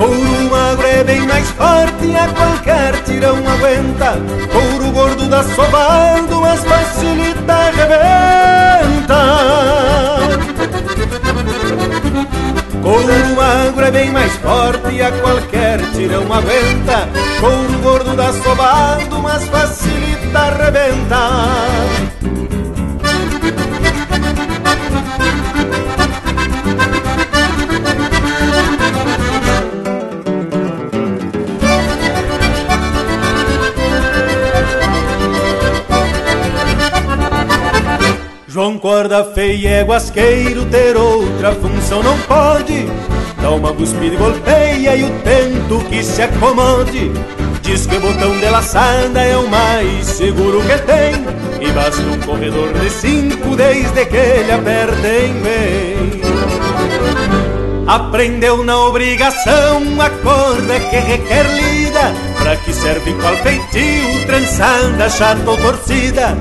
Couro 0.02 0.50
magro 0.50 0.84
é 0.84 1.04
bem 1.04 1.20
mais 1.28 1.48
forte, 1.50 2.16
a 2.16 2.26
qualquer 2.34 3.04
tirão 3.04 3.36
aguenta. 3.36 4.18
Couro 4.50 4.90
gordo 4.90 5.28
dá 5.28 5.44
sovado, 5.44 6.40
mas 6.40 6.64
facilita 6.64 7.52
arrebenta. 7.52 9.22
Couro 12.82 13.36
magro 13.36 13.84
é 13.84 13.90
bem 13.92 14.10
mais 14.10 14.32
forte, 14.38 15.00
a 15.00 15.12
qualquer 15.12 15.80
tirão 15.92 16.22
aguenta. 16.32 17.08
Couro 17.38 17.78
gordo 17.80 18.16
dá 18.16 18.32
sovado, 18.32 19.22
mas 19.22 19.44
facilita 19.44 20.36
arrebenta. 20.36 22.21
João 38.52 38.76
Corda 38.76 39.24
feia 39.24 39.76
é 39.76 39.82
guasqueiro, 39.82 40.66
ter 40.66 40.94
outra 40.94 41.54
função 41.54 42.02
não 42.02 42.18
pode. 42.18 42.86
Dá 43.40 43.50
uma 43.50 43.72
cuspida 43.72 44.14
e 44.14 44.18
golpeia 44.18 44.94
e 44.94 45.04
o 45.04 45.10
tento 45.20 45.82
que 45.88 46.04
se 46.04 46.20
acomode. 46.20 47.10
Diz 47.62 47.86
que 47.86 47.96
o 47.96 48.00
botão 48.00 48.38
de 48.38 48.44
laçada 48.50 49.22
é 49.22 49.34
o 49.38 49.48
mais 49.48 50.04
seguro 50.04 50.60
que 50.60 50.78
tem. 50.82 51.66
E 51.66 51.72
basta 51.72 52.02
um 52.02 52.18
corredor 52.20 52.74
de 52.74 52.90
cinco 52.90 53.56
desde 53.56 54.04
que 54.04 54.16
ele 54.18 54.52
aperta 54.52 55.08
em 55.08 55.32
bem. 55.40 56.20
Aprendeu 57.86 58.62
na 58.62 58.78
obrigação 58.80 59.82
a 59.98 60.10
corda 60.10 60.78
que 60.78 60.96
requer 60.96 61.46
lida. 61.54 62.12
Pra 62.38 62.56
que 62.56 62.74
serve 62.74 63.14
qual 63.14 63.34
feitio, 63.36 64.26
trançada, 64.26 65.08
chata 65.08 65.50
ou 65.50 65.56
torcida. 65.56 66.36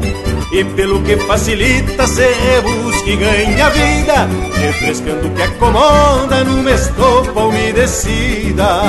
E 0.51 0.65
pelo 0.75 1.01
que 1.03 1.15
facilita 1.15 2.05
se 2.07 2.27
rebusca 2.27 3.09
e 3.09 3.15
ganha 3.15 3.69
vida 3.69 4.29
Refrescando 4.53 5.27
o 5.27 5.31
que 5.31 5.41
acomoda 5.41 6.43
numa 6.43 6.71
estopa 6.71 7.39
umedecida 7.39 8.81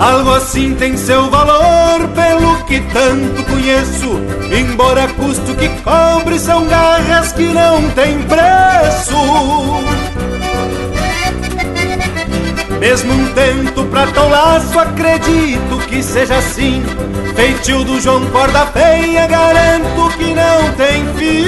Algo 0.00 0.34
assim 0.34 0.74
tem 0.74 0.96
seu 0.96 1.30
valor 1.30 2.08
pelo 2.08 2.56
que 2.64 2.80
tanto 2.92 3.44
conheço 3.44 4.20
Embora 4.52 5.06
custo 5.08 5.54
que 5.54 5.68
cobre 5.82 6.38
são 6.40 6.66
garras 6.66 7.32
que 7.32 7.44
não 7.44 7.88
tem 7.90 8.18
preço 8.22 9.16
mesmo 12.80 13.12
um 13.12 13.26
tento 13.32 13.84
pra 13.86 14.06
tão 14.06 14.28
laço, 14.28 14.78
acredito 14.78 15.78
que 15.88 16.00
seja 16.00 16.36
assim. 16.36 16.80
Feitio 17.38 17.84
do 17.84 18.00
João 18.00 18.26
Corda 18.32 18.66
Feia, 18.66 19.24
garanto 19.28 20.08
que 20.18 20.34
não 20.34 20.72
tem 20.72 21.06
fim. 21.14 21.44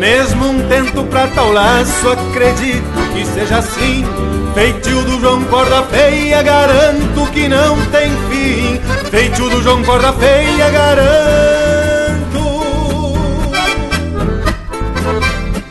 Mesmo 0.00 0.48
um 0.48 0.68
tento 0.68 1.04
pra 1.04 1.28
tal 1.28 1.52
laço, 1.52 2.08
acredito 2.08 3.12
que 3.14 3.24
seja 3.24 3.58
assim. 3.58 4.04
Feitio 4.52 5.00
do 5.04 5.20
João 5.20 5.44
Corda 5.44 5.84
Feia, 5.84 6.42
garanto 6.42 7.30
que 7.30 7.48
não 7.48 7.76
tem 7.86 8.10
fim. 8.28 8.80
Feitio 9.08 9.48
do 9.48 9.62
João 9.62 9.84
Corda 9.84 10.12
Feia, 10.14 10.70
garanto. 10.70 11.30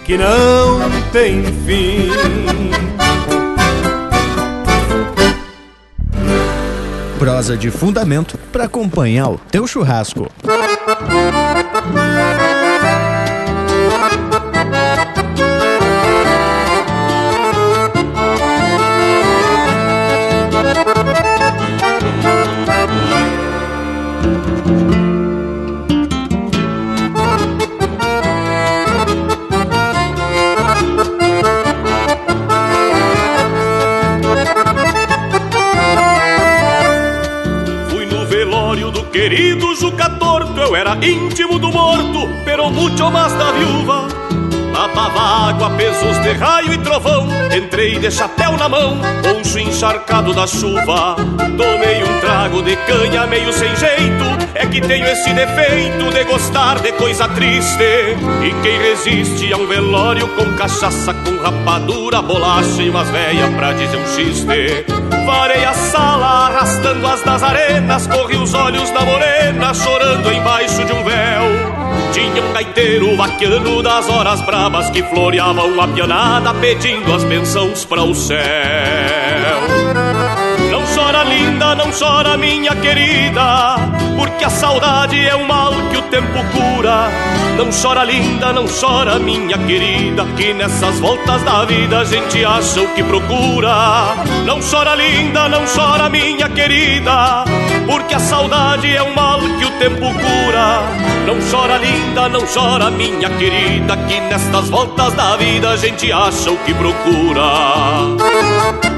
que 0.06 0.18
não 0.18 0.80
tem 1.12 1.44
fim. 1.66 2.89
Prosa 7.20 7.58
de 7.58 7.70
fundamento 7.70 8.38
para 8.50 8.64
acompanhar 8.64 9.30
o 9.30 9.38
teu 9.38 9.68
churrasco. 9.68 10.32
Era 40.90 41.06
íntimo 41.06 41.60
do 41.60 41.72
morto, 41.72 42.28
pero 42.44 42.72
mucho 42.72 43.12
más 43.12 43.32
da 43.34 43.52
viúva. 43.52 44.08
Lavava 44.74 45.50
água, 45.50 45.70
pesos 45.72 46.18
de 46.24 46.32
raio 46.32 46.74
e 46.74 46.78
trovão. 46.80 47.28
Entrei 47.56 48.00
de 48.00 48.10
chapéu 48.10 48.54
na 48.54 48.68
mão, 48.68 48.98
poncho 49.22 49.60
encharcado 49.60 50.34
da 50.34 50.48
chuva. 50.48 51.16
Tomei 51.38 52.04
um 52.04 52.20
trago 52.22 52.64
de 52.64 52.76
canha 52.76 53.28
meio 53.28 53.54
sem 53.54 53.76
jeito. 53.76 54.24
É 54.56 54.66
que 54.66 54.82
tenho 54.82 55.06
esse 55.06 55.32
defeito 55.32 56.12
de 56.12 56.24
gostar 56.24 56.80
de 56.80 56.92
coisa 56.94 57.28
triste. 57.28 57.84
E 58.44 58.62
quem 58.64 58.80
resiste 58.80 59.54
a 59.54 59.58
um 59.58 59.68
velório 59.68 60.28
com 60.30 60.56
cachaça, 60.56 61.14
com 61.14 61.38
rapadura, 61.44 62.22
bolacha 62.22 62.82
e 62.82 62.90
umas 62.90 63.10
velhas 63.10 63.54
pra 63.54 63.74
dizer 63.74 63.98
um 63.98 64.08
xiste. 64.08 64.99
Varei 65.26 65.64
a 65.64 65.74
sala 65.74 66.48
arrastando 66.48 67.06
as 67.08 67.22
das 67.22 67.44
arenas, 67.44 68.08
corri 68.08 68.38
os 68.38 68.54
olhos 68.54 68.90
da 68.92 69.02
morena, 69.02 69.74
chorando 69.74 70.32
embaixo 70.32 70.84
de 70.86 70.94
um 70.94 71.04
véu. 71.04 71.80
Tinha 72.12 72.44
um 72.44 72.54
gaiteiro 72.54 73.16
vaquiano 73.16 73.84
das 73.84 74.10
horas 74.10 74.42
bravas 74.42 74.90
que 74.90 75.04
floreavam 75.04 75.80
a 75.80 75.88
pianada 75.88 76.54
pedindo 76.56 77.14
as 77.14 77.24
bênçãos 77.24 77.86
para 77.86 78.04
o 78.04 78.16
céu. 78.16 78.89
Não 81.80 81.94
chora 81.98 82.38
minha 82.38 82.76
querida, 82.76 83.78
porque 84.18 84.44
a 84.44 84.50
saudade 84.50 85.26
é 85.26 85.34
um 85.34 85.46
mal 85.46 85.72
que 85.90 85.96
o 85.96 86.02
tempo 86.04 86.38
cura. 86.52 87.08
Não 87.58 87.70
chora 87.72 88.04
linda, 88.04 88.52
não 88.52 88.66
chora 88.68 89.18
minha 89.18 89.58
querida, 89.58 90.26
que 90.36 90.54
nessas 90.54 91.00
voltas 91.00 91.42
da 91.44 91.64
vida 91.64 92.00
a 92.00 92.04
gente 92.04 92.44
acha 92.44 92.82
o 92.82 92.94
que 92.94 93.02
procura. 93.02 94.14
Não 94.46 94.60
chora 94.60 94.94
linda, 94.94 95.48
não 95.48 95.64
chora 95.66 96.10
minha 96.10 96.50
querida, 96.50 97.46
porque 97.88 98.14
a 98.14 98.20
saudade 98.20 98.94
é 98.94 99.02
um 99.02 99.16
mal 99.16 99.40
que 99.40 99.64
o 99.64 99.72
tempo 99.80 100.02
cura. 100.02 100.82
Não 101.26 101.38
chora 101.50 101.78
linda, 101.78 102.28
não 102.28 102.42
chora 102.46 102.92
minha 102.92 103.30
querida, 103.30 103.96
que 103.96 104.20
nestas 104.20 104.70
voltas 104.70 105.14
da 105.14 105.38
vida 105.38 105.70
a 105.70 105.78
gente 105.78 106.12
acha 106.12 106.52
o 106.52 106.58
que 106.58 106.74
procura. 106.74 108.89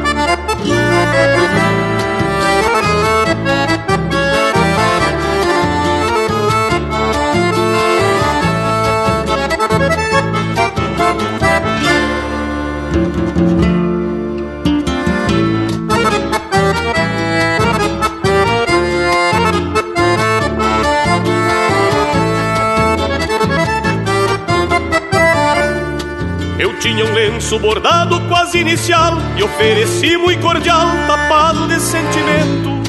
Tinha 26.79 27.05
um 27.05 27.13
lenço 27.13 27.59
bordado 27.59 28.19
quase 28.27 28.59
inicial 28.59 29.17
E 29.37 29.43
ofereci 29.43 30.17
muito 30.17 30.41
cordial, 30.41 30.87
tapado 31.07 31.67
de 31.67 31.79
sentimento. 31.79 32.81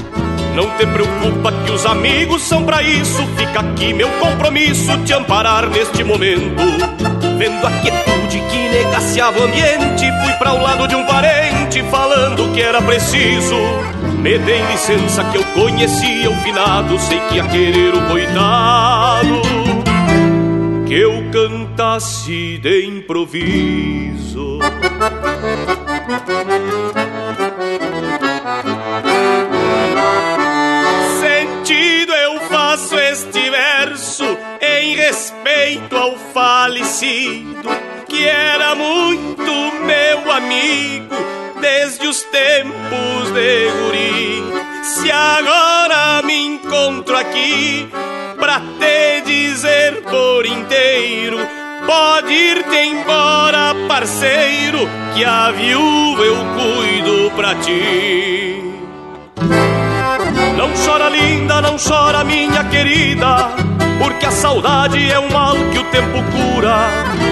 Não 0.54 0.68
te 0.76 0.86
preocupa 0.86 1.50
que 1.64 1.72
os 1.72 1.86
amigos 1.86 2.42
são 2.42 2.64
para 2.64 2.82
isso 2.82 3.26
Fica 3.36 3.60
aqui 3.60 3.94
meu 3.94 4.08
compromisso 4.20 4.96
te 5.04 5.12
amparar 5.12 5.68
neste 5.68 6.04
momento. 6.04 6.62
Vendo 7.38 7.66
a 7.66 7.70
quietude 7.70 8.42
que 8.50 8.68
negaciava 8.68 9.40
o 9.40 9.44
ambiente 9.44 10.06
Fui 10.22 10.32
para 10.34 10.52
o 10.52 10.62
lado 10.62 10.86
de 10.86 10.94
um 10.94 11.06
parente 11.06 11.82
falando 11.90 12.52
que 12.52 12.60
era 12.60 12.82
preciso. 12.82 13.56
Me 14.18 14.38
dê 14.38 14.58
licença 14.70 15.24
que 15.24 15.38
eu 15.38 15.44
conhecia 15.54 16.30
o 16.30 16.36
finado 16.42 16.98
Sei 16.98 17.18
que 17.20 17.36
ia 17.36 17.44
querer 17.44 17.94
o 17.94 18.02
coitado 18.08 19.61
que 20.92 20.98
eu 20.98 21.24
cantasse 21.32 22.58
de 22.58 22.84
improviso. 22.84 24.58
Sentido 31.18 32.12
eu 32.12 32.40
faço 32.40 32.94
este 32.98 33.48
verso 33.48 34.36
em 34.60 34.94
respeito 34.94 35.96
ao 35.96 36.14
falecido, 36.34 37.70
que 38.06 38.26
era 38.26 38.74
muito 38.74 39.50
meu 39.86 40.30
amigo 40.30 41.16
desde 41.58 42.06
os 42.06 42.20
tempos 42.24 43.30
de 43.32 43.70
guri. 43.70 44.42
Se 44.82 45.10
agora 45.10 46.20
me 46.22 46.34
encontro 46.34 47.16
aqui 47.16 47.88
pra 48.42 48.58
te 48.58 49.20
dizer 49.24 50.02
por 50.02 50.44
inteiro, 50.44 51.38
pode 51.86 52.32
ir-te 52.32 52.76
embora, 52.76 53.72
parceiro, 53.86 54.80
que 55.14 55.24
a 55.24 55.52
viúva 55.52 56.24
eu 56.24 56.34
cuido 56.56 57.30
pra 57.36 57.54
ti. 57.54 58.60
Não 60.56 60.70
chora 60.84 61.08
linda, 61.08 61.62
não 61.62 61.76
chora 61.78 62.24
minha 62.24 62.64
querida, 62.64 63.48
porque 64.00 64.26
a 64.26 64.32
saudade 64.32 65.08
é 65.08 65.20
um 65.20 65.30
mal 65.30 65.54
que 65.70 65.78
o 65.78 65.84
tempo 65.84 66.18
cura. 66.32 66.88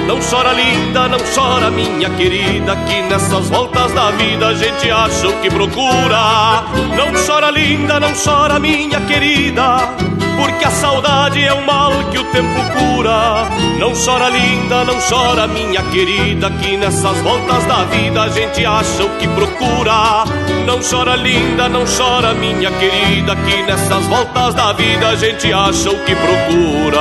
Não 0.07 0.20
chora 0.20 0.53
linda, 0.53 1.09
não 1.09 1.19
chora 1.35 1.73
minha 1.73 2.09
querida, 2.11 2.77
que 2.87 3.03
nessas 3.03 3.49
voltas 3.49 3.93
da 3.95 4.12
vida 4.12 4.47
a 4.47 4.55
gente 4.55 4.89
acha 4.89 5.27
o 5.27 5.41
que 5.41 5.51
procura. 5.51 6.62
Não 6.97 7.12
chora 7.27 7.51
linda, 7.51 7.99
não 7.99 8.12
chora 8.15 8.61
minha 8.61 9.01
querida, 9.01 9.89
porque 10.41 10.65
a 10.65 10.71
saudade 10.71 11.45
é 11.45 11.53
um 11.53 11.65
mal 11.65 11.93
que 12.11 12.19
o 12.19 12.25
tempo 12.25 12.61
cura. 12.73 13.47
Não 13.79 13.93
chora 13.93 14.31
linda, 14.31 14.85
não 14.85 14.99
chora 14.99 15.47
minha 15.47 15.83
querida, 15.85 16.51
que 16.51 16.77
nessas 16.79 17.21
voltas 17.21 17.65
da 17.67 17.85
vida 17.85 18.23
a 18.23 18.29
gente 18.29 18.65
acha 18.65 19.05
o 19.05 19.11
que 19.19 19.29
procura. 19.29 20.25
Não 20.67 20.81
chora 20.81 21.15
linda, 21.17 21.69
não 21.69 21.85
chora 21.85 22.33
minha 22.33 22.71
querida, 22.71 23.37
que 23.37 23.62
nessas 23.62 24.07
voltas 24.07 24.55
da 24.55 24.73
vida 24.73 25.09
a 25.09 25.17
gente 25.17 25.53
acha 25.53 25.91
o 25.91 26.05
que 26.05 26.17
procura. 26.17 27.01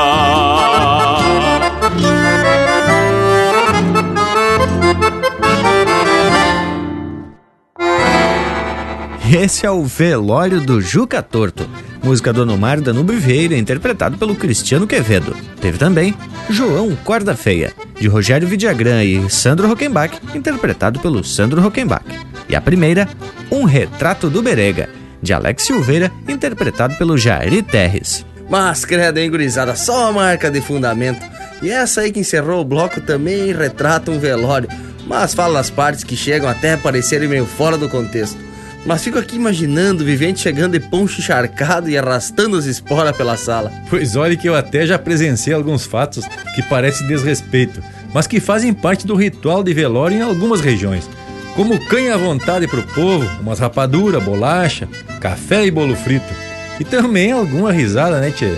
Esse 9.32 9.66
é 9.66 9.72
o 9.72 9.84
Velório 9.86 10.60
do 10.60 10.82
Juca 10.82 11.22
Torto, 11.22 11.70
música 12.04 12.32
do 12.34 12.42
Anomar 12.42 12.82
Danube 12.82 13.16
Vieira, 13.16 13.58
interpretado 13.58 14.18
pelo 14.18 14.36
Cristiano 14.36 14.88
Quevedo. 14.88 15.36
Teve 15.62 15.78
também 15.78 16.14
João 16.50 16.96
Corda 17.04 17.36
Feia, 17.36 17.74
de 18.00 18.08
Rogério 18.08 18.48
Vidagrã 18.48 19.04
e 19.04 19.30
Sandro 19.30 19.68
Rockenbach, 19.68 20.18
interpretado 20.34 21.00
pelo 21.00 21.24
Sandro 21.24 21.62
Rockenbach. 21.62 22.06
E 22.48 22.56
a 22.56 22.62
primeira, 22.62 23.08
Um 23.52 23.64
Retrato 23.64 24.30
do 24.30 24.42
Berega, 24.42 24.90
de 25.22 25.34
Alex 25.34 25.64
Silveira, 25.64 26.12
interpretado 26.28 26.96
pelo 26.96 27.18
Jairi 27.18 27.62
Terres. 27.62 28.26
Mas, 28.50 28.84
credo, 28.84 29.20
hein, 29.20 29.30
gurizada, 29.30 29.76
só 29.76 30.10
a 30.10 30.12
marca 30.12 30.50
de 30.50 30.60
fundamento. 30.60 31.24
E 31.62 31.70
essa 31.70 32.02
aí 32.02 32.12
que 32.12 32.22
encerrou 32.22 32.62
o 32.62 32.66
bloco 32.66 33.00
também 33.02 33.54
retrata 33.54 34.10
um 34.10 34.18
velório, 34.18 34.70
mas 35.06 35.34
fala 35.34 35.60
as 35.60 35.70
partes 35.70 36.04
que 36.04 36.16
chegam 36.16 36.50
até 36.50 36.76
parecerem 36.76 37.28
meio 37.28 37.46
fora 37.46 37.78
do 37.78 37.90
contexto. 37.90 38.49
Mas 38.86 39.04
fico 39.04 39.20
aqui 39.20 39.36
imaginando 39.36 40.04
o 40.04 40.06
vivente 40.06 40.40
chegando 40.40 40.80
de 40.80 40.80
poncho 40.80 41.20
encharcado 41.20 41.90
e 41.90 41.98
arrastando 41.98 42.58
as 42.58 42.66
esporas 42.66 43.16
pela 43.16 43.36
sala. 43.36 43.72
Pois 43.90 44.16
olhe 44.16 44.38
que 44.38 44.48
eu 44.48 44.56
até 44.56 44.86
já 44.86 44.98
presenciei 44.98 45.54
alguns 45.54 45.86
fatos 45.86 46.26
que 46.56 46.64
parecem 46.64 47.08
desrespeito, 47.08 47.84
mas 48.14 48.26
que 48.26 48.40
fazem 48.40 48.74
parte 48.74 49.06
do 49.06 49.16
ritual 49.16 49.64
de 49.64 49.74
velório 49.74 50.18
em 50.18 50.22
algumas 50.22 50.62
regiões. 50.62 51.10
Como 51.56 51.80
canha 51.88 52.16
à 52.16 52.18
vontade 52.18 52.68
pro 52.68 52.84
povo, 52.84 53.30
umas 53.42 53.60
rapadura, 53.60 54.20
bolacha, 54.20 54.88
café 55.20 55.66
e 55.66 55.72
bolo 55.72 55.96
frito. 55.96 56.34
E 56.80 56.86
também 56.86 57.32
alguma 57.32 57.74
risada, 57.74 58.22
né, 58.22 58.32
tchê? 58.32 58.54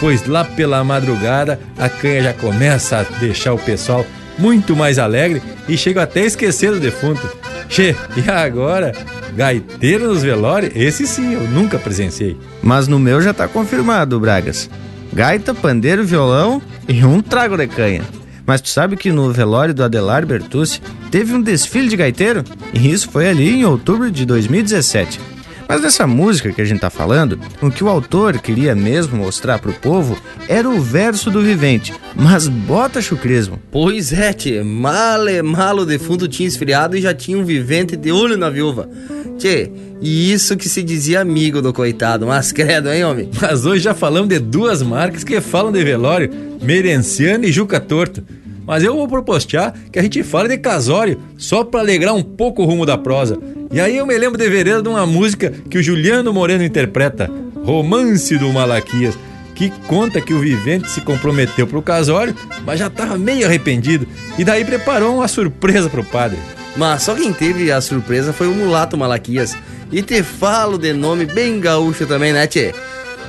Pois 0.00 0.26
lá 0.26 0.44
pela 0.44 0.82
madrugada 0.82 1.60
a 1.76 1.88
canha 1.88 2.22
já 2.22 2.32
começa 2.32 2.98
a 2.98 3.02
deixar 3.18 3.52
o 3.52 3.58
pessoal 3.58 4.06
muito 4.38 4.74
mais 4.74 4.98
alegre 4.98 5.42
e 5.68 5.76
chega 5.76 6.04
até 6.04 6.22
a 6.22 6.26
esquecer 6.26 6.70
do 6.70 6.80
defunto. 6.80 7.28
Che, 7.68 7.94
e 8.16 8.30
agora? 8.30 8.92
Gaiteiro 9.36 10.08
nos 10.08 10.22
velórios? 10.22 10.72
Esse 10.74 11.06
sim, 11.06 11.34
eu 11.34 11.42
nunca 11.42 11.78
presenciei. 11.78 12.36
Mas 12.62 12.88
no 12.88 12.98
meu 12.98 13.20
já 13.20 13.32
tá 13.32 13.46
confirmado, 13.46 14.18
Bragas. 14.18 14.68
Gaita, 15.12 15.54
pandeiro, 15.54 16.04
violão 16.04 16.60
e 16.88 17.04
um 17.04 17.20
trago 17.20 17.56
de 17.56 17.66
canha. 17.66 18.02
Mas 18.46 18.60
tu 18.60 18.68
sabe 18.70 18.96
que 18.96 19.12
no 19.12 19.30
velório 19.32 19.74
do 19.74 19.84
Adelar 19.84 20.24
Bertucci 20.24 20.80
teve 21.10 21.34
um 21.34 21.42
desfile 21.42 21.88
de 21.88 21.96
gaiteiro? 21.96 22.42
E 22.72 22.90
isso 22.90 23.10
foi 23.10 23.28
ali 23.28 23.50
em 23.50 23.64
outubro 23.64 24.10
de 24.10 24.24
2017. 24.24 25.20
Mas 25.68 25.82
nessa 25.82 26.06
música 26.06 26.50
que 26.50 26.62
a 26.62 26.64
gente 26.64 26.80
tá 26.80 26.88
falando, 26.88 27.38
o 27.60 27.70
que 27.70 27.84
o 27.84 27.88
autor 27.88 28.38
queria 28.38 28.74
mesmo 28.74 29.18
mostrar 29.18 29.58
pro 29.58 29.74
povo 29.74 30.16
era 30.48 30.66
o 30.66 30.80
verso 30.80 31.30
do 31.30 31.42
vivente, 31.42 31.92
mas 32.16 32.48
bota 32.48 33.02
chucrismo. 33.02 33.60
Pois 33.70 34.10
é, 34.10 34.32
tchê, 34.32 34.62
mal 34.62 35.28
e 35.28 35.42
malo 35.42 35.84
defunto 35.84 36.26
tinha 36.26 36.48
esfriado 36.48 36.96
e 36.96 37.02
já 37.02 37.12
tinha 37.12 37.36
um 37.36 37.44
vivente 37.44 37.96
de 37.96 38.10
olho 38.10 38.38
na 38.38 38.48
viúva. 38.48 38.88
Tchê, 39.36 39.70
e 40.00 40.32
isso 40.32 40.56
que 40.56 40.68
se 40.68 40.82
dizia 40.82 41.20
amigo 41.20 41.60
do 41.60 41.72
coitado, 41.72 42.26
mas 42.26 42.50
credo, 42.50 42.90
hein, 42.90 43.04
homem? 43.04 43.30
Mas 43.40 43.66
hoje 43.66 43.84
já 43.84 43.94
falamos 43.94 44.28
de 44.30 44.38
duas 44.38 44.80
marcas 44.82 45.22
que 45.22 45.38
falam 45.40 45.70
de 45.70 45.84
velório, 45.84 46.30
Merenciano 46.62 47.44
e 47.44 47.52
Juca 47.52 47.78
Torto. 47.78 48.24
Mas 48.68 48.84
eu 48.84 48.94
vou 48.94 49.08
propostear 49.08 49.72
que 49.90 49.98
a 49.98 50.02
gente 50.02 50.22
fale 50.22 50.50
de 50.50 50.58
casório, 50.58 51.18
só 51.38 51.64
para 51.64 51.80
alegrar 51.80 52.14
um 52.14 52.22
pouco 52.22 52.62
o 52.62 52.66
rumo 52.66 52.84
da 52.84 52.98
prosa. 52.98 53.38
E 53.72 53.80
aí 53.80 53.96
eu 53.96 54.04
me 54.04 54.16
lembro 54.18 54.36
de 54.36 54.46
vereda 54.46 54.82
de 54.82 54.88
uma 54.90 55.06
música 55.06 55.50
que 55.70 55.78
o 55.78 55.82
Juliano 55.82 56.34
Moreno 56.34 56.62
interpreta, 56.62 57.30
Romance 57.64 58.36
do 58.36 58.52
Malaquias, 58.52 59.18
que 59.54 59.70
conta 59.86 60.20
que 60.20 60.34
o 60.34 60.38
vivente 60.38 60.90
se 60.90 61.00
comprometeu 61.00 61.66
pro 61.66 61.80
casório, 61.80 62.36
mas 62.66 62.78
já 62.78 62.90
tava 62.90 63.16
meio 63.16 63.46
arrependido, 63.46 64.06
e 64.38 64.44
daí 64.44 64.66
preparou 64.66 65.16
uma 65.16 65.28
surpresa 65.28 65.88
pro 65.88 66.04
padre. 66.04 66.38
Mas 66.76 67.04
só 67.04 67.14
quem 67.14 67.32
teve 67.32 67.72
a 67.72 67.80
surpresa 67.80 68.34
foi 68.34 68.48
o 68.48 68.54
mulato 68.54 68.98
Malaquias. 68.98 69.56
E 69.90 70.02
te 70.02 70.22
falo 70.22 70.76
de 70.76 70.92
nome 70.92 71.24
bem 71.24 71.58
gaúcho 71.58 72.04
também, 72.04 72.34
né, 72.34 72.46
tchê? 72.46 72.74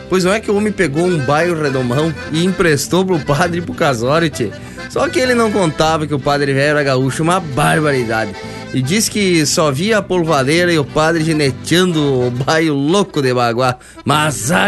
Pois 0.09 0.23
não 0.23 0.33
é 0.33 0.39
que 0.39 0.49
o 0.49 0.55
homem 0.55 0.73
pegou 0.73 1.05
um 1.05 1.19
bairro 1.19 1.61
redomão 1.61 2.13
e 2.31 2.43
emprestou 2.43 3.05
pro 3.05 3.19
padre 3.19 3.59
e 3.59 3.61
pro 3.61 3.73
casório, 3.73 4.29
tchê. 4.29 4.49
Só 4.89 5.07
que 5.07 5.19
ele 5.19 5.35
não 5.35 5.51
contava 5.51 6.07
que 6.07 6.13
o 6.13 6.19
padre 6.19 6.51
velho 6.51 6.71
era 6.71 6.83
gaúcho, 6.83 7.21
uma 7.21 7.39
barbaridade. 7.39 8.33
E 8.73 8.81
disse 8.81 9.09
que 9.09 9.45
só 9.45 9.71
via 9.71 9.97
a 9.99 10.01
polvadeira 10.01 10.71
e 10.71 10.77
o 10.77 10.85
padre 10.85 11.23
geneteando 11.23 12.27
o 12.27 12.31
bairro 12.31 12.75
louco 12.75 13.21
de 13.21 13.33
baguá. 13.33 13.77
Mas 14.03 14.51
a 14.51 14.67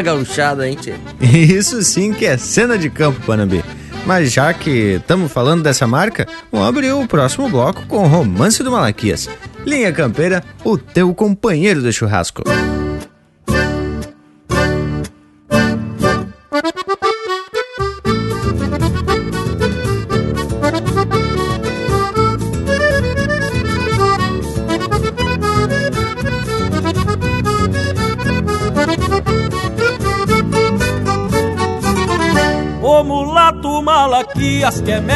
hein, 0.67 0.77
tchê? 0.79 0.93
Isso 1.21 1.81
sim 1.83 2.13
que 2.13 2.25
é 2.25 2.37
cena 2.37 2.77
de 2.77 2.89
campo, 2.89 3.19
Panambi. 3.25 3.63
Mas 4.05 4.31
já 4.31 4.51
que 4.53 4.97
estamos 4.99 5.31
falando 5.31 5.61
dessa 5.61 5.85
marca, 5.85 6.27
vamos 6.51 6.67
abrir 6.67 6.91
o 6.91 7.07
próximo 7.07 7.47
bloco 7.49 7.85
com 7.87 8.03
o 8.03 8.07
Romance 8.07 8.63
do 8.63 8.71
Malaquias. 8.71 9.29
Linha 9.65 9.91
Campeira, 9.91 10.43
o 10.63 10.77
teu 10.77 11.13
companheiro 11.13 11.81
de 11.81 11.93
churrasco. 11.93 12.43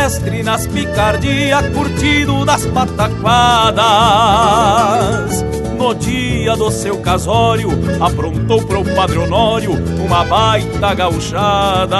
Mestre 0.05 0.43
nas 0.43 0.67
picardias, 0.67 1.67
curtido 1.69 2.45
das 2.45 2.63
pataquadas. 2.67 3.83
No 5.79 5.95
dia 5.95 6.55
do 6.55 6.69
seu 6.69 6.99
casório, 6.99 7.69
aprontou 7.99 8.63
pro 8.67 8.85
Padre 8.85 9.17
Honório 9.17 9.71
uma 10.05 10.23
baita 10.25 10.93
gauchada. 10.93 11.97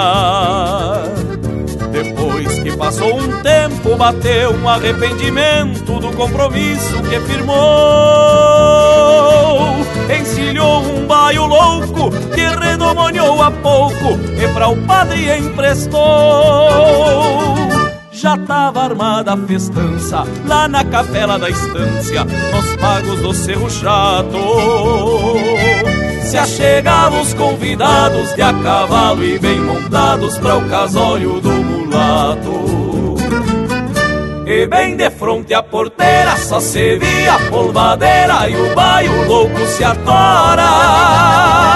Depois 1.90 2.60
que 2.60 2.76
passou 2.76 3.18
um 3.18 3.42
tempo, 3.42 3.96
bateu 3.96 4.54
um 4.54 4.68
arrependimento 4.68 5.98
do 5.98 6.12
compromisso 6.12 7.02
que 7.02 7.18
firmou. 7.22 7.56
Encilhou 10.16 10.82
um 10.82 11.08
baio 11.08 11.44
louco 11.44 12.12
que 12.32 12.46
redomoniou 12.64 13.42
a 13.42 13.50
pouco 13.50 14.16
e 14.40 14.46
pra 14.54 14.68
o 14.68 14.76
padre 14.76 15.38
emprestou. 15.38 17.65
Já 18.26 18.36
tava 18.38 18.82
armada 18.82 19.34
a 19.34 19.36
festança 19.36 20.24
lá 20.48 20.66
na 20.66 20.84
capela 20.84 21.38
da 21.38 21.48
estância, 21.48 22.24
nos 22.24 22.74
pagos 22.74 23.20
do 23.20 23.32
Cerro 23.32 23.70
Chato. 23.70 24.36
Se 26.24 26.36
achegavam 26.36 27.20
os 27.20 27.32
convidados 27.34 28.34
de 28.34 28.42
a 28.42 28.52
cavalo 28.52 29.22
e 29.22 29.38
bem 29.38 29.60
montados 29.60 30.36
para 30.38 30.56
o 30.56 30.68
casório 30.68 31.40
do 31.40 31.52
mulato. 31.52 33.14
E 34.44 34.66
bem 34.66 34.96
de 34.96 35.08
fronte 35.08 35.54
à 35.54 35.62
porteira 35.62 36.36
só 36.36 36.58
se 36.58 36.98
via 36.98 37.34
a 37.34 37.38
polvadeira 37.48 38.50
e 38.50 38.56
o 38.56 38.74
baio 38.74 39.28
louco 39.28 39.64
se 39.68 39.84
atora. 39.84 41.75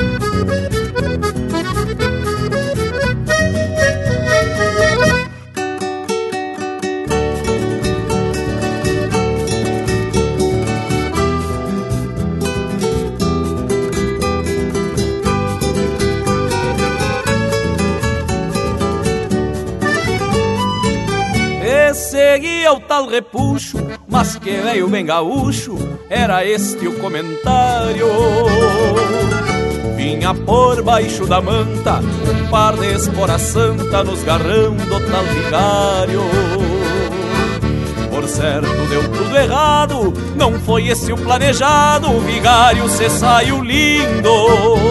Repuxo, 23.07 23.77
mas 24.07 24.35
que 24.35 24.51
veio 24.51 24.87
bem 24.87 25.05
gaúcho, 25.05 25.77
era 26.09 26.45
este 26.45 26.87
o 26.87 26.99
comentário. 26.99 28.07
Vinha 29.95 30.33
por 30.33 30.81
baixo 30.81 31.25
da 31.25 31.39
manta, 31.39 31.99
um 31.99 32.49
par 32.49 32.75
de 32.75 32.93
espora 32.93 33.37
santa 33.37 34.03
nos 34.03 34.23
garrão 34.23 34.75
do 34.75 34.99
tal 35.11 35.23
vigário. 35.23 36.21
Por 38.09 38.27
certo 38.27 38.87
deu 38.89 39.09
tudo 39.09 39.37
errado, 39.37 40.13
não 40.35 40.59
foi 40.59 40.87
esse 40.87 41.13
o 41.13 41.17
planejado, 41.17 42.11
o 42.11 42.19
vigário 42.19 42.89
se 42.89 43.09
saiu 43.09 43.63
lindo. 43.63 44.90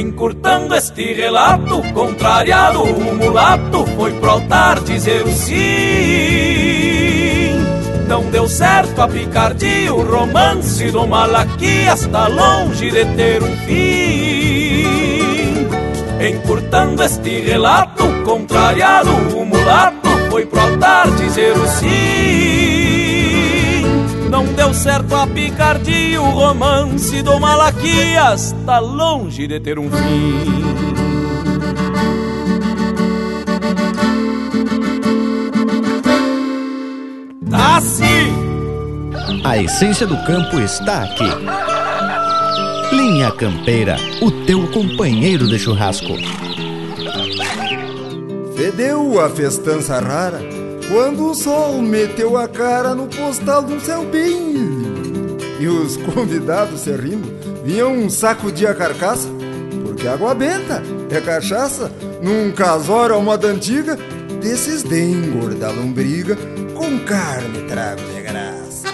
Encurtando 0.00 0.74
este 0.74 1.12
relato, 1.12 1.82
contrariado, 1.92 2.82
o 2.82 3.14
mulato 3.14 3.84
foi 3.98 4.10
pro 4.14 4.30
altar 4.30 4.80
dizer 4.80 5.22
o 5.26 5.30
sim. 5.30 5.58
Não 8.08 8.22
deu 8.30 8.48
certo 8.48 8.98
a 9.02 9.06
picardia, 9.06 9.92
o 9.92 10.00
romance 10.00 10.90
do 10.90 11.06
Malaquias 11.06 12.00
está 12.00 12.28
longe 12.28 12.90
de 12.90 13.04
ter 13.14 13.42
um 13.42 13.54
fim. 13.66 14.86
Encurtando 16.18 17.02
este 17.02 17.38
relato, 17.40 18.04
contrariado, 18.24 19.10
o 19.36 19.44
mulato 19.44 20.08
foi 20.30 20.46
pro 20.46 20.60
altar 20.60 21.10
dizer 21.10 21.52
o 21.58 21.68
sim. 21.68 22.79
Não 24.30 24.44
deu 24.44 24.72
certo 24.72 25.16
a 25.16 25.26
picardia, 25.26 26.22
o 26.22 26.30
romance 26.30 27.20
do 27.20 27.40
Malaquias 27.40 28.52
está 28.52 28.78
longe 28.78 29.48
de 29.48 29.58
ter 29.58 29.76
um 29.76 29.90
fim. 29.90 30.60
Nasce! 37.42 38.04
A 39.42 39.58
essência 39.58 40.06
do 40.06 40.16
campo 40.24 40.60
está 40.60 41.02
aqui. 41.02 41.28
Linha 42.94 43.32
Campeira, 43.32 43.96
o 44.22 44.30
teu 44.46 44.64
companheiro 44.68 45.48
de 45.48 45.58
churrasco. 45.58 46.14
Fedeu 48.54 49.20
a 49.20 49.28
festança 49.28 49.98
rara 49.98 50.59
quando 50.90 51.30
o 51.30 51.34
sol 51.36 51.80
meteu 51.80 52.36
a 52.36 52.48
cara 52.48 52.96
no 52.96 53.06
postal 53.06 53.62
de 53.62 53.74
um 53.74 53.80
céu 53.80 54.04
bem. 54.04 54.54
E 55.60 55.68
os 55.68 55.96
convidados 55.96 56.80
se 56.80 56.90
rindo 56.90 57.30
vinham 57.64 57.92
um 57.92 58.10
saco 58.10 58.50
de 58.50 58.66
a 58.66 58.74
carcaça, 58.74 59.28
porque 59.84 60.08
água 60.08 60.34
benta 60.34 60.82
é 61.08 61.20
cachaça, 61.20 61.92
num 62.20 62.50
casório 62.50 63.14
à 63.14 63.20
moda 63.20 63.46
antiga, 63.46 63.96
desses 64.42 64.82
de 64.82 65.00
engordar 65.00 65.72
lombriga, 65.72 66.36
com 66.74 66.98
carne 67.00 67.68
trago 67.68 68.02
de 68.12 68.22
graça. 68.22 68.88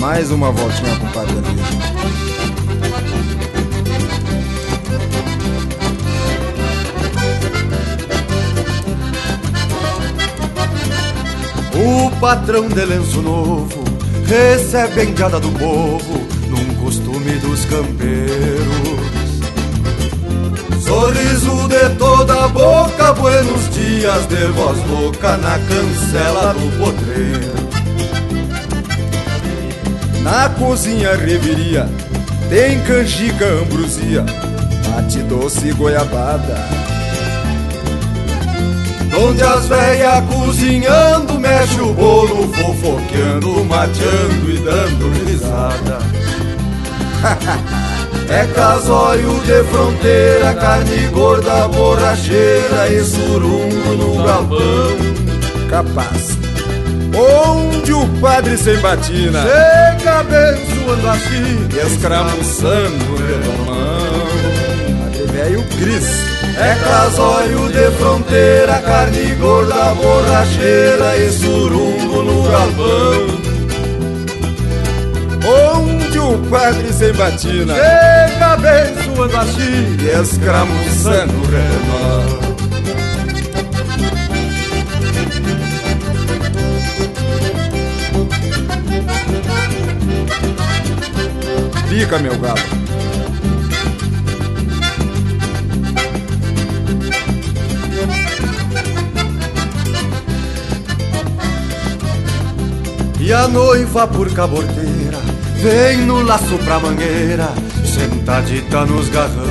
Mais 0.00 0.32
uma 0.32 0.50
voltinha, 0.50 0.96
compadre 0.98 1.34
O 11.84 12.10
patrão 12.20 12.68
de 12.68 12.84
lenço 12.84 13.20
novo 13.20 13.82
recebe 14.24 15.00
a 15.00 15.04
indiada 15.04 15.40
do 15.40 15.50
povo 15.50 16.26
num 16.48 16.74
costume 16.76 17.32
dos 17.40 17.64
campeiros. 17.64 19.02
Sorriso 20.80 21.68
de 21.68 21.96
toda 21.96 22.44
a 22.44 22.48
boca, 22.48 23.12
buenos 23.14 23.68
dias 23.70 24.26
de 24.28 24.46
voz 24.52 24.78
louca 24.88 25.36
na 25.38 25.58
cancela 25.58 26.54
do 26.54 26.78
potreiro. 26.78 27.62
Na 30.22 30.50
cozinha 30.50 31.16
reviria, 31.16 31.88
tem 32.48 32.80
canjica, 32.84 33.44
ambrosia, 33.44 34.24
mate 34.88 35.18
doce 35.24 35.72
goiabada. 35.72 36.81
Onde 39.14 39.42
as 39.42 39.66
velhas 39.66 40.24
cozinhando, 40.24 41.38
mexe 41.38 41.80
o 41.80 41.92
bolo, 41.92 42.50
fofoqueando, 42.54 43.64
mateando 43.64 44.50
e 44.50 44.58
dando 44.58 45.24
risada. 45.26 45.98
é 48.30 48.46
casório 48.54 49.38
de 49.40 49.62
fronteira, 49.64 50.54
carne 50.54 51.06
gorda, 51.08 51.68
borracheira 51.68 52.88
e 52.88 53.04
surungo 53.04 53.94
no 53.96 54.24
galpão. 54.24 54.96
Capaz. 55.68 56.38
Onde 57.14 57.92
o 57.92 58.08
padre 58.20 58.56
sem 58.56 58.78
batina 58.78 59.42
chega 59.42 60.20
abençoando 60.20 61.08
a 61.08 61.18
China 61.18 61.68
e 61.70 61.86
escramuçando 61.86 63.04
o 63.12 63.16
redomão. 63.16 64.12
Padre 65.04 65.26
velho 65.32 65.62
Cris. 65.78 66.21
É 66.56 66.74
casório 66.84 67.68
de 67.70 67.90
fronteira, 67.92 68.78
carne 68.82 69.34
gorda, 69.36 69.94
borracheira 69.94 71.16
e 71.16 71.32
surungo 71.32 72.22
no 72.22 72.42
galpão. 72.42 73.42
Onde 75.44 76.18
o 76.18 76.38
padre 76.50 76.92
sem 76.92 77.12
batina 77.14 77.74
chega 77.74 78.46
abençoando 78.52 79.36
a 79.36 79.44
China 79.46 80.02
e 80.02 80.22
escramuçando 80.22 81.32
redomão. 81.50 82.42
Fica, 91.88 92.18
meu 92.18 92.38
galo. 92.38 92.81
E 103.24 103.32
a 103.32 103.46
noiva 103.46 104.08
por 104.08 104.28
caborteira 104.34 105.18
vem 105.62 105.98
no 105.98 106.22
laço 106.22 106.58
pra 106.64 106.80
mangueira, 106.80 107.50
sentadita 107.84 108.84
nos 108.84 109.08
garrão. 109.10 109.46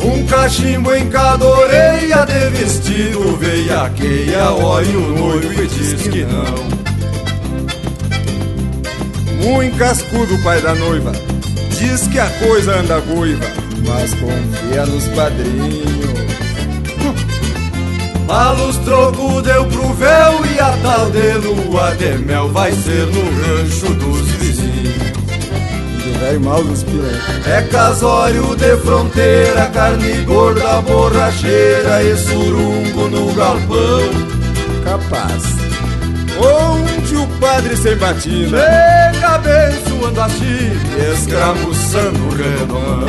Um 0.00 0.24
Um 0.24 0.26
cachimbo 0.26 0.94
em 0.94 1.08
cada 1.08 1.44
orelha 1.44 2.24
de 2.24 2.50
vestido 2.50 3.36
veiaqueia, 3.36 4.50
olha 4.52 4.98
o 4.98 5.18
noivo 5.18 5.62
e 5.62 5.66
diz 5.66 6.02
que 6.06 6.24
não. 6.24 6.64
Muito 9.42 9.76
cascudo, 9.76 10.38
pai 10.44 10.62
da 10.62 10.76
noiva, 10.76 11.10
diz 11.76 12.06
que 12.06 12.20
a 12.20 12.30
coisa 12.38 12.78
anda 12.78 13.00
goiva, 13.00 13.46
mas 13.84 14.14
confia 14.14 14.86
nos 14.86 15.08
padrinhos. 15.08 16.13
Malos 18.34 18.78
troco 18.78 19.40
deu 19.42 19.64
pro 19.66 19.92
véu 19.92 20.44
e 20.44 20.58
a 20.58 20.76
tal 20.82 21.08
de 21.08 21.34
lua 21.34 21.94
de 21.94 22.18
mel 22.18 22.48
vai 22.48 22.72
ser 22.72 23.06
no 23.06 23.22
rancho 23.22 23.94
dos 23.94 24.28
vizinhos. 24.32 25.12
Do 26.02 26.18
velho 26.18 26.40
mal 26.40 26.64
dos 26.64 26.82
piranha. 26.82 27.22
É 27.46 27.62
casório 27.62 28.56
de 28.56 28.76
fronteira, 28.78 29.66
carne 29.72 30.24
gorda, 30.24 30.82
borracheira 30.82 32.02
e 32.02 32.16
surungo 32.16 33.08
no 33.08 33.32
galpão. 33.34 34.00
Capaz. 34.82 35.44
Onde 36.36 37.14
o 37.14 37.28
padre 37.38 37.76
sem 37.76 37.96
batina 37.96 38.58
Chega 38.58 39.28
abençoando 39.28 40.20
a 40.20 40.28
Chile 40.28 40.80
Escramuçando 41.12 42.18
o 42.24 42.34
redomão 42.34 43.06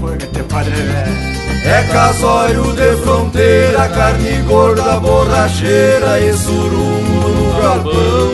Porque 0.00 0.26
teu 0.26 0.44
padre 0.46 0.72
é 0.74 1.35
É 1.66 1.82
casório 1.92 2.72
de 2.74 2.96
fronteira 3.02 3.88
Carne 3.88 4.40
gorda, 4.42 5.00
borracheira 5.00 6.20
E 6.20 6.32
surungo 6.32 7.28
no 7.28 7.60
galpão 7.60 8.30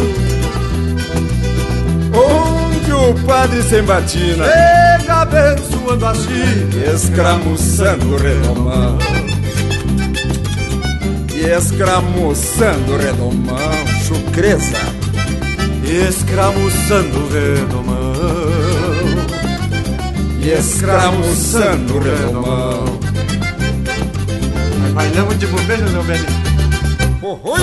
Onde 2.14 2.92
o 2.92 3.14
padre 3.26 3.62
sem 3.62 3.82
batina 3.82 4.44
Chega 4.44 5.14
abençoando 5.22 6.06
a 6.06 6.14
Chile 6.14 6.84
Escramuçando 6.94 8.14
o 8.14 8.16
redomão. 8.18 8.98
E 11.42 11.44
escramuçando 11.44 12.92
o 12.92 12.96
redomão, 12.96 13.58
chucreza, 14.06 14.78
escramuçando 16.08 17.18
o 17.18 17.28
redomão, 17.28 18.12
e 20.40 20.50
escramuçando 20.50 21.96
o 21.96 22.00
redomão. 22.00 23.01
Bailamos 24.94 25.38
de 25.38 25.46
bobeira, 25.46 25.88
meu 25.88 26.02
velho. 26.02 26.26
Oh, 27.22 27.38
oi! 27.50 27.60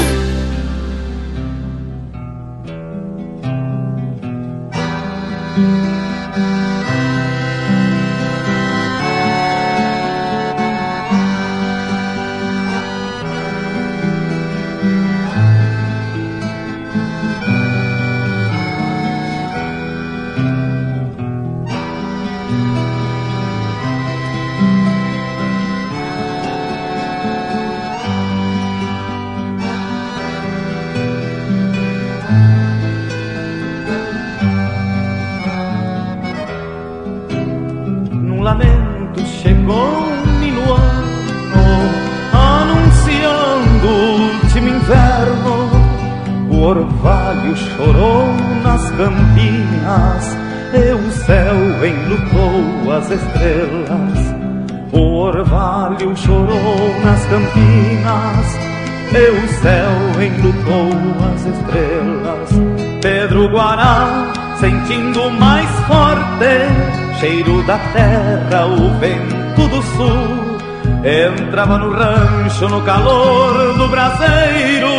Sentindo 64.59 65.31
mais 65.31 65.69
forte 65.87 67.19
cheiro 67.19 67.63
da 67.63 67.77
terra, 67.93 68.65
o 68.65 68.97
vento 68.99 69.67
do 69.67 69.81
sul. 69.81 70.57
Entrava 71.03 71.77
no 71.77 71.91
rancho 71.91 72.67
no 72.67 72.81
calor 72.81 73.77
do 73.77 73.87
braseiro, 73.87 74.89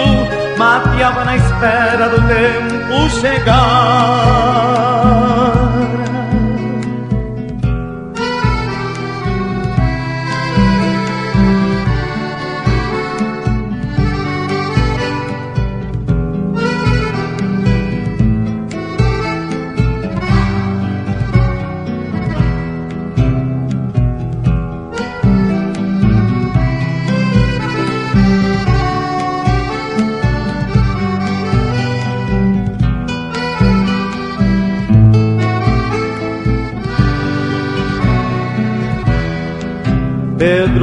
mateava 0.57 1.25
na 1.25 1.37
espera 1.37 2.09
do 2.09 2.17
tempo 2.27 3.11
chegar. 3.21 4.51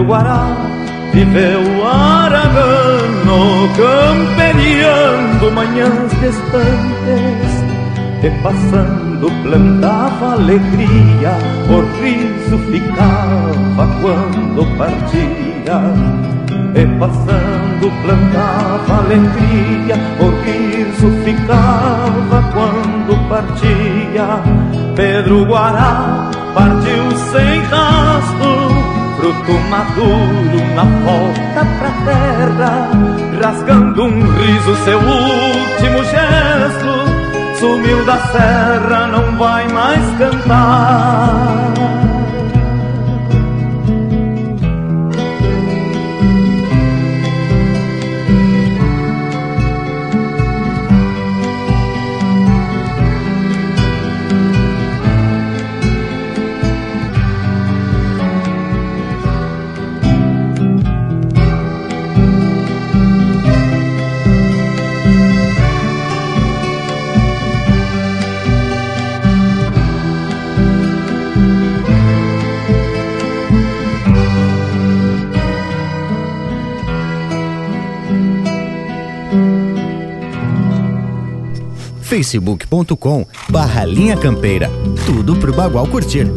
Guará 0.08 0.56
viveu 1.12 1.86
aragano, 1.86 3.68
camperiando 3.76 5.52
manhãs 5.52 6.12
distantes, 6.22 7.54
e 8.24 8.30
passando 8.42 9.30
plantava 9.44 10.32
alegria, 10.32 11.38
o 11.70 11.82
riso 12.02 12.58
ficava 12.72 13.88
quando 14.02 14.78
partia. 14.78 15.82
E 16.74 16.86
passando 17.00 17.92
plantava 18.04 19.00
alegria, 19.04 19.96
o 20.22 20.30
riso 20.46 21.12
ficava 21.26 22.44
quando 22.54 23.28
partia. 23.28 24.42
Pedro 24.96 25.46
Guará 25.46 26.32
partiu 26.54 27.12
sem 27.32 27.62
rastro 27.64 28.77
fruto 29.18 29.54
maduro 29.70 30.60
na 30.76 30.84
volta 30.84 31.66
pra 31.80 31.92
terra, 32.06 32.90
rasgando 33.42 34.04
um 34.04 34.32
riso 34.38 34.76
seu 34.86 35.00
último 35.00 36.04
gesto, 36.04 37.60
sumiu 37.60 38.06
da 38.06 38.18
serra, 38.28 39.08
não 39.08 39.38
vai 39.38 39.68
mais 39.70 40.18
cantar. 40.18 41.47
facebook.com 82.28 83.26
barra 83.50 83.86
Linha 83.86 84.18
Campeira. 84.18 84.70
Tudo 85.06 85.36
pro 85.38 85.54
Bagual 85.54 85.88
curtir. 85.88 86.28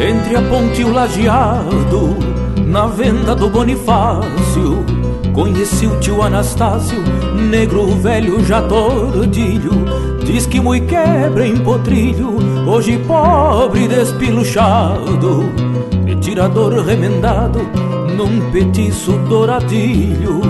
Entre 0.00 0.34
a 0.36 0.42
ponte 0.42 0.80
e 0.80 0.84
o 0.84 0.92
lajeado 0.92 1.91
na 2.82 2.88
venda 2.88 3.32
do 3.32 3.48
Bonifácio, 3.48 4.84
conheci 5.32 5.86
o 5.86 6.00
tio 6.00 6.20
Anastácio, 6.20 6.98
negro 7.48 7.86
velho 7.94 8.44
já 8.44 8.60
tordilho. 8.60 9.70
Diz 10.24 10.46
que 10.46 10.60
mui 10.60 10.80
quebra 10.80 11.46
em 11.46 11.58
potrilho, 11.58 12.38
hoje 12.66 12.98
pobre 13.06 13.86
despiluchado, 13.86 15.44
e 16.08 16.16
tirador 16.16 16.84
remendado 16.84 17.60
num 18.16 18.50
petiço 18.50 19.12
douradilho. 19.28 20.40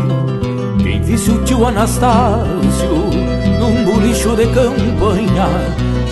Quem 0.82 1.02
visse 1.02 1.30
o 1.30 1.44
tio 1.44 1.66
Anastácio 1.66 2.94
num 3.60 3.84
bolicho 3.84 4.34
de 4.34 4.46
campanha, 4.46 5.48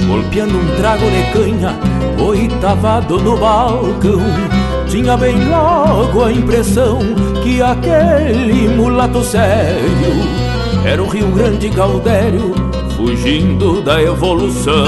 golpeando 0.07 0.59
um 0.59 0.77
trago 0.77 1.07
de 1.11 1.33
canha, 1.33 1.79
oitavado 2.23 3.19
no 3.19 3.39
balcão. 3.39 4.60
Tinha 4.91 5.17
bem 5.17 5.49
logo 5.49 6.25
a 6.25 6.33
impressão 6.33 6.99
que 7.45 7.63
aquele 7.63 8.69
mulato 8.75 9.23
sério 9.23 10.41
era 10.85 11.01
o 11.01 11.09
Rio 11.09 11.29
Grande 11.29 11.69
Gaudério, 11.69 12.53
fugindo 12.97 13.81
da 13.83 14.03
evolução. 14.03 14.87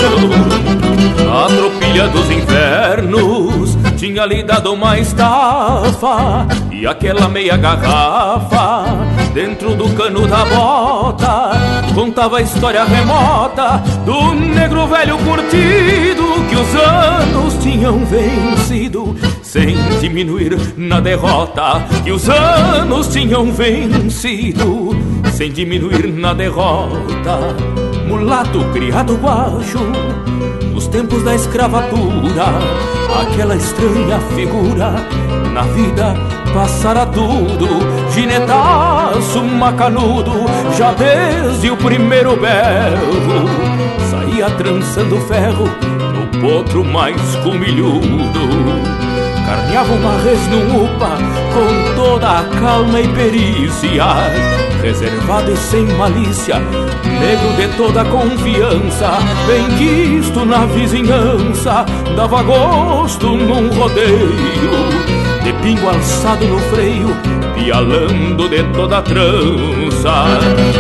A 1.33 1.47
tropilha 1.47 2.09
dos 2.09 2.29
infernos 2.31 3.79
tinha 3.97 4.27
lhe 4.27 4.43
dado 4.43 4.73
uma 4.73 4.99
estafa 4.99 6.47
e 6.71 6.85
aquela 6.85 7.29
meia 7.29 7.57
garrafa 7.57 8.85
dentro 9.33 9.77
do 9.77 9.89
cano 9.95 10.27
da 10.27 10.45
bota 10.45 11.53
contava 11.95 12.39
a 12.39 12.43
história 12.43 12.85
remota 12.85 13.79
do 14.05 14.35
negro 14.35 14.87
velho 14.89 15.17
curtido 15.19 16.25
que 16.49 16.57
os 16.57 16.75
anos 16.75 17.55
tinham 17.63 18.05
vencido 18.05 19.17
sem 19.53 19.77
diminuir 20.01 20.57
na 20.79 20.99
derrota 20.99 21.85
que 22.03 22.11
os 22.11 22.27
anos 22.27 23.09
tinham 23.09 23.53
vencido. 23.53 24.97
Sem 25.31 25.53
diminuir 25.53 26.07
na 26.07 26.33
derrota 26.33 27.55
mulato 28.09 28.65
criado 28.73 29.15
guacho 29.17 29.79
nos 30.73 30.89
tempos 30.89 31.23
da 31.23 31.35
escravatura 31.35 32.47
aquela 33.21 33.55
estranha 33.55 34.19
figura 34.35 34.95
na 35.53 35.63
vida 35.65 36.15
passara 36.55 37.05
tudo. 37.05 37.69
Ginetaço 38.15 39.45
macanudo 39.45 40.33
já 40.79 40.95
desde 40.95 41.71
o 41.71 41.77
primeiro 41.77 42.41
berro 42.41 43.47
saía 44.11 44.49
trançando 44.53 45.21
ferro 45.21 45.69
no 46.15 46.41
potro 46.41 46.83
mais 46.83 47.21
comilhudo 47.45 49.12
carneava 49.53 49.93
uma 49.93 50.17
res 50.23 50.47
num 50.49 50.85
upa 50.85 51.19
com 51.53 51.95
toda 51.95 52.39
a 52.39 52.45
calma 52.59 53.01
e 53.01 53.09
perícia 53.09 54.05
reservado 54.81 55.53
e 55.53 55.57
sem 55.57 55.85
malícia, 55.97 56.57
negro 56.59 57.53
de 57.57 57.69
toda 57.77 58.05
confiança, 58.05 59.19
bem 59.47 59.69
quisto 59.79 60.45
na 60.45 60.67
vizinhança, 60.67 61.87
dava 62.17 62.43
gosto 62.43 63.29
num 63.29 63.69
rodeio, 63.69 64.73
de 65.45 65.53
pingo 65.63 65.89
alçado 65.89 66.45
no 66.49 66.59
freio, 66.59 67.17
pialando 67.55 68.49
de 68.49 68.65
toda 68.75 69.01
trança. 69.03 70.25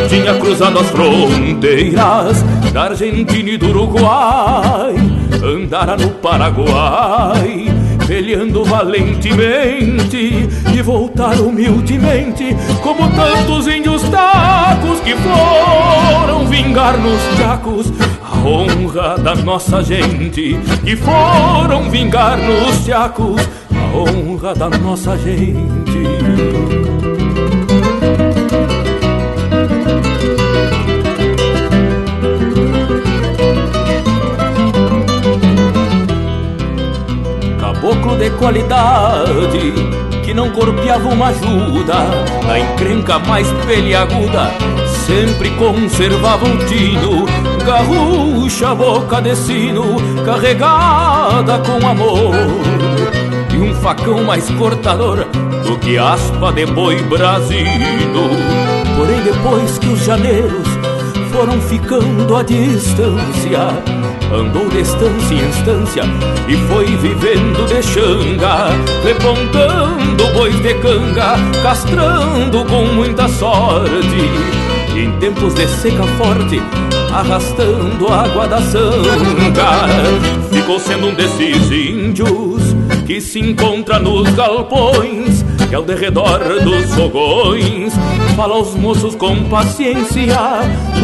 Tinha 0.08 0.34
cruzado 0.34 0.80
as 0.80 0.90
fronteiras 0.90 2.42
da 2.72 2.82
Argentina 2.86 3.50
e 3.50 3.56
do 3.56 3.68
Uruguai, 3.68 4.96
andara 5.44 5.96
no 5.96 6.10
Paraguai 6.10 7.71
peleando 8.06 8.64
valentemente 8.64 10.48
e 10.74 10.82
voltar 10.82 11.38
humildemente, 11.40 12.56
como 12.82 13.08
tantos 13.10 13.66
índios 13.66 14.02
tacos 14.10 15.00
que 15.00 15.14
foram 15.16 16.46
vingar 16.46 16.98
nos 16.98 17.22
tacos 17.38 17.92
a 18.22 18.46
honra 18.46 19.16
da 19.18 19.34
nossa 19.34 19.82
gente, 19.82 20.58
que 20.84 20.96
foram 20.96 21.90
vingar 21.90 22.38
nos 22.38 22.86
tacos 22.86 23.40
a 23.70 23.96
honra 23.96 24.54
da 24.54 24.70
nossa 24.70 25.16
gente. 25.18 26.91
Qualidade 38.42 39.72
que 40.24 40.34
não 40.34 40.50
corpeava 40.50 41.08
uma 41.08 41.28
ajuda 41.28 41.94
na 42.44 42.58
encrenca 42.58 43.20
mais 43.20 43.46
peliaguda 43.64 44.50
sempre 45.06 45.48
conservava 45.50 46.44
o 46.44 46.58
tino 46.66 47.24
garrucha 47.64 48.74
boca 48.74 49.22
de 49.22 49.36
sino 49.36 49.94
carregada 50.24 51.60
com 51.60 51.86
amor 51.86 52.34
e 53.54 53.58
um 53.58 53.72
facão 53.76 54.24
mais 54.24 54.50
cortador 54.50 55.24
do 55.64 55.78
que 55.78 55.96
aspa 55.96 56.52
de 56.52 56.66
boi 56.66 57.00
brasino 57.04 58.28
porém 58.96 59.22
depois 59.22 59.78
que 59.78 59.86
os 59.86 60.04
janeiros 60.04 60.66
foram 61.30 61.60
ficando 61.60 62.34
à 62.34 62.42
distância 62.42 64.01
andou 64.32 64.68
de 64.68 64.80
estância 64.80 65.34
em 65.34 65.48
estância 65.48 66.02
e 66.48 66.56
foi 66.68 66.86
vivendo 66.96 67.66
de 67.66 67.82
xanga, 67.82 68.70
repontando 69.04 70.26
bois 70.32 70.54
de 70.60 70.74
canga, 70.74 71.34
castrando 71.62 72.64
com 72.64 72.84
muita 72.94 73.28
sorte. 73.28 73.92
Em 74.96 75.10
tempos 75.18 75.54
de 75.54 75.66
seca 75.66 76.04
forte, 76.18 76.60
arrastando 77.12 78.08
água 78.12 78.46
da 78.46 78.60
sanga, 78.60 79.88
ficou 80.50 80.78
sendo 80.78 81.08
um 81.08 81.14
desses 81.14 81.70
índios 81.70 82.74
que 83.06 83.20
se 83.20 83.40
encontra 83.40 83.98
nos 83.98 84.28
galpões 84.34 85.41
ao 85.74 85.82
derredor 85.82 86.38
dos 86.62 86.94
fogões. 86.94 87.92
Fala 88.36 88.54
aos 88.54 88.74
moços 88.74 89.14
com 89.14 89.44
paciência 89.44 90.36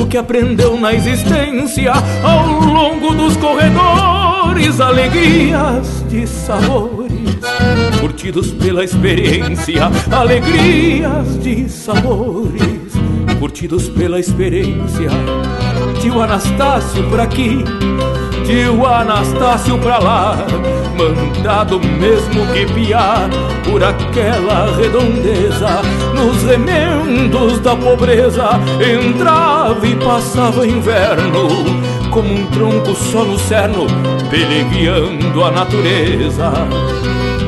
o 0.00 0.06
que 0.06 0.16
aprendeu 0.16 0.78
na 0.78 0.92
existência. 0.92 1.92
Ao 2.22 2.46
longo 2.60 3.14
dos 3.14 3.36
corredores, 3.36 4.80
alegrias 4.80 6.04
de 6.08 6.26
sabores. 6.26 7.08
Curtidos 8.00 8.50
pela 8.52 8.84
experiência, 8.84 9.90
alegrias 10.10 11.42
de 11.42 11.68
sabores. 11.68 12.92
Curtidos 13.38 13.88
pela 13.88 14.18
experiência. 14.18 15.10
Tio 16.00 16.20
Anastácio 16.20 17.08
por 17.08 17.20
aqui, 17.20 17.64
tio 18.48 18.86
Anastácio 18.86 19.76
pra 19.78 19.98
lá, 19.98 20.38
mandado 20.96 21.78
mesmo 21.78 22.46
que 22.54 22.64
piar 22.72 23.28
por 23.62 23.84
aquela 23.84 24.74
redondeza, 24.74 25.82
nos 26.14 26.42
remendos 26.44 27.60
da 27.60 27.76
pobreza, 27.76 28.48
entrava 28.80 29.86
e 29.86 29.94
passava 29.96 30.66
inverno, 30.66 31.46
como 32.10 32.32
um 32.32 32.46
tronco 32.46 32.94
só 32.94 33.22
no 33.22 33.38
cerno, 33.38 33.86
pelegueando 34.30 35.44
a 35.44 35.50
natureza. 35.50 36.50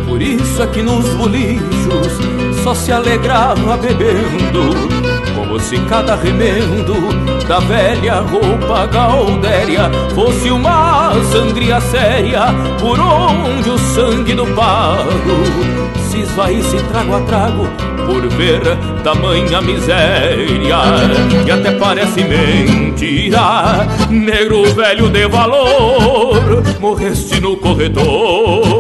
Por 0.07 0.21
isso 0.21 0.63
é 0.63 0.67
que 0.67 0.83
nos 0.83 1.09
bolichos 1.15 2.19
só 2.63 2.75
se 2.75 2.93
alegrava 2.93 3.79
bebendo 3.79 5.00
como 5.51 5.59
se 5.59 5.77
cada 5.81 6.15
remendo 6.15 6.95
da 7.49 7.59
velha 7.59 8.21
roupa 8.21 8.87
gaudéria 8.87 9.91
fosse 10.15 10.49
uma 10.49 11.13
sangria 11.25 11.81
séria 11.81 12.55
por 12.79 13.01
onde 13.01 13.69
o 13.69 13.77
sangue 13.77 14.33
do 14.33 14.47
pago 14.55 15.91
se 16.09 16.21
esvaísse 16.21 16.77
trago 16.93 17.17
a 17.17 17.21
trago 17.23 17.69
por 18.07 18.29
ver 18.29 18.63
tamanha 19.03 19.61
miséria. 19.61 20.77
E 21.45 21.51
até 21.51 21.73
parece 21.73 22.23
mentira 22.23 23.89
negro 24.09 24.73
velho 24.73 25.11
de 25.11 25.27
valor 25.27 26.63
morreste 26.81 27.41
no 27.41 27.57
corredor 27.57 28.80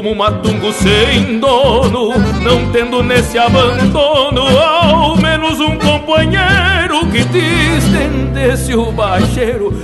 como 0.00 0.12
um 0.12 0.14
matungo 0.14 0.72
sem 0.72 1.38
dono, 1.38 2.14
não 2.40 2.72
tendo 2.72 3.02
nesse 3.02 3.36
abandono 3.36 4.40
ao 4.40 5.14
menos 5.18 5.60
um 5.60 5.76
companheiro 5.76 7.06
que 7.12 7.22
te 7.26 7.76
estendesse 7.76 8.74
o 8.74 8.90
baixeiro 8.90 9.78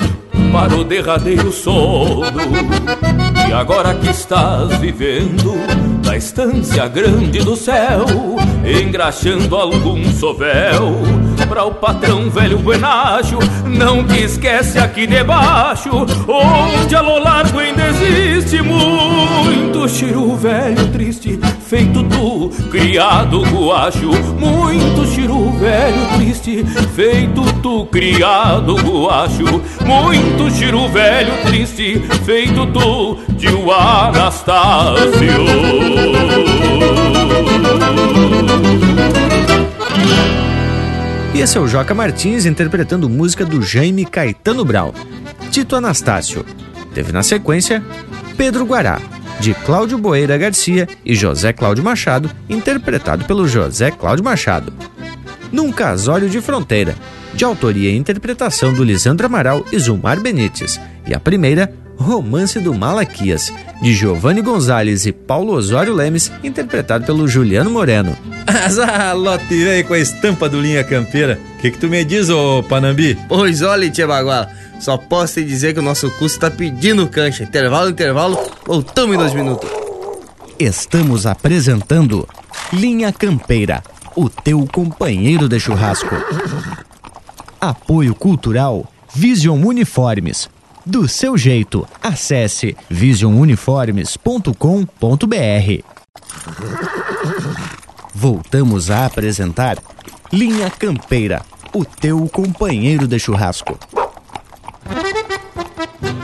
para 0.50 0.74
o 0.74 0.84
derradeiro 0.84 1.52
sono. 1.52 2.22
E 3.48 3.52
agora 3.52 3.94
que 3.94 4.10
estás 4.10 4.76
vivendo 4.78 5.54
na 6.04 6.16
estância 6.16 6.86
grande 6.88 7.38
do 7.40 7.56
céu, 7.56 8.04
engraxando 8.64 9.54
algum 9.56 10.04
sovel 10.12 11.02
para 11.48 11.64
o 11.64 11.74
patrão 11.74 12.28
velho 12.28 12.58
buenacho, 12.58 13.38
não 13.64 14.04
te 14.04 14.24
esquece 14.24 14.78
aqui 14.78 15.06
debaixo, 15.06 15.90
onde 16.28 16.94
a 16.94 17.00
lo 17.00 17.18
largo 17.18 17.58
ainda 17.58 17.86
existe 17.88 18.60
muito 18.62 19.88
chiru 19.88 20.34
velho 20.36 20.88
triste, 20.88 21.25
feito 21.66 22.04
tu, 22.04 22.48
criado 22.70 23.42
guacho, 23.42 24.10
muito 24.38 25.04
chiru 25.06 25.50
velho 25.58 26.06
triste, 26.16 26.64
feito 26.94 27.42
tu, 27.60 27.86
criado 27.86 28.76
guacho, 28.76 29.44
muito 29.84 30.48
chiru 30.54 30.88
velho 30.88 31.32
triste, 31.44 32.00
feito 32.24 32.66
tu, 32.68 33.18
tio 33.36 33.72
Anastácio. 33.72 35.10
E 41.34 41.40
esse 41.40 41.58
é 41.58 41.60
o 41.60 41.66
Joca 41.66 41.94
Martins 41.94 42.46
interpretando 42.46 43.08
música 43.08 43.44
do 43.44 43.60
Jaime 43.60 44.06
Caetano 44.06 44.64
Brau. 44.64 44.94
Tito 45.50 45.74
Anastácio. 45.74 46.46
Teve 46.94 47.12
na 47.12 47.22
sequência 47.22 47.82
Pedro 48.36 48.64
Guará, 48.64 49.00
de 49.40 49.54
Cláudio 49.54 49.98
Boeira 49.98 50.36
Garcia 50.36 50.88
e 51.04 51.14
José 51.14 51.52
Cláudio 51.52 51.84
Machado, 51.84 52.30
interpretado 52.48 53.24
pelo 53.24 53.46
José 53.46 53.90
Cláudio 53.90 54.24
Machado. 54.24 54.72
Num 55.52 55.70
Casório 55.70 56.28
de 56.28 56.40
Fronteira, 56.40 56.94
de 57.34 57.44
autoria 57.44 57.90
e 57.90 57.96
interpretação 57.96 58.72
do 58.72 58.82
Lisandro 58.82 59.26
Amaral 59.26 59.64
e 59.70 59.78
Zumar 59.78 60.20
Benites. 60.20 60.80
E 61.06 61.14
a 61.14 61.20
primeira, 61.20 61.72
Romance 61.96 62.60
do 62.60 62.74
Malaquias, 62.74 63.52
de 63.80 63.94
Giovanni 63.94 64.42
Gonzalez 64.42 65.06
e 65.06 65.12
Paulo 65.12 65.52
Osório 65.52 65.94
Lemes, 65.94 66.30
interpretado 66.42 67.04
pelo 67.04 67.28
Juliano 67.28 67.70
Moreno. 67.70 68.16
Azar, 68.46 69.16
lote 69.16 69.84
com 69.86 69.94
a 69.94 69.98
estampa 69.98 70.48
do 70.48 70.60
Linha 70.60 70.84
Campeira. 70.84 71.38
O 71.54 71.58
que, 71.58 71.70
que 71.70 71.78
tu 71.78 71.88
me 71.88 72.04
diz, 72.04 72.28
ô 72.28 72.62
Panambi? 72.62 73.18
Pois 73.28 73.62
olha, 73.62 73.90
Tia 73.90 74.06
Baguala, 74.06 74.50
só 74.80 74.96
posso 74.96 75.34
te 75.34 75.44
dizer 75.44 75.74
que 75.74 75.80
o 75.80 75.82
nosso 75.82 76.10
curso 76.12 76.38
tá 76.38 76.50
pedindo 76.50 77.08
cancha. 77.08 77.42
Intervalo, 77.42 77.90
intervalo, 77.90 78.38
voltamos 78.64 79.14
em 79.14 79.18
dois 79.18 79.34
minutos. 79.34 79.68
Estamos 80.58 81.26
apresentando 81.26 82.26
Linha 82.72 83.12
Campeira, 83.12 83.82
o 84.14 84.28
teu 84.28 84.66
companheiro 84.66 85.48
de 85.48 85.60
churrasco. 85.60 86.14
Apoio 87.60 88.14
Cultural 88.14 88.86
Vision 89.14 89.62
Uniformes 89.64 90.48
do 90.86 91.08
seu 91.08 91.36
jeito. 91.36 91.86
Acesse 92.02 92.76
visionuniformes.com.br. 92.88 95.84
Voltamos 98.14 98.90
a 98.90 99.06
apresentar 99.06 99.78
Linha 100.32 100.70
Campeira, 100.70 101.42
o 101.74 101.84
teu 101.84 102.26
companheiro 102.28 103.06
de 103.06 103.18
churrasco. 103.18 103.78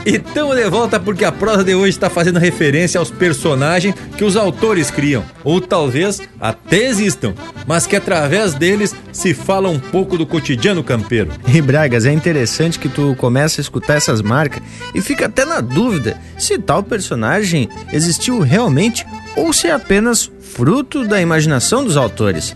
Estamos 0.05 0.57
de 0.57 0.69
volta 0.69 0.99
porque 0.99 1.23
a 1.23 1.31
prosa 1.31 1.63
de 1.63 1.73
hoje 1.73 1.91
está 1.91 2.09
fazendo 2.09 2.37
referência 2.37 2.99
aos 2.99 3.09
personagens 3.09 3.95
que 4.17 4.25
os 4.25 4.35
autores 4.35 4.91
criam, 4.91 5.23
ou 5.45 5.61
talvez 5.61 6.21
até 6.41 6.87
existam, 6.87 7.33
mas 7.65 7.87
que 7.87 7.95
através 7.95 8.53
deles 8.53 8.93
se 9.13 9.33
fala 9.33 9.69
um 9.69 9.79
pouco 9.79 10.17
do 10.17 10.25
cotidiano 10.25 10.83
campeiro. 10.83 11.31
E 11.47 11.61
Bragas, 11.61 12.05
é 12.05 12.11
interessante 12.11 12.79
que 12.79 12.89
tu 12.89 13.15
começa 13.15 13.61
a 13.61 13.63
escutar 13.63 13.95
essas 13.95 14.21
marcas 14.21 14.61
e 14.93 15.01
fica 15.01 15.27
até 15.27 15.45
na 15.45 15.61
dúvida 15.61 16.19
se 16.37 16.59
tal 16.59 16.83
personagem 16.83 17.69
existiu 17.93 18.41
realmente 18.41 19.05
ou 19.37 19.53
se 19.53 19.67
é 19.67 19.71
apenas 19.71 20.29
fruto 20.41 21.07
da 21.07 21.21
imaginação 21.21 21.83
dos 21.83 21.95
autores. 21.95 22.53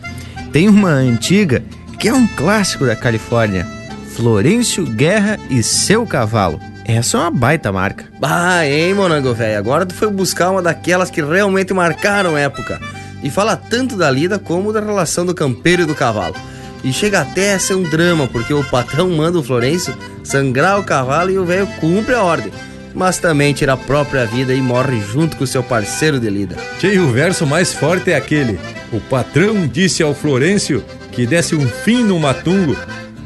Tem 0.51 0.67
uma 0.67 0.89
antiga 0.89 1.63
que 1.97 2.09
é 2.09 2.13
um 2.13 2.27
clássico 2.27 2.85
da 2.85 2.95
Califórnia, 2.95 3.76
Florencio 4.17 4.83
Guerra 4.83 5.37
e 5.47 5.61
seu 5.61 6.03
cavalo. 6.03 6.59
Essa 6.83 7.17
é 7.17 7.21
uma 7.21 7.29
baita 7.29 7.71
marca. 7.71 8.05
Bah, 8.19 8.65
hein, 8.65 8.95
Monango, 8.95 9.31
velho? 9.31 9.59
Agora 9.59 9.85
tu 9.85 9.93
foi 9.93 10.09
buscar 10.09 10.49
uma 10.49 10.59
daquelas 10.59 11.11
que 11.11 11.21
realmente 11.21 11.71
marcaram 11.71 12.35
época. 12.35 12.81
E 13.21 13.29
fala 13.29 13.55
tanto 13.55 13.95
da 13.95 14.09
lida 14.09 14.39
como 14.39 14.73
da 14.73 14.79
relação 14.79 15.23
do 15.23 15.35
campeiro 15.35 15.83
e 15.83 15.85
do 15.85 15.93
cavalo. 15.93 16.33
E 16.83 16.91
chega 16.91 17.21
até 17.21 17.53
a 17.53 17.59
ser 17.59 17.75
um 17.75 17.83
drama, 17.83 18.25
porque 18.25 18.55
o 18.55 18.63
patrão 18.63 19.07
manda 19.11 19.37
o 19.37 19.43
Florencio 19.43 19.95
sangrar 20.23 20.79
o 20.79 20.83
cavalo 20.83 21.29
e 21.29 21.37
o 21.37 21.45
velho 21.45 21.67
cumpre 21.79 22.15
a 22.15 22.23
ordem. 22.23 22.51
Mas 22.95 23.19
também 23.19 23.53
tira 23.53 23.73
a 23.73 23.77
própria 23.77 24.25
vida 24.25 24.51
e 24.51 24.61
morre 24.63 24.99
junto 24.99 25.37
com 25.37 25.45
seu 25.45 25.61
parceiro 25.61 26.19
de 26.19 26.29
lida. 26.31 26.55
Tchê, 26.79 26.97
o 26.97 27.11
verso 27.11 27.45
mais 27.45 27.71
forte 27.71 28.11
é 28.11 28.15
aquele. 28.15 28.59
O 28.91 28.99
patrão 28.99 29.67
disse 29.67 30.01
ao 30.01 30.15
Florencio 30.15 30.83
que 31.11 31.27
desse 31.27 31.55
um 31.55 31.67
fim 31.67 32.03
no 32.03 32.17
matungo 32.17 32.75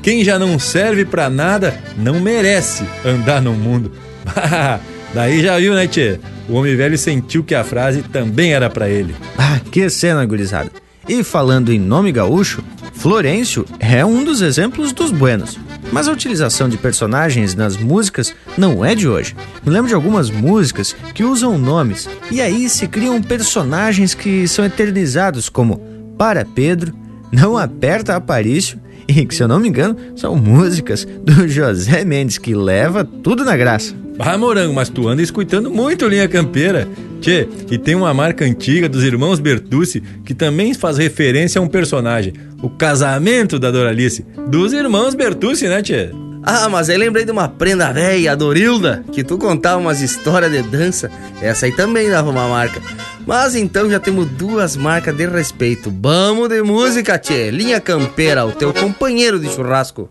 quem 0.02 0.24
já 0.24 0.40
não 0.40 0.58
serve 0.58 1.06
para 1.06 1.30
nada 1.30 1.78
não 1.98 2.20
merece 2.20 2.84
andar 3.06 3.42
no 3.42 3.54
mundo. 3.54 3.92
Daí 5.14 5.42
já 5.42 5.58
viu, 5.58 5.74
né, 5.74 5.88
tchê? 5.88 6.20
O 6.50 6.54
homem 6.54 6.76
velho 6.76 6.98
sentiu 6.98 7.44
que 7.44 7.54
a 7.54 7.64
frase 7.64 8.02
também 8.02 8.54
era 8.54 8.70
para 8.70 8.90
ele. 8.90 9.16
Ah, 9.38 9.60
que 9.72 9.90
cena, 9.90 10.26
gurizada. 10.26 10.72
E 11.08 11.24
falando 11.24 11.72
em 11.72 11.80
nome 11.80 12.12
gaúcho, 12.12 12.64
Florencio 12.94 13.66
é 13.80 14.06
um 14.06 14.24
dos 14.24 14.42
exemplos 14.42 14.92
dos 14.94 15.12
buenos. 15.12 15.60
Mas 15.92 16.08
a 16.08 16.12
utilização 16.12 16.70
de 16.70 16.78
personagens 16.78 17.54
nas 17.56 17.76
músicas 17.76 18.34
não 18.58 18.86
é 18.86 18.96
de 18.96 19.08
hoje. 19.08 19.36
Me 19.66 19.72
lembro 19.72 19.90
de 19.90 19.96
algumas 19.96 20.30
músicas 20.30 20.96
que 21.14 21.24
usam 21.24 21.58
nomes 21.58 22.08
e 22.30 22.42
aí 22.42 22.70
se 22.70 22.88
criam 22.88 23.22
personagens 23.22 24.14
que 24.14 24.48
são 24.48 24.64
eternizados 24.64 25.50
como 25.50 25.82
Para 26.18 26.46
Pedro, 26.46 26.94
Não 27.32 27.58
Aperta 27.58 28.16
Aparício 28.16 28.80
e 29.12 29.26
que, 29.26 29.36
se 29.36 29.44
eu 29.44 29.48
não 29.48 29.60
me 29.60 29.68
engano, 29.68 29.96
são 30.16 30.36
músicas 30.36 31.06
do 31.24 31.48
José 31.50 32.04
Mendes, 32.06 32.38
que 32.38 32.54
leva 32.54 33.04
tudo 33.04 33.44
na 33.44 33.56
graça. 33.56 33.94
Ah, 34.20 34.38
Morango, 34.38 34.74
mas 34.74 34.90
tu 34.90 35.08
anda 35.08 35.22
escutando 35.22 35.72
muito 35.72 36.08
Linha 36.08 36.28
Campeira. 36.28 36.88
Tchê, 37.20 37.48
e 37.70 37.78
tem 37.78 37.96
uma 37.96 38.14
marca 38.14 38.44
antiga 38.44 38.90
dos 38.90 39.04
irmãos 39.04 39.40
Bertucci 39.40 40.02
que 40.26 40.34
também 40.34 40.74
faz 40.74 40.98
referência 40.98 41.60
a 41.60 41.62
um 41.64 41.68
personagem. 41.68 42.34
O 42.62 42.70
casamento 42.70 43.58
da 43.60 43.72
Doralice. 43.72 44.26
Dos 44.48 44.74
irmãos 44.74 45.16
Bertucci, 45.16 45.68
né, 45.68 45.82
Tchê? 45.82 46.10
Ah, 46.44 46.68
mas 46.70 46.90
aí 46.90 46.98
lembrei 46.98 47.24
de 47.24 47.32
uma 47.32 47.48
prenda 47.48 47.94
velha, 47.94 48.32
a 48.32 48.36
Dorilda, 48.36 49.04
que 49.12 49.24
tu 49.24 49.38
contava 49.38 49.80
umas 49.80 50.02
histórias 50.02 50.52
de 50.52 50.64
dança. 50.64 51.12
Essa 51.40 51.68
aí 51.68 51.72
também 51.72 52.10
dava 52.10 52.32
uma 52.32 52.48
marca. 52.48 52.82
Mas 53.26 53.56
então 53.56 53.90
já 53.90 54.00
temos 54.00 54.28
duas 54.28 54.76
marcas 54.76 55.16
de 55.16 55.28
respeito. 55.28 55.94
Vamos 56.02 56.50
de 56.50 56.62
música, 56.62 57.18
tchê. 57.18 57.52
Linha 57.52 57.80
Campeira, 57.80 58.46
o 58.46 58.52
teu 58.52 58.74
companheiro 58.74 59.40
de 59.40 59.50
churrasco. 59.50 60.10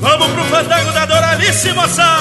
Vamos 0.00 0.28
pro 0.28 0.44
fandango 0.44 0.92
da 0.92 1.06
Doralice, 1.06 1.72
moçada! 1.72 2.17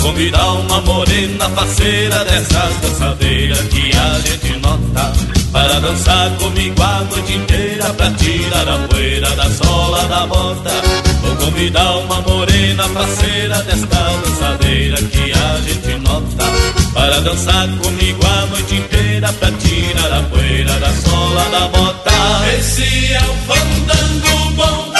Convidar 0.00 0.52
uma 0.52 0.80
morena 0.80 1.48
faceira 1.50 2.24
dessas 2.24 2.76
dançadeiras 2.80 3.60
que 3.68 3.90
a 3.96 4.18
gente 4.20 4.58
nota 4.60 5.12
Para 5.52 5.80
dançar 5.80 6.30
comigo 6.36 6.82
a 6.82 7.00
noite 7.04 7.34
inteira 7.34 7.92
Pra 7.94 8.10
tirar 8.12 8.68
a 8.68 8.88
poeira 8.88 9.30
da 9.36 9.50
sola 9.50 10.04
da 10.08 10.26
bota. 10.26 10.70
Vou 11.22 11.36
convidar 11.36 11.96
uma 11.98 12.20
morena 12.22 12.84
faceira 12.88 13.62
desta 13.62 14.10
dançadeira 14.24 14.96
que 14.96 15.32
a 15.32 15.60
gente 15.60 15.98
nota 16.00 16.44
Para 16.92 17.20
dançar 17.20 17.68
comigo 17.82 18.20
a 18.26 18.46
noite 18.46 18.74
inteira 18.76 19.32
Pra 19.34 19.50
tirar 19.52 20.12
a 20.18 20.22
poeira 20.24 20.78
da 20.78 20.92
sola 20.92 21.44
da 21.50 21.68
bota. 21.68 22.10
Esse 22.58 23.12
é 23.12 23.20
o 23.20 23.34
fandango 23.52 24.50
bom 24.56 24.99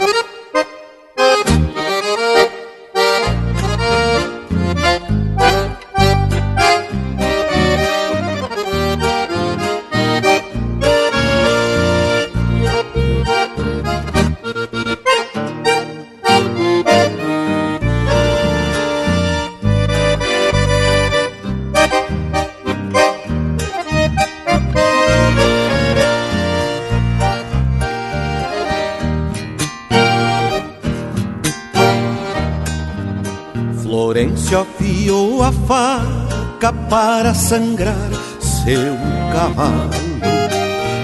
Para 36.69 37.33
sangrar 37.33 37.95
seu 38.39 38.95
cavalo. 39.33 39.89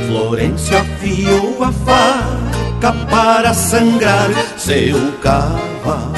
Florêncio 0.08 0.78
afiou 0.78 1.64
a 1.64 1.72
faca 1.72 2.94
para 3.10 3.54
sangrar 3.56 4.30
seu 4.56 5.14
cavalo. 5.24 6.14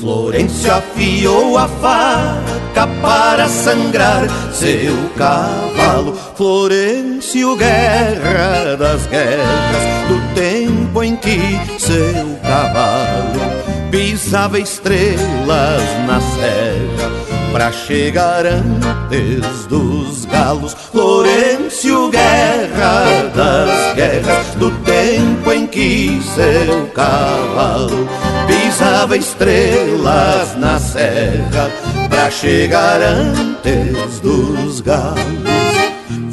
Florêncio 0.00 0.72
afiou 0.72 1.58
a 1.58 1.68
faca 1.68 2.86
para 3.02 3.46
sangrar 3.46 4.26
seu 4.52 4.96
cavalo. 5.18 6.16
Florêncio, 6.34 7.56
guerra 7.56 8.76
das 8.78 9.06
guerras, 9.06 10.08
do 10.08 10.34
tempo 10.34 11.02
em 11.02 11.14
que 11.16 11.38
seu 11.78 12.38
cavalo 12.42 13.90
pisava 13.90 14.58
estrelas 14.58 15.82
na 16.06 16.20
serra 16.20 17.23
pra 17.54 17.70
chegar 17.70 18.44
antes 18.46 19.66
dos 19.68 20.24
galos. 20.24 20.74
Florencio, 20.90 22.10
guerra 22.10 23.30
das 23.32 23.94
guerras, 23.94 24.46
do 24.56 24.72
tempo 24.80 25.52
em 25.52 25.64
que 25.64 26.20
seu 26.34 26.88
cavalo 26.88 28.08
pisava 28.48 29.16
estrelas 29.16 30.56
na 30.58 30.80
serra 30.80 31.70
pra 32.10 32.28
chegar 32.28 33.00
antes 33.00 34.18
dos 34.18 34.80
galos. 34.80 35.14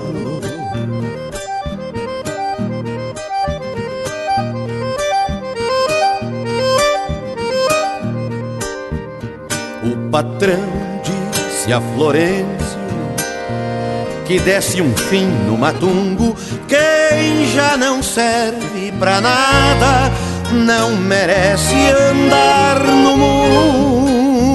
O 9.84 10.10
patrão 10.10 10.60
disse 11.02 11.72
a 11.72 11.80
Florêncio 11.80 12.82
que 14.26 14.38
desse 14.38 14.80
um 14.80 14.94
fim 14.96 15.26
no 15.46 15.58
matungo. 15.58 16.34
Quem 16.68 17.46
já 17.48 17.76
não 17.76 18.02
serve 18.02 18.92
pra 18.98 19.20
nada 19.20 20.10
não 20.52 20.94
merece 20.96 21.74
andar 22.10 22.80
no 22.84 23.16
mundo. 23.16 24.52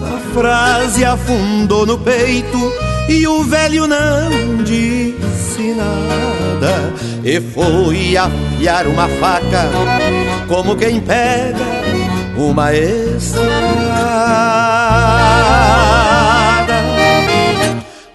A 0.00 0.18
frase 0.32 1.04
afundou 1.04 1.84
no 1.84 1.98
peito 1.98 2.72
e 3.08 3.26
o 3.26 3.42
velho 3.42 3.86
não 3.86 4.62
disse 4.64 5.74
nada. 5.74 6.94
E 7.24 7.40
foi 7.40 8.16
afiar 8.16 8.86
uma 8.86 9.08
faca 9.08 9.68
como 10.48 10.76
quem 10.76 11.00
pega 11.00 11.64
uma 12.36 12.72
estrada. 12.74 13.56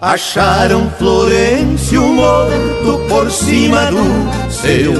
Acharam 0.00 0.90
Florencio 0.98 2.02
morto 2.02 3.06
por 3.08 3.30
cima 3.30 3.86
do 3.86 4.50
seu 4.50 4.94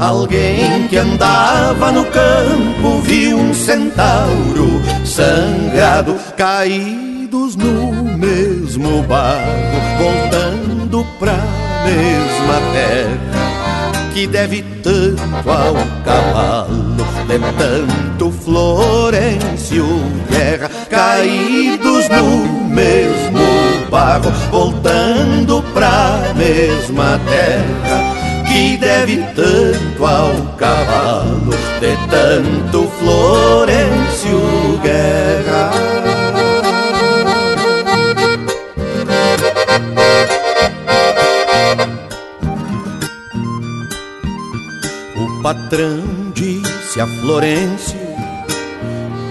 Alguém 0.00 0.88
que 0.88 0.96
andava 0.96 1.92
no 1.92 2.04
campo 2.06 3.00
viu 3.02 3.36
um 3.38 3.52
centauro 3.52 4.80
sangrado, 5.04 6.16
caídos 6.36 7.54
no 7.54 7.92
mesmo 8.16 9.02
barro, 9.02 9.44
voltando 9.98 11.06
pra 11.18 11.36
mesma 11.84 12.60
terra 12.72 13.50
que 14.14 14.26
deve 14.26 14.62
tanto 14.82 15.50
ao 15.50 15.74
cavalo, 16.04 16.96
de 17.28 17.38
tanto 17.58 18.32
Florencio 18.32 19.86
Guerra, 20.30 20.70
caídos 20.88 22.08
no 22.08 22.64
mesmo 22.68 23.40
barro, 23.90 24.30
voltando 24.50 25.62
pra 25.74 26.32
mesma 26.34 27.20
terra 27.28 28.19
que 28.50 28.76
deve 28.78 29.18
tanto 29.36 30.04
ao 30.04 30.34
cavalo, 30.56 31.52
de 31.78 31.96
tanto 32.08 32.90
Florencio 32.98 34.40
Guerra. 34.82 35.70
O 45.16 45.42
patrão 45.42 46.02
disse 46.34 47.00
a 47.00 47.06
Florencio 47.06 47.98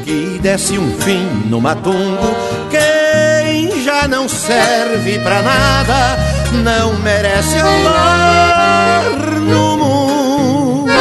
que 0.05 0.39
desse 0.41 0.79
um 0.79 0.89
fim 1.01 1.25
no 1.49 1.59
matungo. 1.59 2.35
Quem 2.71 3.83
já 3.83 4.07
não 4.07 4.29
serve 4.29 5.19
pra 5.19 5.41
nada 5.41 6.38
não 6.51 6.93
merece 6.99 7.57
andar 7.57 9.03
no 9.39 9.77
mundo. 9.77 10.91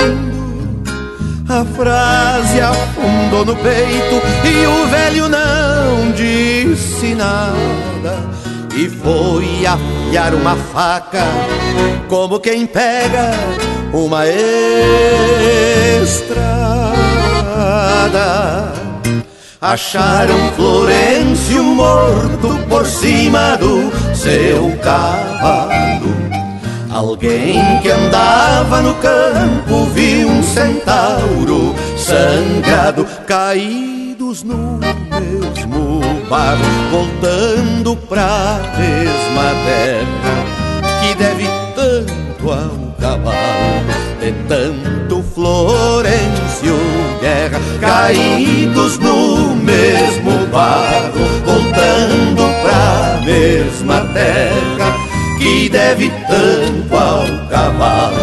A 1.49 1.65
frase 1.65 2.61
afundou 2.61 3.45
no 3.45 3.57
peito 3.57 4.21
e 4.45 4.67
o 4.67 4.87
velho 4.89 5.29
não 5.29 6.13
disse 6.13 7.15
nada. 7.15 8.19
E 8.77 8.89
foi 8.89 9.67
afiar 9.67 10.35
uma 10.35 10.55
faca 10.55 11.25
como 12.09 12.39
quem 12.39 12.67
pega 12.67 13.33
uma 13.93 14.25
estrada. 16.03 16.69
Acharam 19.61 20.53
Florencio 20.55 21.65
morto 21.65 22.57
por 22.69 22.87
cima 22.87 23.57
do 23.57 23.91
seu 24.15 24.71
cavalo. 24.81 26.15
Alguém 26.93 27.59
que 27.83 27.91
andava 27.91 28.81
no 28.81 28.95
campo 28.95 29.85
viu 29.93 30.29
um 30.29 30.45
centauro 30.45 31.75
sangrado, 31.97 33.05
caídos 33.27 34.45
no 34.45 34.79
mesmo 34.79 36.03
barro, 36.31 36.63
voltando 36.93 37.97
pra 38.09 38.61
mesma 38.79 39.43
terra 39.67 41.03
que 41.03 41.15
deve 41.17 41.49
tanto 41.75 42.53
ao 42.53 42.88
cavalo, 43.01 43.85
de 44.21 44.33
tanto 44.49 45.23
Florencio 45.35 46.77
Guerra, 47.21 47.61
caídos 47.81 48.99
no 48.99 49.55
mesmo 49.57 50.47
barro, 50.53 51.25
voltando 51.45 52.43
pra 52.63 53.21
mesma 53.25 54.01
terra 54.13 54.97
que 55.39 55.69
deve 55.69 56.11
tanto 56.29 56.97
ao 56.97 57.49
cavalo, 57.49 58.17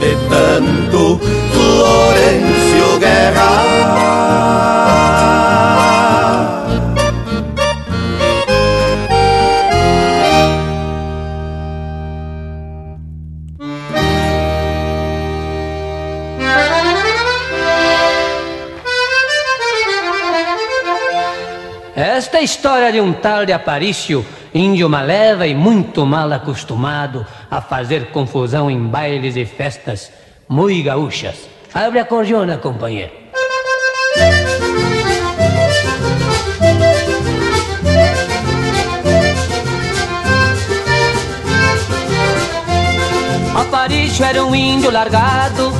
de 0.00 0.16
tanto 0.28 1.20
Florencio 1.52 2.98
Guerra. 2.98 4.05
Esta 22.16 22.38
é 22.38 22.44
história 22.44 22.90
de 22.90 22.98
um 22.98 23.12
tal 23.12 23.44
de 23.44 23.52
Aparício, 23.52 24.24
índio 24.54 24.88
maleva 24.88 25.46
e 25.46 25.54
muito 25.54 26.06
mal 26.06 26.32
acostumado 26.32 27.26
a 27.50 27.60
fazer 27.60 28.06
confusão 28.06 28.70
em 28.70 28.80
bailes 28.86 29.36
e 29.36 29.44
festas 29.44 30.10
muito 30.48 30.82
gaúchas. 30.82 31.36
Abre 31.74 31.98
a 31.98 32.06
cordiona, 32.06 32.56
companheiro. 32.56 33.12
Aparício 43.54 44.24
era 44.24 44.42
um 44.42 44.54
índio 44.54 44.90
largado, 44.90 45.70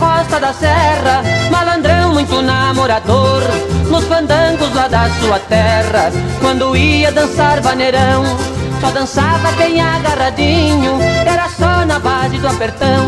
costa 0.00 0.40
da 0.40 0.52
serra, 0.54 1.22
malandrão 1.50 2.14
muito 2.14 2.40
namorador, 2.40 3.42
nos 3.90 4.04
fandangos 4.06 4.74
lá 4.74 4.88
da 4.88 5.08
sua 5.20 5.38
terra. 5.38 6.10
Quando 6.40 6.74
ia 6.74 7.12
dançar 7.12 7.60
vaneirão, 7.60 8.24
só 8.80 8.90
dançava 8.90 9.52
bem 9.52 9.80
agarradinho, 9.80 10.98
era 11.26 11.48
só 11.50 11.84
na 11.84 11.98
base 11.98 12.38
do 12.38 12.48
apertão. 12.48 13.06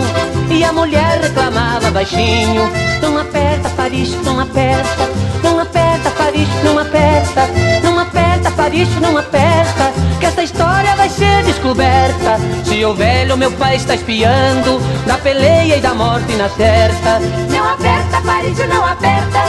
E 0.51 0.63
a 0.63 0.73
mulher 0.73 1.21
reclamava 1.23 1.91
baixinho: 1.91 2.71
Não 3.01 3.19
aperta, 3.19 3.69
Aparício, 3.69 4.23
não 4.23 4.39
aperta, 4.39 5.09
não 5.43 5.59
aperta, 5.59 6.09
Aparício, 6.11 6.65
não 6.65 6.79
aperta, 6.79 7.49
não 7.83 7.99
aperta, 7.99 8.32
Aparício, 8.63 9.01
não 9.01 9.19
aperta, 9.19 9.93
que 10.21 10.25
essa 10.25 10.41
história 10.41 10.95
vai 10.95 11.09
ser 11.09 11.43
descoberta. 11.43 12.39
Se 12.65 12.85
o 12.85 12.95
velho 12.95 13.37
meu 13.37 13.51
pai 13.51 13.75
está 13.75 13.97
espiando, 13.97 14.79
da 15.05 15.19
peleia 15.19 15.79
e 15.79 15.81
da 15.81 15.93
morte 15.93 16.33
na 16.37 16.49
certa. 16.49 17.19
Não 17.51 17.69
aperta, 17.69 18.19
Aparício, 18.19 18.69
não 18.69 18.87
aperta, 18.87 19.41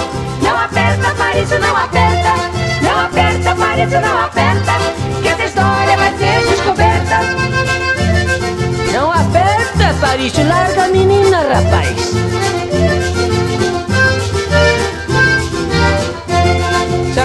não 0.42 0.58
aperta, 0.58 1.08
Aparício, 1.10 1.60
não 1.60 1.78
aperta, 1.78 2.34
não 2.82 3.06
aperta, 3.06 3.52
Aparício, 3.52 4.02
não 4.02 4.20
aperta, 4.20 4.72
que 5.22 5.28
essa 5.28 5.44
história 5.44 5.96
vai 5.96 6.18
ser 6.18 6.48
descoberta. 6.50 7.20
Não 8.92 9.12
aperta, 9.12 9.90
Aparício, 9.92 10.48
larga 10.48 10.86
a 10.86 10.88
menina, 10.88 11.38
rapaz. 11.38 12.63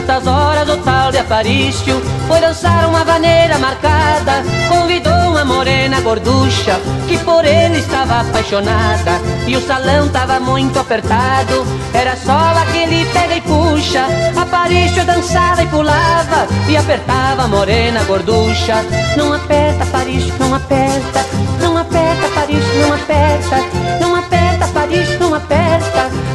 Certas 0.08 0.26
horas 0.26 0.68
o 0.70 0.76
tal 0.78 1.12
de 1.12 1.18
Aparício 1.18 2.00
foi 2.26 2.40
dançar 2.40 2.88
uma 2.88 3.04
vaneira 3.04 3.58
marcada. 3.58 4.42
Convidou 4.66 5.12
uma 5.12 5.44
morena 5.44 6.00
gorducha 6.00 6.80
que 7.06 7.18
por 7.18 7.44
ele 7.44 7.76
estava 7.76 8.22
apaixonada. 8.22 9.20
E 9.46 9.54
o 9.54 9.60
salão 9.60 10.08
tava 10.08 10.40
muito 10.40 10.78
apertado, 10.78 11.62
era 11.92 12.16
só 12.16 12.54
aquele 12.56 13.04
pega 13.12 13.36
e 13.36 13.40
puxa. 13.42 14.06
Aparício 14.34 15.04
dançava 15.04 15.62
e 15.62 15.66
pulava 15.66 16.46
e 16.66 16.74
apertava 16.74 17.42
a 17.42 17.48
morena 17.48 18.02
gorducha. 18.04 18.76
Não 19.14 19.34
aperta, 19.34 19.84
Aparício, 19.84 20.32
não 20.40 20.54
aperta, 20.54 21.26
não 21.60 21.76
aperta, 21.76 22.26
Aparício, 22.28 22.80
não 22.80 22.94
aperta, 22.94 23.56
não 24.00 24.16
aperta, 24.16 24.64
Aparício, 24.64 25.20
não 25.20 25.34
aperta. 25.34 26.27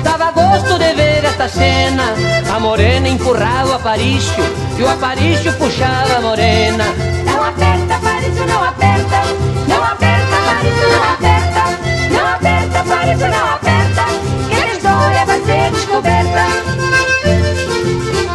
Gosto 0.53 0.77
de 0.77 0.93
ver 0.93 1.25
esta 1.25 1.49
cena. 1.49 2.13
A 2.53 2.59
morena 2.59 3.07
empurrava 3.07 3.71
o 3.71 3.73
Aparício 3.73 4.43
e 4.77 4.83
o 4.83 4.87
Aparício 4.87 5.51
puxava 5.53 6.17
a 6.17 6.21
morena. 6.21 6.85
Não 7.25 7.43
aperta, 7.43 7.95
Aparício, 7.95 8.45
não 8.45 8.63
aperta, 8.63 9.21
não 9.67 9.83
aperta, 9.83 10.35
Aparício, 10.35 10.89
não 10.89 11.03
aperta, 11.15 11.63
não 12.11 12.27
aperta, 12.35 12.79
Aparício, 12.81 13.27
não 13.29 13.49
aperta, 13.55 14.05
que 14.47 14.55
a 14.61 14.73
história 14.73 15.25
vai 15.25 15.41
ser 15.41 15.71
descoberta. 15.71 16.45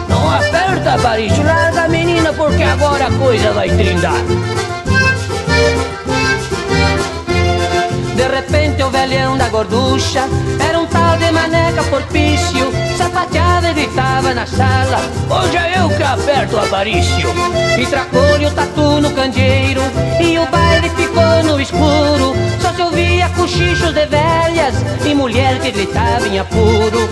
Não 0.09 0.35
aperta, 0.35 0.95
Aparício, 0.95 1.45
larga 1.45 1.85
a 1.85 2.33
porque 2.33 2.63
agora 2.65 3.07
a 3.07 3.13
coisa 3.13 3.53
vai 3.53 3.69
trindar. 3.69 4.58
Repente 8.29 8.83
o 8.83 8.91
velhão 8.91 9.37
da 9.37 9.49
gorducha 9.49 10.29
Era 10.61 10.79
um 10.79 10.87
tal 10.87 11.17
de 11.17 11.31
maneca 11.31 11.83
porpício 11.85 12.71
Sapateava 12.97 13.69
e 13.71 13.75
gritava 13.75 14.35
na 14.35 14.47
sala. 14.47 15.01
Hoje 15.31 15.57
é 15.57 15.81
eu 15.81 15.89
que 15.89 16.03
aperto 16.03 16.57
o 16.57 16.61
avarício 16.61 17.31
E 17.79 17.87
tracou-lhe 17.87 18.47
o 18.47 18.51
tatu 18.51 19.01
no 19.01 19.11
candeeiro 19.11 19.83
E 20.21 20.39
o 20.39 20.47
baile 20.47 20.91
ficou 20.91 21.43
no 21.45 21.61
escuro. 21.61 22.35
Só 22.61 22.73
se 22.73 22.83
ouvia 22.83 23.29
cochichos 23.31 23.93
de 23.93 24.07
velhas 24.07 24.75
E 25.05 25.15
mulher 25.15 25.59
que 25.61 25.71
gritava 25.71 26.27
em 26.27 26.39
apuro 26.39 27.09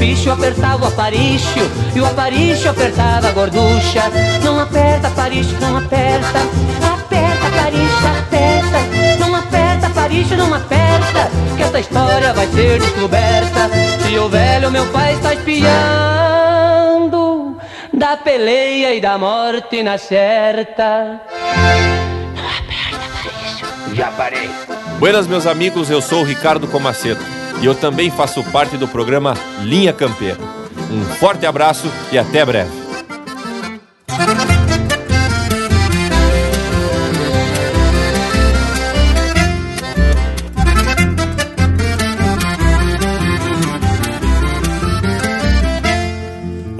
O 0.00 0.02
porpício 0.02 0.32
apertava 0.32 0.86
o 0.86 0.88
aparício 0.88 1.70
E 1.94 2.00
o 2.00 2.06
aparício 2.06 2.70
apertava 2.70 3.28
a 3.28 3.32
gorducha. 3.32 4.04
Não 4.42 4.58
aperta, 4.58 5.08
aparício, 5.08 5.54
não 5.60 5.76
aperta. 5.76 6.38
Aperta, 6.90 7.46
aparício, 7.48 8.08
aperta. 8.18 8.78
Não 9.18 9.36
aperta, 9.36 9.88
aparício, 9.88 10.38
não 10.38 10.54
aperta 10.54 11.30
Que 11.54 11.62
essa 11.62 11.80
história 11.80 12.32
vai 12.32 12.46
ser 12.46 12.80
descoberta. 12.80 13.68
Se 14.02 14.18
o 14.18 14.26
velho 14.30 14.70
meu 14.70 14.86
pai 14.86 15.12
está 15.12 15.34
espiando 15.34 16.78
Da 17.92 18.16
peleia 18.16 18.94
e 18.94 19.02
da 19.02 19.18
morte 19.18 19.82
na 19.82 19.98
certa. 19.98 21.20
Já 23.92 24.10
parei. 24.12 24.48
Buenas, 24.98 25.26
meus 25.26 25.46
amigos, 25.46 25.90
eu 25.90 26.00
sou 26.00 26.22
o 26.22 26.24
Ricardo 26.24 26.66
Comaceto 26.66 27.39
e 27.60 27.66
eu 27.66 27.74
também 27.74 28.10
faço 28.10 28.42
parte 28.44 28.76
do 28.76 28.88
programa 28.88 29.34
Linha 29.62 29.92
Campeira. 29.92 30.38
Um 30.90 31.04
forte 31.16 31.46
abraço 31.46 31.90
e 32.10 32.18
até 32.18 32.44
breve. 32.44 32.80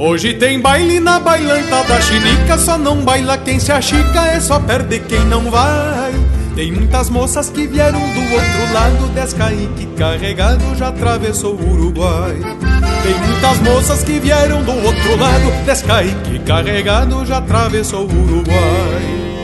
Hoje 0.03 0.35
tem 0.35 0.59
baile 0.59 0.99
na 0.99 1.21
bailanta 1.21 1.85
da 1.85 2.01
chinica, 2.01 2.59
só 2.59 2.77
não 2.79 2.97
baila 3.05 3.37
quem 3.39 3.61
se 3.61 3.71
achica, 3.71 4.27
é 4.27 4.41
só 4.41 4.59
perde 4.59 4.99
quem 5.01 5.25
não 5.27 5.51
vai. 5.51 6.00
Tem 6.61 6.71
muitas 6.71 7.09
moças 7.09 7.49
que 7.49 7.67
vieram 7.67 7.99
do 7.99 8.21
outro 8.35 8.75
lado, 8.75 9.09
descaíque 9.15 9.87
carregado 9.97 10.77
já 10.77 10.89
atravessou 10.89 11.55
o 11.55 11.71
Uruguai. 11.71 12.37
Tem 13.03 13.15
muitas 13.15 13.61
moças 13.61 14.05
que 14.05 14.21
vieram 14.21 14.63
do 14.63 14.73
outro 14.73 15.17
lado, 15.17 15.65
descaíque 15.65 16.39
carregado 16.41 17.25
já 17.25 17.39
atravessou 17.39 18.07
o 18.07 18.13
Uruguai. 18.13 19.40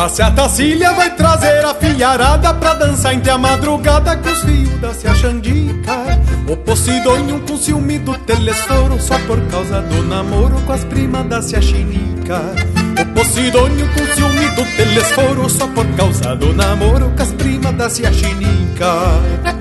A 0.00 0.08
Cia 0.08 0.30
Tacília 0.30 0.94
vai 0.94 1.14
trazer 1.14 1.62
a 1.62 1.74
filharada 1.74 2.54
pra 2.54 2.72
dançar 2.72 3.12
entre 3.12 3.30
a 3.30 3.36
madrugada 3.36 4.16
com 4.16 4.30
os 4.30 4.40
fios 4.40 4.80
da 4.80 4.94
Cia 4.94 5.14
Xandica. 5.14 6.18
O 6.48 6.56
Posidônio 6.56 7.38
com 7.40 7.54
ciúme 7.58 7.98
do 7.98 8.16
telesforo 8.20 8.98
só 8.98 9.18
por 9.26 9.38
causa 9.48 9.82
do 9.82 10.02
namoro 10.04 10.58
com 10.62 10.72
as 10.72 10.84
primas 10.84 11.26
da 11.26 11.42
Cia 11.42 11.60
Chinica. 11.60 12.40
O 12.98 13.14
Posidônio 13.14 13.86
com 13.92 14.14
ciúme 14.14 14.48
do 14.54 14.64
telesforo 14.74 15.50
só 15.50 15.66
por 15.68 15.86
causa 15.88 16.34
do 16.34 16.54
namoro 16.54 17.12
com 17.14 17.22
as 17.22 17.32
primas 17.34 17.74
da 17.74 17.90
Cia 17.90 18.10
Chinica. 18.10 19.59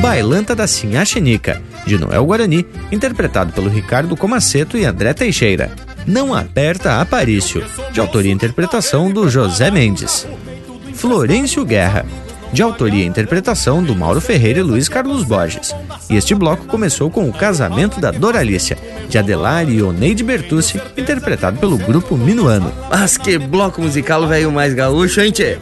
Bailanta 0.00 0.54
da 0.54 0.66
Sinhá 0.68 1.04
Chenica, 1.04 1.60
de 1.84 1.98
Noel 1.98 2.24
Guarani, 2.24 2.64
interpretado 2.92 3.52
pelo 3.52 3.68
Ricardo 3.68 4.16
Comaceto 4.16 4.78
e 4.78 4.84
André 4.84 5.12
Teixeira. 5.12 5.70
Não 6.06 6.32
aperta 6.32 7.00
Aparício, 7.00 7.64
de 7.92 7.98
autoria 7.98 8.30
e 8.30 8.34
interpretação 8.34 9.10
do 9.10 9.28
José 9.28 9.72
Mendes. 9.72 10.26
Florêncio 10.94 11.64
Guerra, 11.64 12.06
de 12.52 12.62
autoria 12.62 13.02
e 13.04 13.08
interpretação 13.08 13.82
do 13.82 13.94
Mauro 13.94 14.20
Ferreira 14.20 14.60
e 14.60 14.62
Luiz 14.62 14.88
Carlos 14.88 15.24
Borges. 15.24 15.74
E 16.08 16.16
este 16.16 16.32
bloco 16.32 16.66
começou 16.66 17.10
com 17.10 17.28
o 17.28 17.32
casamento 17.32 18.00
da 18.00 18.12
Doralícia, 18.12 18.78
de 19.08 19.18
Adelar 19.18 19.68
e 19.68 19.82
Oneide 19.82 20.22
Bertucci, 20.22 20.80
interpretado 20.96 21.58
pelo 21.58 21.76
grupo 21.76 22.16
Minuano. 22.16 22.72
Mas 22.88 23.16
que 23.16 23.36
bloco 23.36 23.82
musical 23.82 24.26
velho 24.28 24.52
mais 24.52 24.74
gaúcho, 24.74 25.20
hein, 25.20 25.32
tchê? 25.32 25.58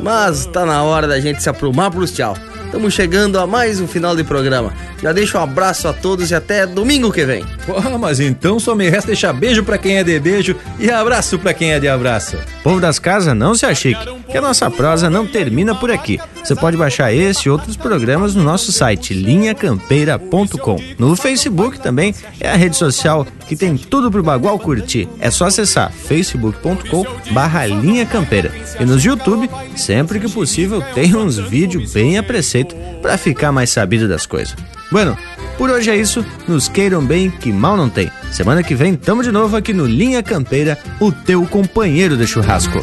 Mas 0.00 0.46
tá 0.46 0.64
na 0.64 0.82
hora 0.82 1.06
da 1.06 1.20
gente 1.20 1.42
se 1.42 1.50
aprumar 1.50 1.90
pros 1.90 2.10
tchau. 2.10 2.34
Estamos 2.74 2.92
chegando 2.92 3.38
a 3.38 3.46
mais 3.46 3.80
um 3.80 3.86
final 3.86 4.16
de 4.16 4.24
programa. 4.24 4.74
Já 5.00 5.12
deixo 5.12 5.38
um 5.38 5.40
abraço 5.40 5.86
a 5.86 5.92
todos 5.92 6.32
e 6.32 6.34
até 6.34 6.66
domingo 6.66 7.12
que 7.12 7.24
vem. 7.24 7.46
Pô, 7.64 7.80
mas 8.00 8.18
então 8.18 8.58
só 8.58 8.74
me 8.74 8.90
resta 8.90 9.06
deixar 9.06 9.32
beijo 9.32 9.62
pra 9.62 9.78
quem 9.78 9.98
é 9.98 10.02
de 10.02 10.18
beijo 10.18 10.56
e 10.80 10.90
abraço 10.90 11.38
pra 11.38 11.54
quem 11.54 11.72
é 11.72 11.78
de 11.78 11.86
abraço. 11.86 12.36
Povo 12.64 12.80
das 12.80 12.98
casas, 12.98 13.36
não 13.36 13.54
se 13.54 13.64
achique, 13.64 14.04
que 14.34 14.38
a 14.38 14.40
nossa 14.40 14.68
prosa 14.68 15.08
não 15.08 15.24
termina 15.24 15.76
por 15.76 15.92
aqui. 15.92 16.18
Você 16.42 16.56
pode 16.56 16.76
baixar 16.76 17.12
esse 17.12 17.46
e 17.46 17.50
outros 17.50 17.76
programas 17.76 18.34
no 18.34 18.42
nosso 18.42 18.72
site 18.72 19.14
linhacampeira.com. 19.14 20.76
No 20.98 21.14
Facebook 21.14 21.78
também 21.78 22.12
é 22.40 22.50
a 22.50 22.56
rede 22.56 22.76
social 22.76 23.24
que 23.46 23.54
tem 23.54 23.76
tudo 23.76 24.10
pro 24.10 24.24
Bagual 24.24 24.58
curtir. 24.58 25.08
É 25.20 25.30
só 25.30 25.44
acessar 25.44 25.92
facebook.com 25.92 27.06
barra. 27.30 27.68
E 27.68 28.84
nos 28.84 29.04
YouTube, 29.04 29.48
sempre 29.76 30.18
que 30.18 30.28
possível, 30.28 30.82
tem 30.94 31.14
uns 31.14 31.38
vídeos 31.38 31.92
bem 31.92 32.18
a 32.18 32.22
preceito 32.22 32.74
para 33.00 33.16
ficar 33.16 33.52
mais 33.52 33.70
sabido 33.70 34.08
das 34.08 34.26
coisas. 34.26 34.56
Bueno, 34.90 35.16
por 35.56 35.70
hoje 35.70 35.92
é 35.92 35.96
isso. 35.96 36.26
Nos 36.48 36.66
queiram 36.68 37.06
bem, 37.06 37.30
que 37.30 37.52
mal 37.52 37.76
não 37.76 37.88
tem. 37.88 38.10
Semana 38.32 38.64
que 38.64 38.74
vem 38.74 38.96
tamo 38.96 39.22
de 39.22 39.30
novo 39.30 39.56
aqui 39.56 39.72
no 39.72 39.86
Linha 39.86 40.24
Campeira, 40.24 40.76
o 40.98 41.12
teu 41.12 41.46
companheiro 41.46 42.16
de 42.16 42.26
churrasco. 42.26 42.80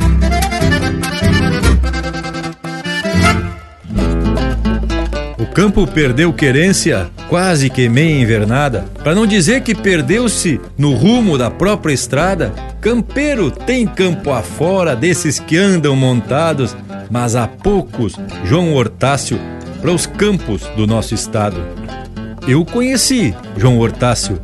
Campo 5.54 5.86
perdeu 5.86 6.32
querência, 6.32 7.10
quase 7.28 7.70
que 7.70 7.90
meia 7.90 8.22
invernada. 8.22 8.86
Para 9.04 9.14
não 9.14 9.28
dizer 9.28 9.62
que 9.62 9.76
perdeu-se 9.76 10.60
no 10.78 10.94
rumo 10.94 11.38
da 11.38 11.52
própria 11.52 11.94
estrada, 11.94 12.54
campeiro 12.80 13.52
tem 13.52 13.86
campo 13.86 14.32
afora 14.32 14.96
desses 14.96 15.40
que 15.40 15.58
andam 15.58 15.96
montados, 15.96 16.76
mas 17.10 17.36
há 17.36 17.48
poucos, 17.48 18.16
João 18.46 18.74
Hortácio, 18.74 19.40
para 19.82 19.92
os 19.92 20.06
campos 20.06 20.64
do 20.76 20.88
nosso 20.88 21.14
estado. 21.14 21.62
Eu 22.48 22.64
conheci 22.66 23.36
João 23.58 23.78
Hortácio, 23.78 24.40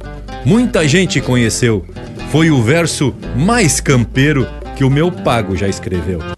muita 0.46 0.88
gente 0.88 1.22
conheceu. 1.22 1.86
Foi 2.32 2.52
o 2.52 2.62
verso 2.62 3.16
mais 3.36 3.80
campeiro 3.80 4.46
que 4.76 4.84
o 4.84 4.90
meu 4.90 5.12
pago 5.12 5.56
já 5.56 5.68
escreveu. 5.68 6.37